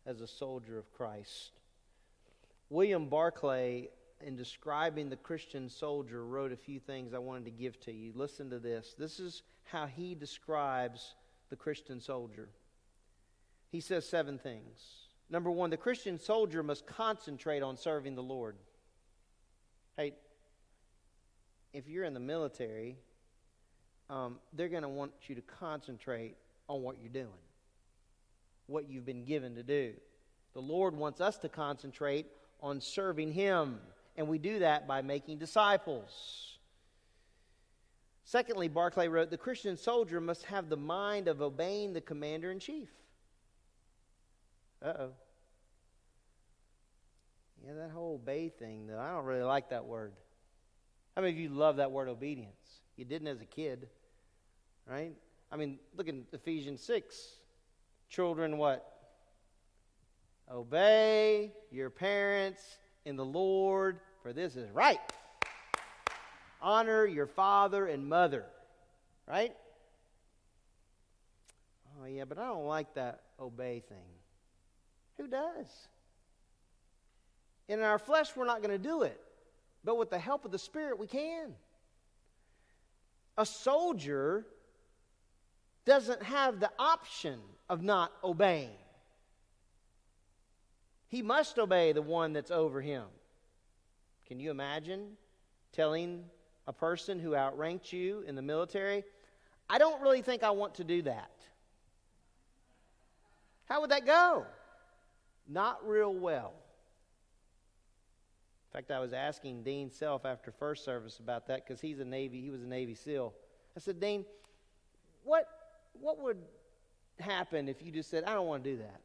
as 0.07 0.20
a 0.20 0.27
soldier 0.27 0.78
of 0.78 0.90
Christ. 0.93 1.60
William 2.71 3.07
Barclay, 3.07 3.89
in 4.25 4.37
describing 4.37 5.11
the 5.11 5.17
Christian 5.17 5.69
soldier, 5.69 6.25
wrote 6.25 6.53
a 6.53 6.57
few 6.57 6.79
things 6.79 7.13
I 7.13 7.19
wanted 7.19 7.45
to 7.47 7.51
give 7.51 7.81
to 7.81 7.93
you. 7.93 8.13
Listen 8.15 8.49
to 8.51 8.61
this. 8.61 8.95
This 8.97 9.19
is 9.19 9.43
how 9.65 9.87
he 9.87 10.15
describes 10.15 11.15
the 11.51 11.57
Christian 11.57 12.01
soldier. 12.01 12.49
He 13.71 13.81
says 13.81 14.09
seven 14.09 14.39
things. 14.39 15.09
Number 15.29 15.51
one, 15.51 15.71
the 15.71 15.77
Christian 15.77 16.19
soldier 16.19 16.63
must 16.63 16.87
concentrate 16.87 17.63
on 17.63 17.77
serving 17.77 18.15
the 18.15 18.23
Lord. 18.23 18.57
Hey, 19.97 20.15
if 21.73 21.89
you're 21.89 22.05
in 22.05 22.15
the 22.15 22.21
military, 22.21 22.99
um, 24.09 24.39
they're 24.53 24.69
going 24.69 24.83
to 24.83 24.89
want 24.89 25.13
you 25.29 25.35
to 25.35 25.43
concentrate 25.43 26.37
on 26.69 26.83
what 26.83 26.97
you're 27.01 27.13
doing, 27.13 27.29
what 28.67 28.89
you've 28.89 29.07
been 29.07 29.25
given 29.25 29.57
to 29.57 29.63
do. 29.63 29.93
The 30.53 30.61
Lord 30.61 30.95
wants 30.97 31.21
us 31.21 31.37
to 31.39 31.49
concentrate 31.49 32.27
on 32.62 32.81
serving 32.81 33.32
Him, 33.32 33.78
and 34.16 34.28
we 34.28 34.39
do 34.39 34.61
that 34.61 34.87
by 34.87 35.03
making 35.03 35.39
disciples. 35.39 36.59
Secondly, 38.24 38.69
Barclay 38.69 39.09
wrote 39.09 39.31
the 39.31 39.37
Christian 39.37 39.77
soldier 39.77 40.20
must 40.20 40.45
have 40.45 40.69
the 40.69 40.77
mind 40.77 41.27
of 41.27 41.43
obeying 41.43 41.93
the 41.93 42.01
commander 42.01 42.53
in 42.53 42.61
chief. 42.61 42.89
Uh 44.82 44.93
oh. 44.99 45.11
Yeah, 47.66 47.74
that 47.74 47.91
whole 47.91 48.15
obey 48.15 48.49
thing, 48.49 48.87
though, 48.87 48.99
I 48.99 49.11
don't 49.11 49.24
really 49.24 49.43
like 49.43 49.70
that 49.70 49.85
word. 49.85 50.12
How 51.15 51.23
many 51.23 51.35
of 51.35 51.39
you 51.39 51.49
love 51.51 51.77
that 51.77 51.91
word 51.91 52.09
obedience? 52.09 52.81
You 52.97 53.05
didn't 53.05 53.28
as 53.28 53.41
a 53.41 53.47
kid, 53.47 53.89
right? 54.87 55.12
I 55.51 55.57
mean, 55.57 55.78
look 55.97 56.09
at 56.09 56.15
Ephesians 56.32 56.82
6. 56.82 57.16
Children, 58.09 58.59
what? 58.59 58.99
Obey 60.51 61.52
your 61.70 61.90
parents 61.90 62.60
in 63.05 63.16
the 63.16 63.24
Lord, 63.24 64.01
for 64.22 64.32
this 64.32 64.56
is 64.56 64.70
right. 64.72 64.98
Honor 66.60 67.06
your 67.06 67.27
father 67.27 67.86
and 67.86 68.09
mother, 68.09 68.44
right? 69.28 69.55
Oh, 72.02 72.06
yeah, 72.06 72.24
but 72.24 72.39
I 72.39 72.47
don't 72.47 72.66
like 72.66 72.94
that 72.94 73.20
obey 73.39 73.82
thing. 73.89 73.98
Who 75.18 75.28
does? 75.28 75.66
And 77.68 77.81
in 77.81 77.86
our 77.86 77.98
flesh, 77.98 78.35
we're 78.35 78.47
not 78.47 78.62
going 78.62 78.72
to 78.72 78.89
do 78.89 79.02
it. 79.02 79.20
But 79.85 79.97
with 79.97 80.10
the 80.10 80.18
help 80.18 80.44
of 80.44 80.51
the 80.51 80.59
Spirit, 80.59 80.98
we 80.98 81.06
can. 81.06 81.55
A 83.39 83.47
soldier 83.47 84.44
doesn't 85.85 86.22
have 86.22 86.60
the 86.60 86.70
option 86.78 87.39
of 87.68 87.82
not 87.82 88.12
obeying. 88.24 88.70
He 91.11 91.23
must 91.23 91.59
obey 91.59 91.93
the 91.93 92.03
one 92.03 92.32
that's 92.32 92.53
over 92.53 92.81
him. 92.81 93.05
Can 94.27 94.39
you 94.39 94.53
imagine 94.53 95.16
telling 95.73 96.24
a 96.69 96.73
person 96.73 97.19
who 97.19 97.35
outranked 97.35 97.93
you 97.93 98.23
in 98.28 98.37
the 98.37 98.43
military, 98.43 99.03
I 99.69 99.78
don't 99.78 100.01
really 100.01 100.23
think 100.23 100.45
I 100.45 100.51
want 100.51 100.77
to 100.77 100.85
do 100.85 101.03
that? 101.03 101.32
How 103.69 103.81
would 103.81 103.91
that 103.91 104.07
go? 104.07 104.47
Not 105.49 105.85
real 105.87 106.15
well. 106.15 106.55
In 108.69 108.78
fact, 108.78 108.93
I 108.93 109.01
was 109.01 109.12
asking 109.12 109.65
Dean 109.65 109.91
Self 109.91 110.24
after 110.24 110.53
first 110.53 110.85
service 110.85 111.19
about 111.19 111.49
that 111.49 111.66
because 111.66 111.81
he's 111.81 111.99
a 111.99 112.05
Navy, 112.05 112.41
he 112.41 112.51
was 112.51 112.62
a 112.62 112.69
Navy 112.69 112.95
SEAL. 112.95 113.35
I 113.77 113.81
said, 113.81 113.99
Dean, 113.99 114.24
what 115.24 115.49
what 116.01 116.23
would 116.23 116.39
happen 117.19 117.69
if 117.69 117.82
you 117.82 117.91
just 117.91 118.11
said, 118.11 118.23
I 118.24 118.32
don't 118.32 118.47
want 118.47 118.62
to 118.62 118.70
do 118.70 118.77
that? 118.78 119.01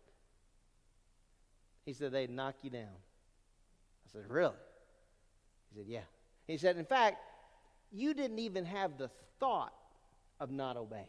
He 1.85 1.93
said, 1.93 2.11
they'd 2.11 2.29
knock 2.29 2.55
you 2.63 2.69
down. 2.69 2.89
I 4.05 4.11
said, 4.11 4.23
Really? 4.27 4.53
He 5.71 5.79
said, 5.79 5.87
Yeah. 5.87 6.01
He 6.47 6.57
said, 6.57 6.77
In 6.77 6.85
fact, 6.85 7.17
you 7.91 8.13
didn't 8.13 8.39
even 8.39 8.65
have 8.65 8.97
the 8.97 9.09
thought 9.39 9.73
of 10.39 10.51
not 10.51 10.77
obeying. 10.77 11.05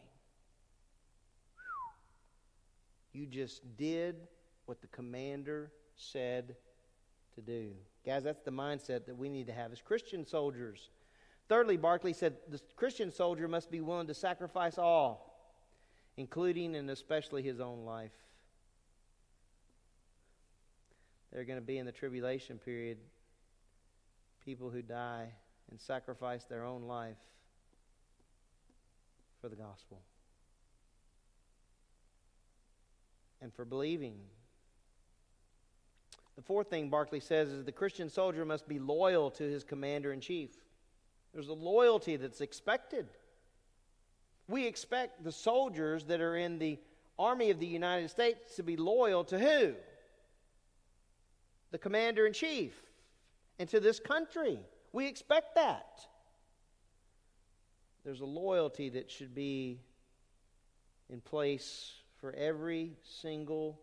You 3.13 3.25
just 3.25 3.77
did 3.77 4.15
what 4.65 4.81
the 4.81 4.87
commander 4.87 5.71
said 5.95 6.55
to 7.35 7.41
do. 7.41 7.71
Guys, 8.05 8.23
that's 8.23 8.41
the 8.41 8.51
mindset 8.51 9.05
that 9.05 9.17
we 9.17 9.29
need 9.29 9.47
to 9.47 9.53
have 9.53 9.71
as 9.71 9.81
Christian 9.81 10.25
soldiers. 10.25 10.89
Thirdly, 11.49 11.77
Barclay 11.77 12.13
said 12.13 12.35
the 12.49 12.61
Christian 12.75 13.11
soldier 13.11 13.47
must 13.47 13.71
be 13.71 13.81
willing 13.81 14.07
to 14.07 14.13
sacrifice 14.13 14.77
all, 14.77 15.51
including 16.17 16.75
and 16.75 16.89
especially 16.89 17.41
his 17.41 17.59
own 17.59 17.85
life. 17.85 18.11
There 21.31 21.41
are 21.41 21.45
going 21.45 21.59
to 21.59 21.65
be 21.65 21.77
in 21.77 21.85
the 21.85 21.91
tribulation 21.91 22.57
period 22.57 22.97
people 24.43 24.69
who 24.69 24.81
die 24.81 25.27
and 25.69 25.79
sacrifice 25.79 26.45
their 26.45 26.63
own 26.63 26.83
life 26.83 27.17
for 29.41 29.49
the 29.49 29.55
gospel 29.55 30.01
and 33.41 33.53
for 33.53 33.65
believing 33.65 34.15
the 36.37 36.43
fourth 36.43 36.69
thing 36.69 36.89
Barclay 36.89 37.19
says 37.19 37.49
is 37.49 37.65
the 37.65 37.71
Christian 37.71 38.09
soldier 38.09 38.45
must 38.45 38.67
be 38.67 38.79
loyal 38.79 39.31
to 39.31 39.43
his 39.43 39.63
commander 39.63 40.13
in 40.13 40.21
chief. 40.21 40.51
There's 41.33 41.47
a 41.47 41.53
loyalty 41.53 42.15
that's 42.15 42.41
expected. 42.41 43.07
We 44.47 44.67
expect 44.67 45.23
the 45.23 45.31
soldiers 45.31 46.05
that 46.05 46.21
are 46.21 46.37
in 46.37 46.59
the 46.59 46.79
Army 47.17 47.49
of 47.49 47.59
the 47.59 47.65
United 47.65 48.09
States 48.09 48.55
to 48.55 48.63
be 48.63 48.77
loyal 48.77 49.23
to 49.25 49.39
who? 49.39 49.73
The 51.71 51.77
commander 51.77 52.25
in 52.25 52.33
chief 52.33 52.73
and 53.59 53.67
to 53.69 53.79
this 53.79 53.99
country. 53.99 54.59
We 54.93 55.07
expect 55.07 55.55
that. 55.55 55.99
There's 58.03 58.21
a 58.21 58.25
loyalty 58.25 58.89
that 58.89 59.11
should 59.11 59.35
be 59.35 59.81
in 61.09 61.21
place 61.21 61.93
for 62.19 62.33
every 62.33 62.93
single 63.03 63.81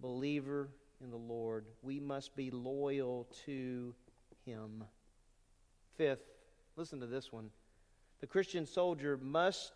believer 0.00 0.68
in 1.02 1.10
the 1.10 1.16
Lord. 1.16 1.66
We 1.82 2.00
must 2.00 2.36
be 2.36 2.50
loyal 2.50 3.26
to 3.46 3.94
Him. 4.44 4.84
Fifth, 5.96 6.24
listen 6.76 7.00
to 7.00 7.06
this 7.06 7.32
one. 7.32 7.50
The 8.20 8.26
Christian 8.26 8.64
soldier 8.64 9.18
must 9.20 9.72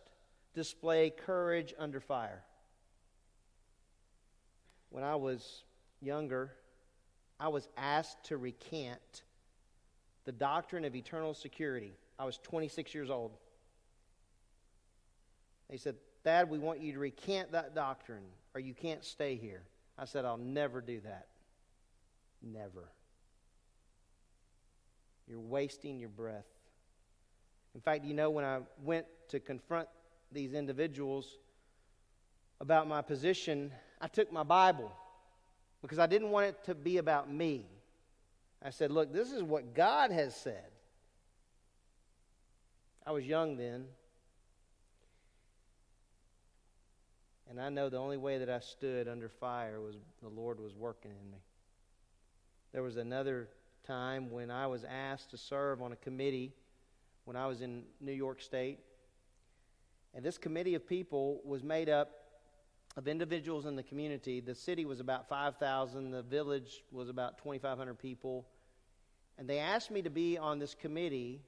display 0.55 1.11
courage 1.11 1.75
under 1.79 2.01
fire. 2.01 2.45
When 4.91 5.05
I 5.05 5.17
was 5.17 5.65
younger, 6.01 6.53
I 7.41 7.49
was 7.49 7.67
asked 7.79 8.25
to 8.25 8.37
recant 8.37 9.23
the 10.27 10.33
doctrine 10.33 10.85
of 10.85 10.95
eternal 10.95 11.33
security. 11.33 11.95
I 12.19 12.27
was 12.27 12.39
26 12.43 12.95
years 12.95 13.09
old. 13.09 13.33
They 15.71 15.79
said, 15.79 15.97
Thad, 16.23 16.51
we 16.51 16.59
want 16.59 16.81
you 16.81 16.93
to 16.93 16.99
recant 16.99 17.53
that 17.53 17.75
doctrine, 17.75 18.25
or 18.55 18.61
you 18.61 18.75
can't 18.75 19.03
stay 19.03 19.37
here. 19.37 19.63
I 19.99 20.05
said, 20.05 20.27
I'll 20.27 20.37
never 20.37 20.83
do 20.83 21.01
that. 21.01 21.29
Never. 22.43 22.91
You're 25.27 25.41
wasting 25.41 25.99
your 25.99 26.11
breath. 26.11 26.47
In 27.75 27.81
fact, 27.81 28.05
you 28.05 28.13
know, 28.13 28.29
when 28.29 28.45
I 28.45 28.59
went 28.83 29.07
to 29.29 29.41
confront 29.41 29.89
these 30.31 30.53
individuals 30.53 31.39
about 32.61 32.87
my 32.87 33.01
position, 33.01 33.73
I 33.99 34.09
took 34.09 34.31
my 34.31 34.43
Bible 34.43 34.93
because 35.83 35.99
I 35.99 36.07
didn't 36.07 36.31
want 36.31 36.47
it 36.47 36.65
to 36.65 36.75
be 36.75 36.99
about 36.99 37.31
me. 37.31 37.67
I 38.63 38.71
said, 38.71 38.91
Look, 38.91 39.13
this 39.13 39.33
is 39.33 39.43
what 39.43 39.75
God 39.75 40.11
has 40.11 40.35
said. 40.35 40.71
I 43.07 43.13
was 43.13 43.27
young 43.27 43.57
then. 43.57 43.87
And 47.49 47.61
I 47.61 47.69
know 47.69 47.89
the 47.89 47.97
only 47.97 48.17
way 48.17 48.39
that 48.39 48.49
I 48.49 48.61
stood 48.61 49.09
under 49.09 49.29
fire 49.29 49.81
was 49.81 49.97
the 50.23 50.29
Lord 50.29 50.61
was 50.61 50.75
working 50.77 51.11
in 51.11 51.31
me. 51.31 51.39
There 52.73 52.83
was 52.83 52.97
another 52.97 53.49
time 53.85 54.31
when 54.31 54.53
I 54.53 54.69
was 54.69 54.85
asked 54.85 55.31
to 55.31 55.37
serve 55.37 55.83
on 55.83 55.91
a 55.91 55.97
committee 55.97 56.53
when 57.25 57.37
I 57.37 57.47
was 57.47 57.61
in 57.61 57.83
New 58.01 58.13
York 58.13 58.41
State. 58.41 58.79
And 60.15 60.25
this 60.25 60.39
committee 60.39 60.75
of 60.77 60.87
people 60.87 61.41
was 61.45 61.65
made 61.65 61.89
up 61.89 62.20
of 62.97 63.09
individuals 63.09 63.67
in 63.67 63.77
the 63.77 63.83
community. 63.83 64.41
The 64.41 64.55
city 64.55 64.85
was 64.85 65.01
about 65.01 65.29
5,000, 65.29 66.11
the 66.11 66.23
village 66.23 66.83
was 66.91 67.09
about 67.09 67.39
2,500 67.39 67.99
people. 67.99 68.47
And 69.39 69.49
they 69.49 69.59
asked 69.59 69.91
me 69.91 70.03
to 70.03 70.11
be 70.11 70.37
on 70.37 70.59
this 70.59 70.75
committee 70.75 71.41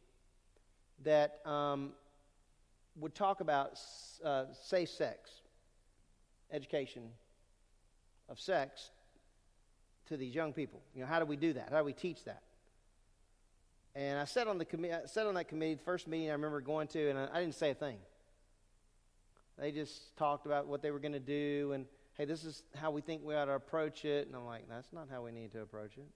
that 1.04 1.40
um, 1.44 1.92
would 2.96 3.14
talk 3.14 3.40
about 3.40 3.78
uh, 4.24 4.44
safe 4.52 4.88
sex, 4.88 5.30
education 6.52 7.02
of 8.28 8.40
sex 8.40 8.90
to 10.06 10.16
these 10.16 10.34
young 10.34 10.52
people. 10.52 10.80
You 10.94 11.02
know, 11.02 11.06
how 11.06 11.18
do 11.18 11.26
we 11.26 11.36
do 11.36 11.52
that? 11.54 11.68
How 11.70 11.78
do 11.78 11.84
we 11.84 11.92
teach 11.92 12.24
that? 12.24 12.42
And 13.94 14.18
I 14.18 14.24
sat 14.24 14.48
on 14.48 14.58
the 14.58 14.64
committee. 14.64 14.94
I 14.94 15.06
sat 15.06 15.26
on 15.26 15.34
that 15.34 15.48
committee. 15.48 15.74
The 15.74 15.82
first 15.82 16.08
meeting 16.08 16.30
I 16.30 16.32
remember 16.32 16.60
going 16.60 16.88
to, 16.88 17.10
and 17.10 17.18
I, 17.18 17.28
I 17.32 17.40
didn't 17.40 17.56
say 17.56 17.70
a 17.70 17.74
thing. 17.74 17.98
They 19.62 19.70
just 19.70 20.16
talked 20.16 20.44
about 20.44 20.66
what 20.66 20.82
they 20.82 20.90
were 20.90 20.98
going 20.98 21.12
to 21.12 21.20
do, 21.20 21.70
and 21.72 21.86
hey, 22.14 22.24
this 22.24 22.42
is 22.42 22.64
how 22.74 22.90
we 22.90 23.00
think 23.00 23.22
we 23.24 23.36
ought 23.36 23.44
to 23.44 23.52
approach 23.52 24.04
it. 24.04 24.26
And 24.26 24.34
I'm 24.34 24.44
like, 24.44 24.68
that's 24.68 24.92
not 24.92 25.06
how 25.08 25.22
we 25.22 25.30
need 25.30 25.52
to 25.52 25.60
approach 25.60 25.92
it. 25.98 26.08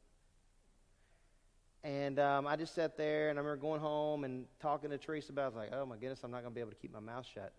And 1.85 2.19
um, 2.19 2.49
I 2.49 2.57
just 2.57 2.75
sat 2.75 2.97
there, 2.97 3.31
and 3.31 3.39
I 3.39 3.43
remember 3.43 3.61
going 3.63 3.81
home 3.81 4.25
and 4.25 4.47
talking 4.61 4.91
to 4.91 4.99
Teresa 4.99 5.31
about. 5.31 5.43
it. 5.43 5.45
I 5.45 5.47
was 5.47 5.55
like, 5.55 5.81
oh 5.81 5.87
my 5.87 5.95
goodness, 5.95 6.25
I'm 6.25 6.33
not 6.33 6.43
going 6.43 6.51
to 6.51 6.55
be 6.57 6.61
able 6.61 6.73
to 6.73 6.77
keep 6.77 6.93
my 6.93 6.99
mouth 6.99 7.25
shut. 7.33 7.53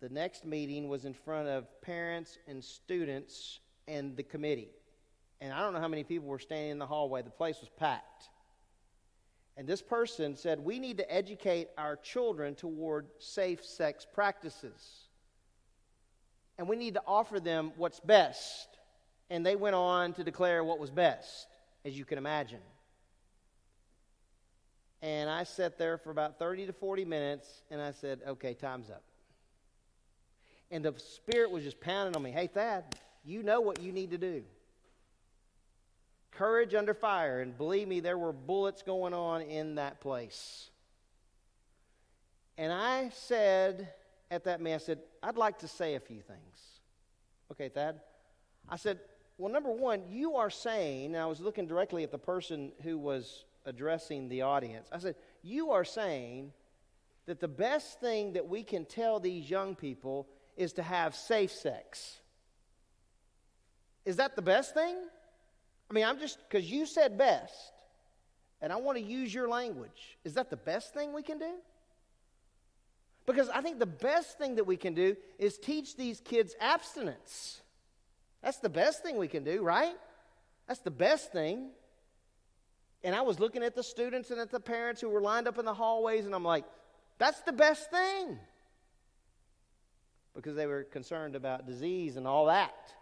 The 0.00 0.08
next 0.08 0.44
meeting 0.44 0.88
was 0.88 1.04
in 1.04 1.14
front 1.14 1.46
of 1.46 1.68
parents 1.80 2.38
and 2.48 2.62
students 2.64 3.60
and 3.86 4.16
the 4.16 4.24
committee. 4.24 4.70
And 5.40 5.52
I 5.52 5.60
don't 5.60 5.74
know 5.74 5.80
how 5.80 5.86
many 5.86 6.02
people 6.02 6.26
were 6.26 6.40
standing 6.40 6.72
in 6.72 6.78
the 6.80 6.86
hallway. 6.86 7.22
The 7.22 7.30
place 7.30 7.60
was 7.60 7.70
packed. 7.78 8.30
And 9.58 9.66
this 9.66 9.82
person 9.82 10.36
said, 10.36 10.60
We 10.60 10.78
need 10.78 10.98
to 10.98 11.12
educate 11.12 11.68
our 11.76 11.96
children 11.96 12.54
toward 12.54 13.08
safe 13.18 13.64
sex 13.64 14.06
practices. 14.14 15.08
And 16.56 16.68
we 16.68 16.76
need 16.76 16.94
to 16.94 17.02
offer 17.06 17.40
them 17.40 17.72
what's 17.76 17.98
best. 17.98 18.68
And 19.30 19.44
they 19.44 19.56
went 19.56 19.74
on 19.74 20.12
to 20.14 20.24
declare 20.24 20.62
what 20.62 20.78
was 20.78 20.90
best, 20.90 21.48
as 21.84 21.98
you 21.98 22.04
can 22.04 22.18
imagine. 22.18 22.60
And 25.02 25.28
I 25.28 25.42
sat 25.42 25.76
there 25.76 25.98
for 25.98 26.10
about 26.10 26.38
30 26.38 26.66
to 26.66 26.72
40 26.72 27.04
minutes, 27.04 27.48
and 27.68 27.80
I 27.82 27.90
said, 27.90 28.20
Okay, 28.28 28.54
time's 28.54 28.90
up. 28.90 29.02
And 30.70 30.84
the 30.84 30.94
Spirit 30.98 31.50
was 31.50 31.64
just 31.64 31.80
pounding 31.80 32.14
on 32.14 32.22
me. 32.22 32.30
Hey, 32.30 32.46
Thad, 32.46 32.84
you 33.24 33.42
know 33.42 33.60
what 33.60 33.82
you 33.82 33.90
need 33.90 34.12
to 34.12 34.18
do. 34.18 34.44
Courage 36.38 36.72
under 36.72 36.94
fire. 36.94 37.40
And 37.40 37.58
believe 37.58 37.88
me, 37.88 37.98
there 37.98 38.16
were 38.16 38.32
bullets 38.32 38.82
going 38.82 39.12
on 39.12 39.42
in 39.42 39.74
that 39.74 40.00
place. 40.00 40.70
And 42.56 42.72
I 42.72 43.10
said 43.12 43.88
at 44.30 44.44
that 44.44 44.60
meeting, 44.60 44.76
I 44.76 44.78
said, 44.78 45.00
I'd 45.20 45.36
like 45.36 45.58
to 45.58 45.68
say 45.68 45.96
a 45.96 46.00
few 46.00 46.20
things. 46.20 46.80
Okay, 47.50 47.68
Thad? 47.68 47.98
I 48.68 48.76
said, 48.76 49.00
well, 49.36 49.52
number 49.52 49.72
one, 49.72 50.02
you 50.08 50.36
are 50.36 50.48
saying, 50.48 51.06
and 51.06 51.16
I 51.16 51.26
was 51.26 51.40
looking 51.40 51.66
directly 51.66 52.04
at 52.04 52.12
the 52.12 52.18
person 52.18 52.70
who 52.82 52.98
was 52.98 53.44
addressing 53.66 54.28
the 54.28 54.42
audience. 54.42 54.88
I 54.92 54.98
said, 54.98 55.16
you 55.42 55.72
are 55.72 55.84
saying 55.84 56.52
that 57.26 57.40
the 57.40 57.48
best 57.48 57.98
thing 57.98 58.34
that 58.34 58.46
we 58.46 58.62
can 58.62 58.84
tell 58.84 59.18
these 59.18 59.50
young 59.50 59.74
people 59.74 60.28
is 60.56 60.72
to 60.74 60.84
have 60.84 61.16
safe 61.16 61.50
sex. 61.50 62.20
Is 64.04 64.16
that 64.16 64.36
the 64.36 64.42
best 64.42 64.72
thing? 64.72 64.96
I 65.90 65.94
mean, 65.94 66.04
I'm 66.04 66.18
just, 66.18 66.38
because 66.48 66.70
you 66.70 66.86
said 66.86 67.16
best, 67.16 67.72
and 68.60 68.72
I 68.72 68.76
want 68.76 68.98
to 68.98 69.04
use 69.04 69.32
your 69.32 69.48
language. 69.48 70.18
Is 70.24 70.34
that 70.34 70.50
the 70.50 70.56
best 70.56 70.92
thing 70.92 71.12
we 71.12 71.22
can 71.22 71.38
do? 71.38 71.52
Because 73.26 73.48
I 73.48 73.60
think 73.60 73.78
the 73.78 73.86
best 73.86 74.38
thing 74.38 74.56
that 74.56 74.64
we 74.64 74.76
can 74.76 74.94
do 74.94 75.16
is 75.38 75.58
teach 75.58 75.96
these 75.96 76.20
kids 76.20 76.54
abstinence. 76.60 77.60
That's 78.42 78.58
the 78.58 78.68
best 78.68 79.02
thing 79.02 79.16
we 79.16 79.28
can 79.28 79.44
do, 79.44 79.62
right? 79.62 79.94
That's 80.66 80.80
the 80.80 80.90
best 80.90 81.32
thing. 81.32 81.70
And 83.04 83.14
I 83.14 83.22
was 83.22 83.38
looking 83.38 83.62
at 83.62 83.74
the 83.74 83.82
students 83.82 84.30
and 84.30 84.40
at 84.40 84.50
the 84.50 84.60
parents 84.60 85.00
who 85.00 85.08
were 85.08 85.20
lined 85.20 85.46
up 85.46 85.58
in 85.58 85.64
the 85.64 85.74
hallways, 85.74 86.26
and 86.26 86.34
I'm 86.34 86.44
like, 86.44 86.64
that's 87.18 87.40
the 87.42 87.52
best 87.52 87.90
thing. 87.90 88.38
Because 90.34 90.56
they 90.56 90.66
were 90.66 90.84
concerned 90.84 91.36
about 91.36 91.66
disease 91.66 92.16
and 92.16 92.26
all 92.26 92.46
that. 92.46 92.92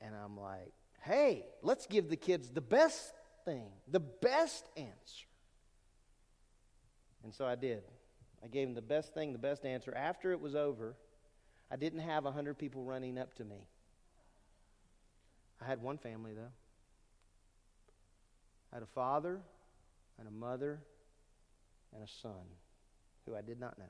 And 0.00 0.14
I'm 0.14 0.38
like, 0.38 0.72
hey, 1.02 1.44
let's 1.62 1.86
give 1.86 2.08
the 2.08 2.16
kids 2.16 2.50
the 2.50 2.60
best 2.60 3.12
thing, 3.44 3.68
the 3.88 4.00
best 4.00 4.68
answer. 4.76 5.26
And 7.24 7.34
so 7.34 7.44
I 7.44 7.54
did. 7.54 7.82
I 8.42 8.48
gave 8.48 8.66
them 8.66 8.74
the 8.74 8.82
best 8.82 9.14
thing, 9.14 9.32
the 9.32 9.38
best 9.38 9.64
answer. 9.64 9.94
After 9.94 10.32
it 10.32 10.40
was 10.40 10.54
over, 10.54 10.96
I 11.70 11.76
didn't 11.76 12.00
have 12.00 12.24
100 12.24 12.58
people 12.58 12.82
running 12.82 13.18
up 13.18 13.34
to 13.34 13.44
me. 13.44 13.68
I 15.60 15.66
had 15.66 15.80
one 15.80 15.98
family, 15.98 16.32
though. 16.34 16.52
I 18.72 18.76
had 18.76 18.82
a 18.82 18.86
father 18.86 19.40
and 20.18 20.26
a 20.26 20.30
mother 20.30 20.80
and 21.94 22.02
a 22.02 22.08
son 22.08 22.46
who 23.26 23.36
I 23.36 23.42
did 23.42 23.60
not 23.60 23.78
know. 23.78 23.84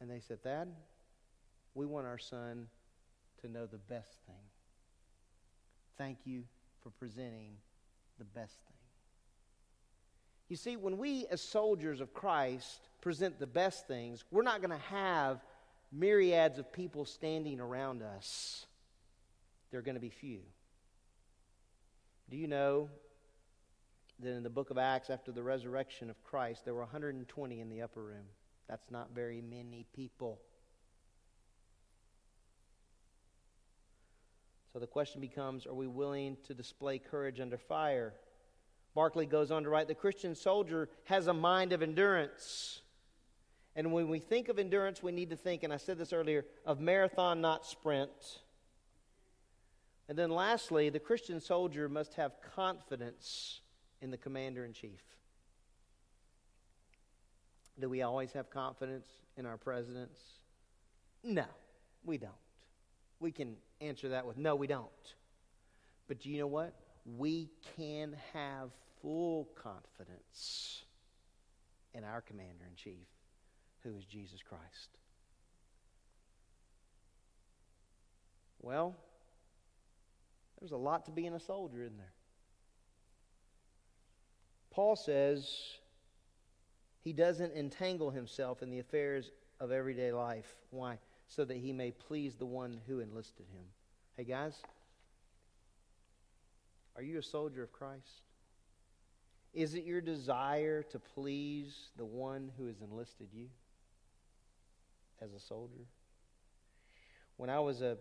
And 0.00 0.10
they 0.10 0.20
said, 0.20 0.42
Thad, 0.42 0.68
we 1.74 1.86
want 1.86 2.06
our 2.06 2.18
son 2.18 2.68
to 3.46 3.52
know 3.52 3.66
the 3.66 3.78
best 3.78 4.18
thing. 4.26 4.34
Thank 5.98 6.18
you 6.24 6.44
for 6.82 6.90
presenting 6.90 7.56
the 8.18 8.24
best 8.24 8.54
thing. 8.68 8.76
You 10.48 10.56
see, 10.56 10.76
when 10.76 10.98
we 10.98 11.26
as 11.30 11.40
soldiers 11.40 12.00
of 12.00 12.14
Christ 12.14 12.88
present 13.00 13.38
the 13.38 13.46
best 13.46 13.88
things, 13.88 14.24
we're 14.30 14.42
not 14.42 14.60
going 14.60 14.70
to 14.70 14.86
have 14.86 15.44
myriads 15.92 16.58
of 16.58 16.72
people 16.72 17.04
standing 17.04 17.60
around 17.60 18.02
us. 18.02 18.66
They're 19.70 19.82
going 19.82 19.96
to 19.96 20.00
be 20.00 20.10
few. 20.10 20.40
Do 22.30 22.36
you 22.36 22.46
know 22.46 22.88
that 24.20 24.30
in 24.30 24.42
the 24.42 24.50
book 24.50 24.70
of 24.70 24.78
Acts, 24.78 25.10
after 25.10 25.32
the 25.32 25.42
resurrection 25.42 26.10
of 26.10 26.22
Christ, 26.22 26.64
there 26.64 26.74
were 26.74 26.80
120 26.80 27.60
in 27.60 27.68
the 27.68 27.82
upper 27.82 28.02
room? 28.02 28.26
That's 28.68 28.90
not 28.90 29.10
very 29.14 29.40
many 29.40 29.86
people. 29.94 30.40
So 34.76 34.80
the 34.80 34.86
question 34.86 35.22
becomes 35.22 35.66
are 35.66 35.72
we 35.72 35.86
willing 35.86 36.36
to 36.48 36.52
display 36.52 36.98
courage 36.98 37.40
under 37.40 37.56
fire? 37.56 38.12
Barclay 38.94 39.24
goes 39.24 39.50
on 39.50 39.62
to 39.62 39.70
write 39.70 39.88
the 39.88 39.94
Christian 39.94 40.34
soldier 40.34 40.90
has 41.04 41.28
a 41.28 41.32
mind 41.32 41.72
of 41.72 41.80
endurance. 41.80 42.82
And 43.74 43.90
when 43.90 44.10
we 44.10 44.18
think 44.18 44.50
of 44.50 44.58
endurance, 44.58 45.02
we 45.02 45.12
need 45.12 45.30
to 45.30 45.36
think, 45.36 45.62
and 45.62 45.72
I 45.72 45.78
said 45.78 45.96
this 45.96 46.12
earlier, 46.12 46.44
of 46.66 46.78
marathon, 46.78 47.40
not 47.40 47.64
sprint. 47.64 48.10
And 50.10 50.18
then 50.18 50.28
lastly, 50.28 50.90
the 50.90 51.00
Christian 51.00 51.40
soldier 51.40 51.88
must 51.88 52.12
have 52.16 52.32
confidence 52.54 53.62
in 54.02 54.10
the 54.10 54.18
commander 54.18 54.66
in 54.66 54.74
chief. 54.74 55.00
Do 57.80 57.88
we 57.88 58.02
always 58.02 58.30
have 58.34 58.50
confidence 58.50 59.06
in 59.38 59.46
our 59.46 59.56
presidents? 59.56 60.20
No, 61.24 61.46
we 62.04 62.18
don't. 62.18 62.32
We 63.20 63.32
can 63.32 63.56
answer 63.80 64.10
that 64.10 64.26
with 64.26 64.36
no, 64.36 64.54
we 64.54 64.66
don't. 64.66 64.90
But 66.08 66.20
do 66.20 66.30
you 66.30 66.38
know 66.38 66.46
what? 66.46 66.74
We 67.04 67.50
can 67.76 68.16
have 68.32 68.70
full 69.00 69.48
confidence 69.62 70.84
in 71.94 72.04
our 72.04 72.20
commander 72.20 72.64
in 72.68 72.76
chief, 72.76 73.06
who 73.82 73.96
is 73.96 74.04
Jesus 74.04 74.40
Christ. 74.42 74.98
Well, 78.60 78.96
there's 80.60 80.72
a 80.72 80.76
lot 80.76 81.04
to 81.06 81.10
being 81.10 81.34
a 81.34 81.40
soldier, 81.40 81.82
isn't 81.82 81.96
there? 81.96 82.12
Paul 84.70 84.96
says 84.96 85.48
he 87.02 87.12
doesn't 87.12 87.52
entangle 87.54 88.10
himself 88.10 88.62
in 88.62 88.70
the 88.70 88.78
affairs 88.78 89.30
of 89.60 89.70
everyday 89.70 90.12
life. 90.12 90.56
Why? 90.70 90.98
So 91.28 91.44
that 91.44 91.56
he 91.56 91.72
may 91.72 91.90
please 91.90 92.34
the 92.34 92.46
one 92.46 92.80
who 92.86 93.00
enlisted 93.00 93.46
him. 93.52 93.64
Hey, 94.16 94.24
guys, 94.24 94.54
are 96.94 97.02
you 97.02 97.18
a 97.18 97.22
soldier 97.22 97.62
of 97.62 97.72
Christ? 97.72 98.22
Is 99.52 99.74
it 99.74 99.84
your 99.84 100.00
desire 100.00 100.82
to 100.82 100.98
please 100.98 101.90
the 101.96 102.04
one 102.04 102.50
who 102.56 102.66
has 102.66 102.80
enlisted 102.80 103.28
you 103.32 103.48
as 105.20 105.32
a 105.32 105.40
soldier? 105.40 105.86
When 107.36 107.50
I 107.50 107.60
was 107.60 107.82
a, 107.82 107.96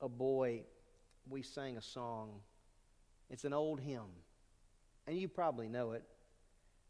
a 0.00 0.08
boy, 0.08 0.62
we 1.28 1.42
sang 1.42 1.76
a 1.76 1.82
song. 1.82 2.40
It's 3.30 3.44
an 3.44 3.52
old 3.52 3.80
hymn, 3.80 4.12
and 5.06 5.18
you 5.18 5.28
probably 5.28 5.68
know 5.68 5.92
it 5.92 6.04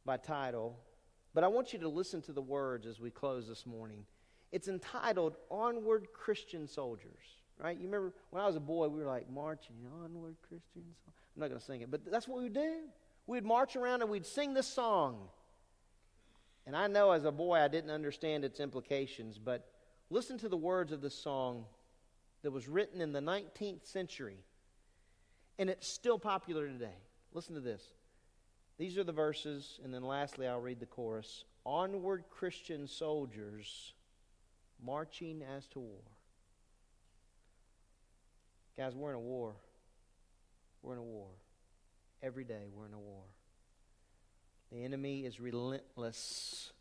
by 0.05 0.17
title, 0.17 0.79
but 1.33 1.45
I 1.45 1.49
want 1.49 1.73
you 1.73 1.79
to 1.81 1.89
listen 1.89 2.23
to 2.23 2.33
the 2.33 2.43
words 2.43 2.87
as 2.87 3.01
we 3.01 3.11
close 3.11 3.49
this 3.49 3.67
morning. 3.67 4.05
It's 4.55 4.69
entitled 4.69 5.35
Onward 5.51 6.07
Christian 6.13 6.69
Soldiers, 6.69 7.25
right? 7.59 7.77
You 7.77 7.87
remember 7.87 8.15
when 8.31 8.41
I 8.41 8.47
was 8.47 8.55
a 8.55 8.61
boy, 8.61 8.87
we 8.87 9.01
were 9.01 9.09
like 9.09 9.29
marching, 9.29 9.75
Onward 10.05 10.37
Christian 10.49 10.85
Soldiers. 11.05 11.25
I'm 11.35 11.41
not 11.41 11.49
going 11.49 11.59
to 11.59 11.67
sing 11.67 11.81
it, 11.81 11.91
but 11.91 12.09
that's 12.09 12.29
what 12.29 12.39
we 12.39 12.45
would 12.45 12.55
do. 12.55 12.83
We'd 13.27 13.45
march 13.45 13.75
around 13.75 14.03
and 14.03 14.11
we'd 14.13 14.25
sing 14.25 14.55
this 14.55 14.69
song. 14.69 15.27
And 16.69 16.77
I 16.77 16.87
know 16.87 17.11
as 17.11 17.25
a 17.25 17.33
boy 17.33 17.57
I 17.57 17.67
didn't 17.67 17.91
understand 17.91 18.45
its 18.45 18.61
implications, 18.61 19.41
but 19.41 19.67
listen 20.09 20.39
to 20.39 20.49
the 20.49 20.57
words 20.57 20.93
of 20.93 21.01
this 21.01 21.17
song 21.17 21.65
that 22.43 22.53
was 22.53 22.69
written 22.69 23.01
in 23.01 23.13
the 23.13 23.19
19th 23.19 23.85
century, 23.85 24.39
and 25.59 25.69
it's 25.69 25.89
still 25.89 26.17
popular 26.17 26.69
today. 26.69 26.95
Listen 27.33 27.57
to 27.57 27.61
this. 27.61 27.83
These 28.79 28.99
are 28.99 29.05
the 29.05 29.11
verses, 29.11 29.81
and 29.83 29.93
then 29.93 30.05
lastly, 30.05 30.47
I'll 30.47 30.61
read 30.61 30.79
the 30.79 30.87
chorus. 30.87 31.43
Onward, 31.67 32.23
Christian 32.31 32.87
soldiers, 32.87 33.94
marching 34.85 35.43
as 35.57 35.67
to 35.69 35.81
war. 35.81 36.03
Guys, 38.77 38.95
we're 38.95 39.11
in 39.11 39.17
a 39.17 39.21
war. 39.21 39.55
We're 40.83 40.95
in 40.95 40.99
a 40.99 41.03
war. 41.03 41.29
Every 42.23 42.45
day, 42.45 42.69
we're 42.75 42.87
in 42.87 42.95
a 42.95 42.99
war. 42.99 43.23
The 44.73 44.83
enemy 44.83 45.25
is 45.25 45.41
relentless. 45.41 46.73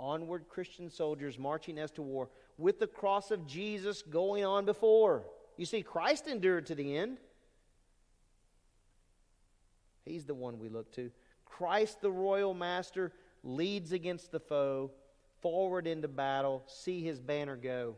Onward, 0.00 0.48
Christian 0.48 0.90
soldiers 0.90 1.38
marching 1.38 1.78
as 1.78 1.90
to 1.92 2.02
war 2.02 2.30
with 2.56 2.78
the 2.78 2.86
cross 2.86 3.30
of 3.30 3.46
Jesus 3.46 4.02
going 4.02 4.44
on 4.44 4.64
before. 4.64 5.24
You 5.56 5.66
see, 5.66 5.82
Christ 5.82 6.26
endured 6.26 6.66
to 6.66 6.74
the 6.74 6.96
end. 6.96 7.18
He's 10.04 10.24
the 10.24 10.34
one 10.34 10.58
we 10.58 10.68
look 10.68 10.92
to. 10.92 11.10
Christ, 11.44 12.00
the 12.00 12.10
royal 12.10 12.54
master, 12.54 13.12
leads 13.42 13.92
against 13.92 14.30
the 14.32 14.40
foe, 14.40 14.92
forward 15.40 15.86
into 15.86 16.08
battle. 16.08 16.62
See 16.66 17.02
his 17.02 17.20
banner 17.20 17.56
go. 17.56 17.96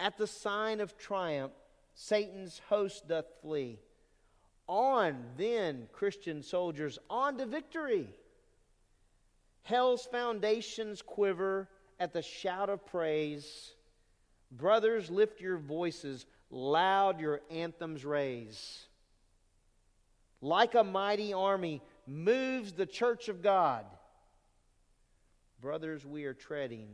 At 0.00 0.18
the 0.18 0.26
sign 0.26 0.80
of 0.80 0.98
triumph, 0.98 1.52
Satan's 1.94 2.60
host 2.68 3.08
doth 3.08 3.26
flee. 3.42 3.78
On 4.66 5.24
then, 5.36 5.88
Christian 5.92 6.42
soldiers, 6.42 6.98
on 7.08 7.38
to 7.38 7.46
victory. 7.46 8.08
Hell's 9.62 10.04
foundations 10.06 11.02
quiver 11.02 11.68
at 12.00 12.12
the 12.12 12.22
shout 12.22 12.70
of 12.70 12.84
praise. 12.86 13.74
Brothers, 14.50 15.10
lift 15.10 15.40
your 15.40 15.58
voices, 15.58 16.26
loud 16.50 17.20
your 17.20 17.40
anthems 17.50 18.04
raise 18.04 18.86
like 20.44 20.74
a 20.74 20.84
mighty 20.84 21.32
army, 21.32 21.80
moves 22.06 22.72
the 22.72 22.86
church 22.86 23.28
of 23.28 23.42
God. 23.42 23.86
Brothers, 25.64 26.04
we 26.04 26.24
are 26.24 26.34
treading 26.34 26.88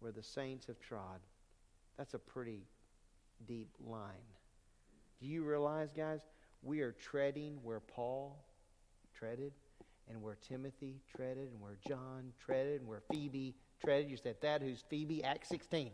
where 0.00 0.10
the 0.10 0.20
saints 0.20 0.66
have 0.66 0.80
trod. 0.80 1.20
That's 1.96 2.12
a 2.12 2.18
pretty 2.18 2.66
deep 3.46 3.68
line. 3.86 4.26
Do 5.20 5.28
you 5.28 5.44
realize, 5.44 5.92
guys, 5.96 6.22
we 6.64 6.80
are 6.80 6.90
treading 6.90 7.60
where 7.62 7.78
Paul 7.78 8.36
treaded, 9.16 9.52
and 10.10 10.20
where 10.20 10.36
Timothy 10.48 10.96
treaded, 11.14 11.52
and 11.52 11.60
where 11.60 11.78
John 11.86 12.32
treaded, 12.44 12.80
and 12.80 12.88
where 12.88 13.04
Phoebe 13.12 13.54
treaded. 13.80 14.10
You 14.10 14.16
said 14.16 14.38
that, 14.42 14.60
who's 14.60 14.82
Phoebe? 14.90 15.22
Acts 15.22 15.48
16. 15.48 15.92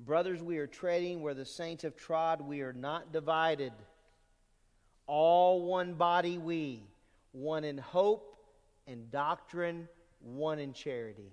Brothers, 0.00 0.42
we 0.42 0.58
are 0.58 0.66
treading 0.66 1.22
where 1.22 1.34
the 1.34 1.46
saints 1.46 1.84
have 1.84 1.94
trod. 1.94 2.40
We 2.40 2.62
are 2.62 2.72
not 2.72 3.12
divided. 3.12 3.72
All 5.06 5.62
one 5.66 5.94
body 5.94 6.36
we, 6.36 6.89
one 7.32 7.64
in 7.64 7.78
hope 7.78 8.36
and 8.86 9.10
doctrine, 9.10 9.88
one 10.20 10.58
in 10.58 10.72
charity. 10.72 11.32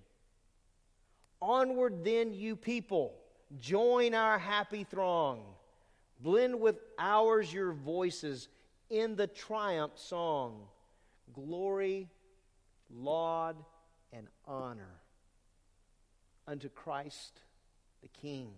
Onward 1.42 2.04
then, 2.04 2.34
you 2.34 2.56
people, 2.56 3.14
join 3.60 4.14
our 4.14 4.40
happy 4.40 4.84
throng. 4.84 5.44
Blend 6.20 6.60
with 6.60 6.80
ours 6.98 7.54
your 7.54 7.74
voices 7.74 8.48
in 8.90 9.16
the 9.16 9.28
triumph 9.28 9.94
song. 9.96 10.62
Glory, 11.34 12.10
laud, 12.90 13.56
and 14.14 14.28
honor 14.46 15.02
unto 16.48 16.70
Christ 16.70 17.42
the 18.02 18.08
King. 18.08 18.52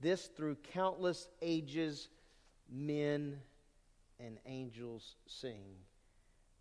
This 0.00 0.26
through 0.26 0.56
countless 0.72 1.28
ages, 1.42 2.08
men 2.72 3.36
and 4.18 4.38
angels 4.46 5.16
sing. 5.26 5.74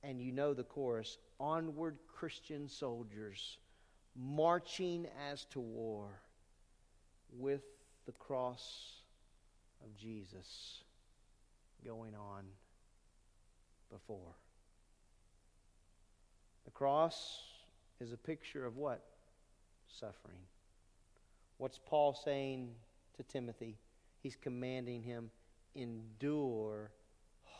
And 0.03 0.21
you 0.21 0.31
know 0.31 0.53
the 0.53 0.63
chorus 0.63 1.17
Onward, 1.39 1.97
Christian 2.07 2.67
soldiers, 2.67 3.57
marching 4.15 5.07
as 5.29 5.45
to 5.45 5.59
war 5.59 6.07
with 7.37 7.61
the 8.05 8.11
cross 8.13 9.01
of 9.83 9.95
Jesus 9.95 10.83
going 11.85 12.15
on 12.15 12.43
before. 13.89 14.35
The 16.65 16.71
cross 16.71 17.41
is 17.99 18.11
a 18.11 18.17
picture 18.17 18.65
of 18.65 18.77
what? 18.77 19.03
Suffering. 19.87 20.41
What's 21.57 21.79
Paul 21.85 22.13
saying 22.13 22.69
to 23.17 23.23
Timothy? 23.23 23.77
He's 24.21 24.35
commanding 24.35 25.01
him 25.01 25.29
endure 25.75 26.91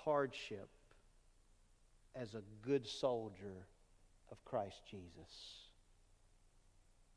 hardship 0.04 0.70
as 2.20 2.34
a 2.34 2.42
good 2.62 2.86
soldier 2.86 3.66
of 4.32 4.44
Christ 4.44 4.82
Jesus. 4.90 5.70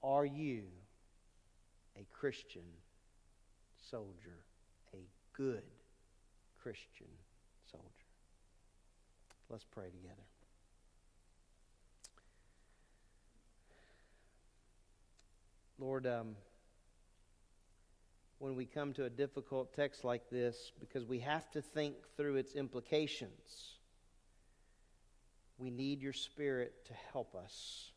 Are 0.03 0.25
you 0.25 0.63
a 1.97 2.07
Christian 2.13 2.63
soldier? 3.91 4.45
A 4.95 4.99
good 5.37 5.65
Christian 6.63 7.09
soldier? 7.71 7.89
Let's 9.51 9.65
pray 9.65 9.87
together. 9.87 10.23
Lord, 15.79 16.07
um, 16.07 16.37
when 18.39 18.55
we 18.55 18.67
come 18.67 18.93
to 18.93 19.05
a 19.05 19.11
difficult 19.11 19.75
text 19.75 20.05
like 20.05 20.31
this 20.31 20.71
because 20.79 21.05
we 21.05 21.19
have 21.19 21.51
to 21.51 21.61
think 21.61 21.97
through 22.17 22.37
its 22.37 22.55
implications. 22.55 23.79
We 25.59 25.71
need 25.71 26.03
your 26.03 26.13
Spirit 26.13 26.87
to 26.87 26.93
help 27.13 27.35
us. 27.35 27.91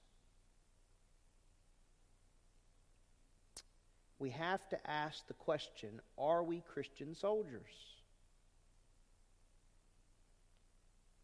We 4.19 4.29
have 4.31 4.67
to 4.69 4.89
ask 4.89 5.27
the 5.27 5.33
question 5.33 6.01
are 6.17 6.43
we 6.43 6.61
Christian 6.61 7.13
soldiers? 7.13 7.95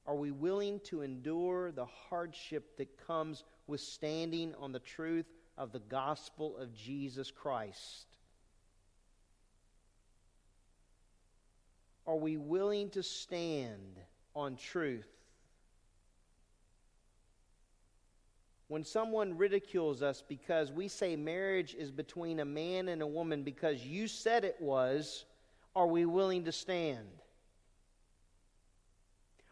Are 0.06 0.16
we 0.16 0.32
willing 0.32 0.80
to 0.86 1.02
endure 1.02 1.72
the 1.72 1.86
hardship 1.86 2.76
that 2.78 2.98
comes 3.08 3.44
with 3.68 3.82
standing 3.82 4.54
on 4.56 4.72
the 4.72 4.80
truth 4.80 5.28
of 5.58 5.72
the 5.72 5.80
gospel 5.80 6.58
of 6.58 6.76
Jesus 6.76 7.32
Christ? 7.32 8.08
Are 12.08 12.18
we 12.18 12.36
willing 12.36 12.90
to 12.90 13.04
stand 13.04 14.00
on 14.36 14.58
truth? 14.58 15.08
When 18.72 18.86
someone 18.86 19.38
ridicules 19.38 20.02
us 20.02 20.24
because 20.26 20.72
we 20.72 20.88
say 20.88 21.18
marriage 21.18 21.76
is 21.78 21.92
between 21.92 22.40
a 22.40 22.46
man 22.46 22.88
and 22.88 23.02
a 23.02 23.06
woman 23.06 23.44
because 23.44 23.86
you 23.86 24.08
said 24.08 24.46
it 24.46 24.56
was, 24.62 25.26
are 25.76 25.88
we 25.88 26.06
willing 26.06 26.46
to 26.46 26.54
stand? 26.54 27.10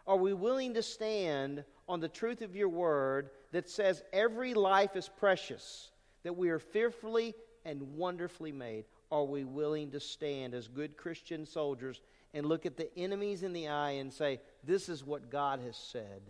Are 0.08 0.16
we 0.16 0.32
willing 0.32 0.74
to 0.76 0.82
stand 0.82 1.66
on 1.90 2.00
the 2.00 2.08
truth 2.08 2.42
of 2.42 2.56
your 2.56 2.70
word 2.70 3.32
that 3.52 3.70
says 3.70 4.02
every 4.14 4.54
life 4.54 4.96
is 4.96 5.10
precious, 5.10 5.92
that 6.24 6.38
we 6.38 6.48
are 6.48 6.58
fearfully 6.58 7.36
and 7.66 7.98
wonderfully 7.98 8.54
made? 8.54 8.86
Are 9.12 9.26
we 9.26 9.44
willing 9.44 9.92
to 9.92 10.00
stand 10.00 10.54
as 10.54 10.70
good 10.70 10.96
Christian 10.96 11.46
soldiers 11.46 12.00
and 12.34 12.46
look 12.46 12.66
at 12.66 12.78
the 12.78 12.98
enemies 12.98 13.44
in 13.44 13.52
the 13.52 13.68
eye 13.68 13.92
and 13.92 14.14
say, 14.14 14.40
This 14.64 14.88
is 14.88 15.04
what 15.04 15.30
God 15.30 15.60
has 15.60 15.76
said. 15.76 16.22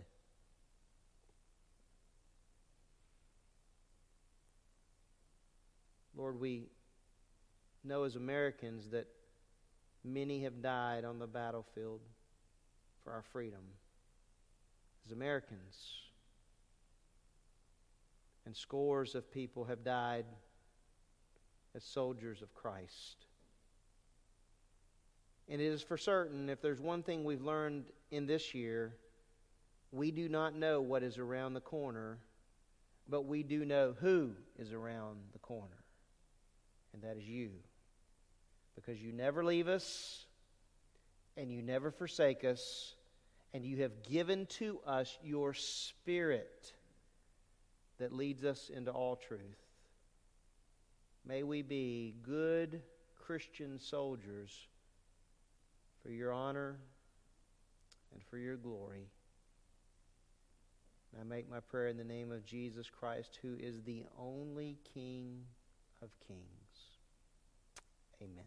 Lord, 6.20 6.38
we 6.38 6.64
know 7.82 8.04
as 8.04 8.14
Americans 8.14 8.90
that 8.90 9.06
many 10.04 10.42
have 10.42 10.60
died 10.60 11.02
on 11.02 11.18
the 11.18 11.26
battlefield 11.26 12.02
for 13.02 13.10
our 13.10 13.22
freedom. 13.22 13.62
As 15.06 15.12
Americans, 15.12 15.94
and 18.44 18.54
scores 18.54 19.14
of 19.14 19.32
people 19.32 19.64
have 19.64 19.82
died 19.82 20.26
as 21.74 21.84
soldiers 21.84 22.42
of 22.42 22.54
Christ. 22.54 23.24
And 25.48 25.58
it 25.58 25.64
is 25.64 25.80
for 25.80 25.96
certain, 25.96 26.50
if 26.50 26.60
there's 26.60 26.82
one 26.82 27.02
thing 27.02 27.24
we've 27.24 27.40
learned 27.40 27.86
in 28.10 28.26
this 28.26 28.54
year, 28.54 28.94
we 29.90 30.10
do 30.10 30.28
not 30.28 30.54
know 30.54 30.82
what 30.82 31.02
is 31.02 31.16
around 31.16 31.54
the 31.54 31.60
corner, 31.60 32.18
but 33.08 33.22
we 33.22 33.42
do 33.42 33.64
know 33.64 33.94
who 33.98 34.32
is 34.58 34.74
around 34.74 35.20
the 35.32 35.38
corner. 35.38 35.79
And 36.92 37.02
that 37.02 37.16
is 37.16 37.28
you. 37.28 37.50
Because 38.74 39.02
you 39.02 39.12
never 39.12 39.44
leave 39.44 39.68
us, 39.68 40.26
and 41.36 41.50
you 41.50 41.62
never 41.62 41.90
forsake 41.90 42.44
us, 42.44 42.94
and 43.52 43.64
you 43.64 43.82
have 43.82 44.02
given 44.02 44.46
to 44.46 44.80
us 44.86 45.18
your 45.22 45.54
Spirit 45.54 46.72
that 47.98 48.12
leads 48.12 48.44
us 48.44 48.70
into 48.74 48.90
all 48.90 49.16
truth. 49.16 49.60
May 51.26 51.42
we 51.42 51.62
be 51.62 52.14
good 52.22 52.82
Christian 53.26 53.78
soldiers 53.78 54.50
for 56.02 56.10
your 56.10 56.32
honor 56.32 56.78
and 58.12 58.22
for 58.24 58.38
your 58.38 58.56
glory. 58.56 59.08
And 61.12 61.20
I 61.20 61.24
make 61.24 61.50
my 61.50 61.60
prayer 61.60 61.88
in 61.88 61.96
the 61.96 62.04
name 62.04 62.32
of 62.32 62.44
Jesus 62.44 62.88
Christ, 62.88 63.38
who 63.42 63.56
is 63.58 63.82
the 63.82 64.04
only 64.18 64.78
King 64.94 65.42
of 66.02 66.08
kings. 66.26 66.59
Amen. 68.22 68.44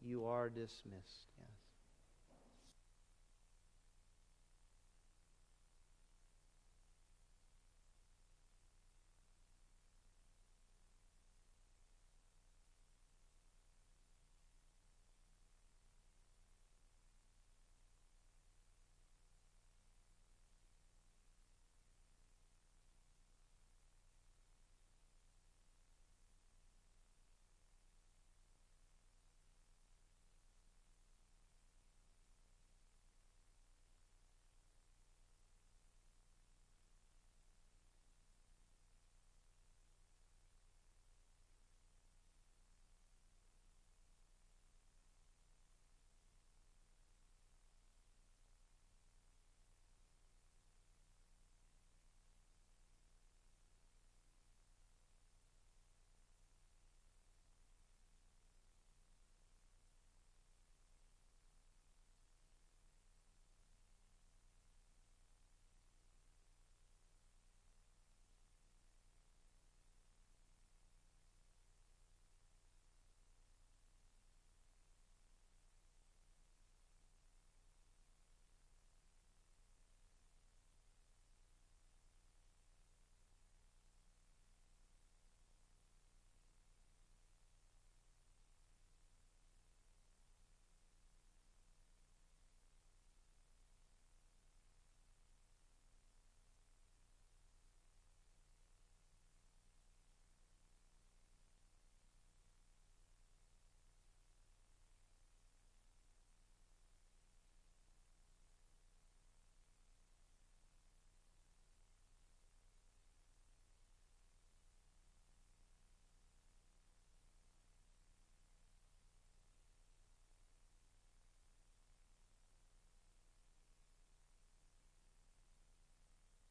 You 0.00 0.26
are 0.26 0.48
dismissed. 0.48 1.28
Yes. 1.38 1.55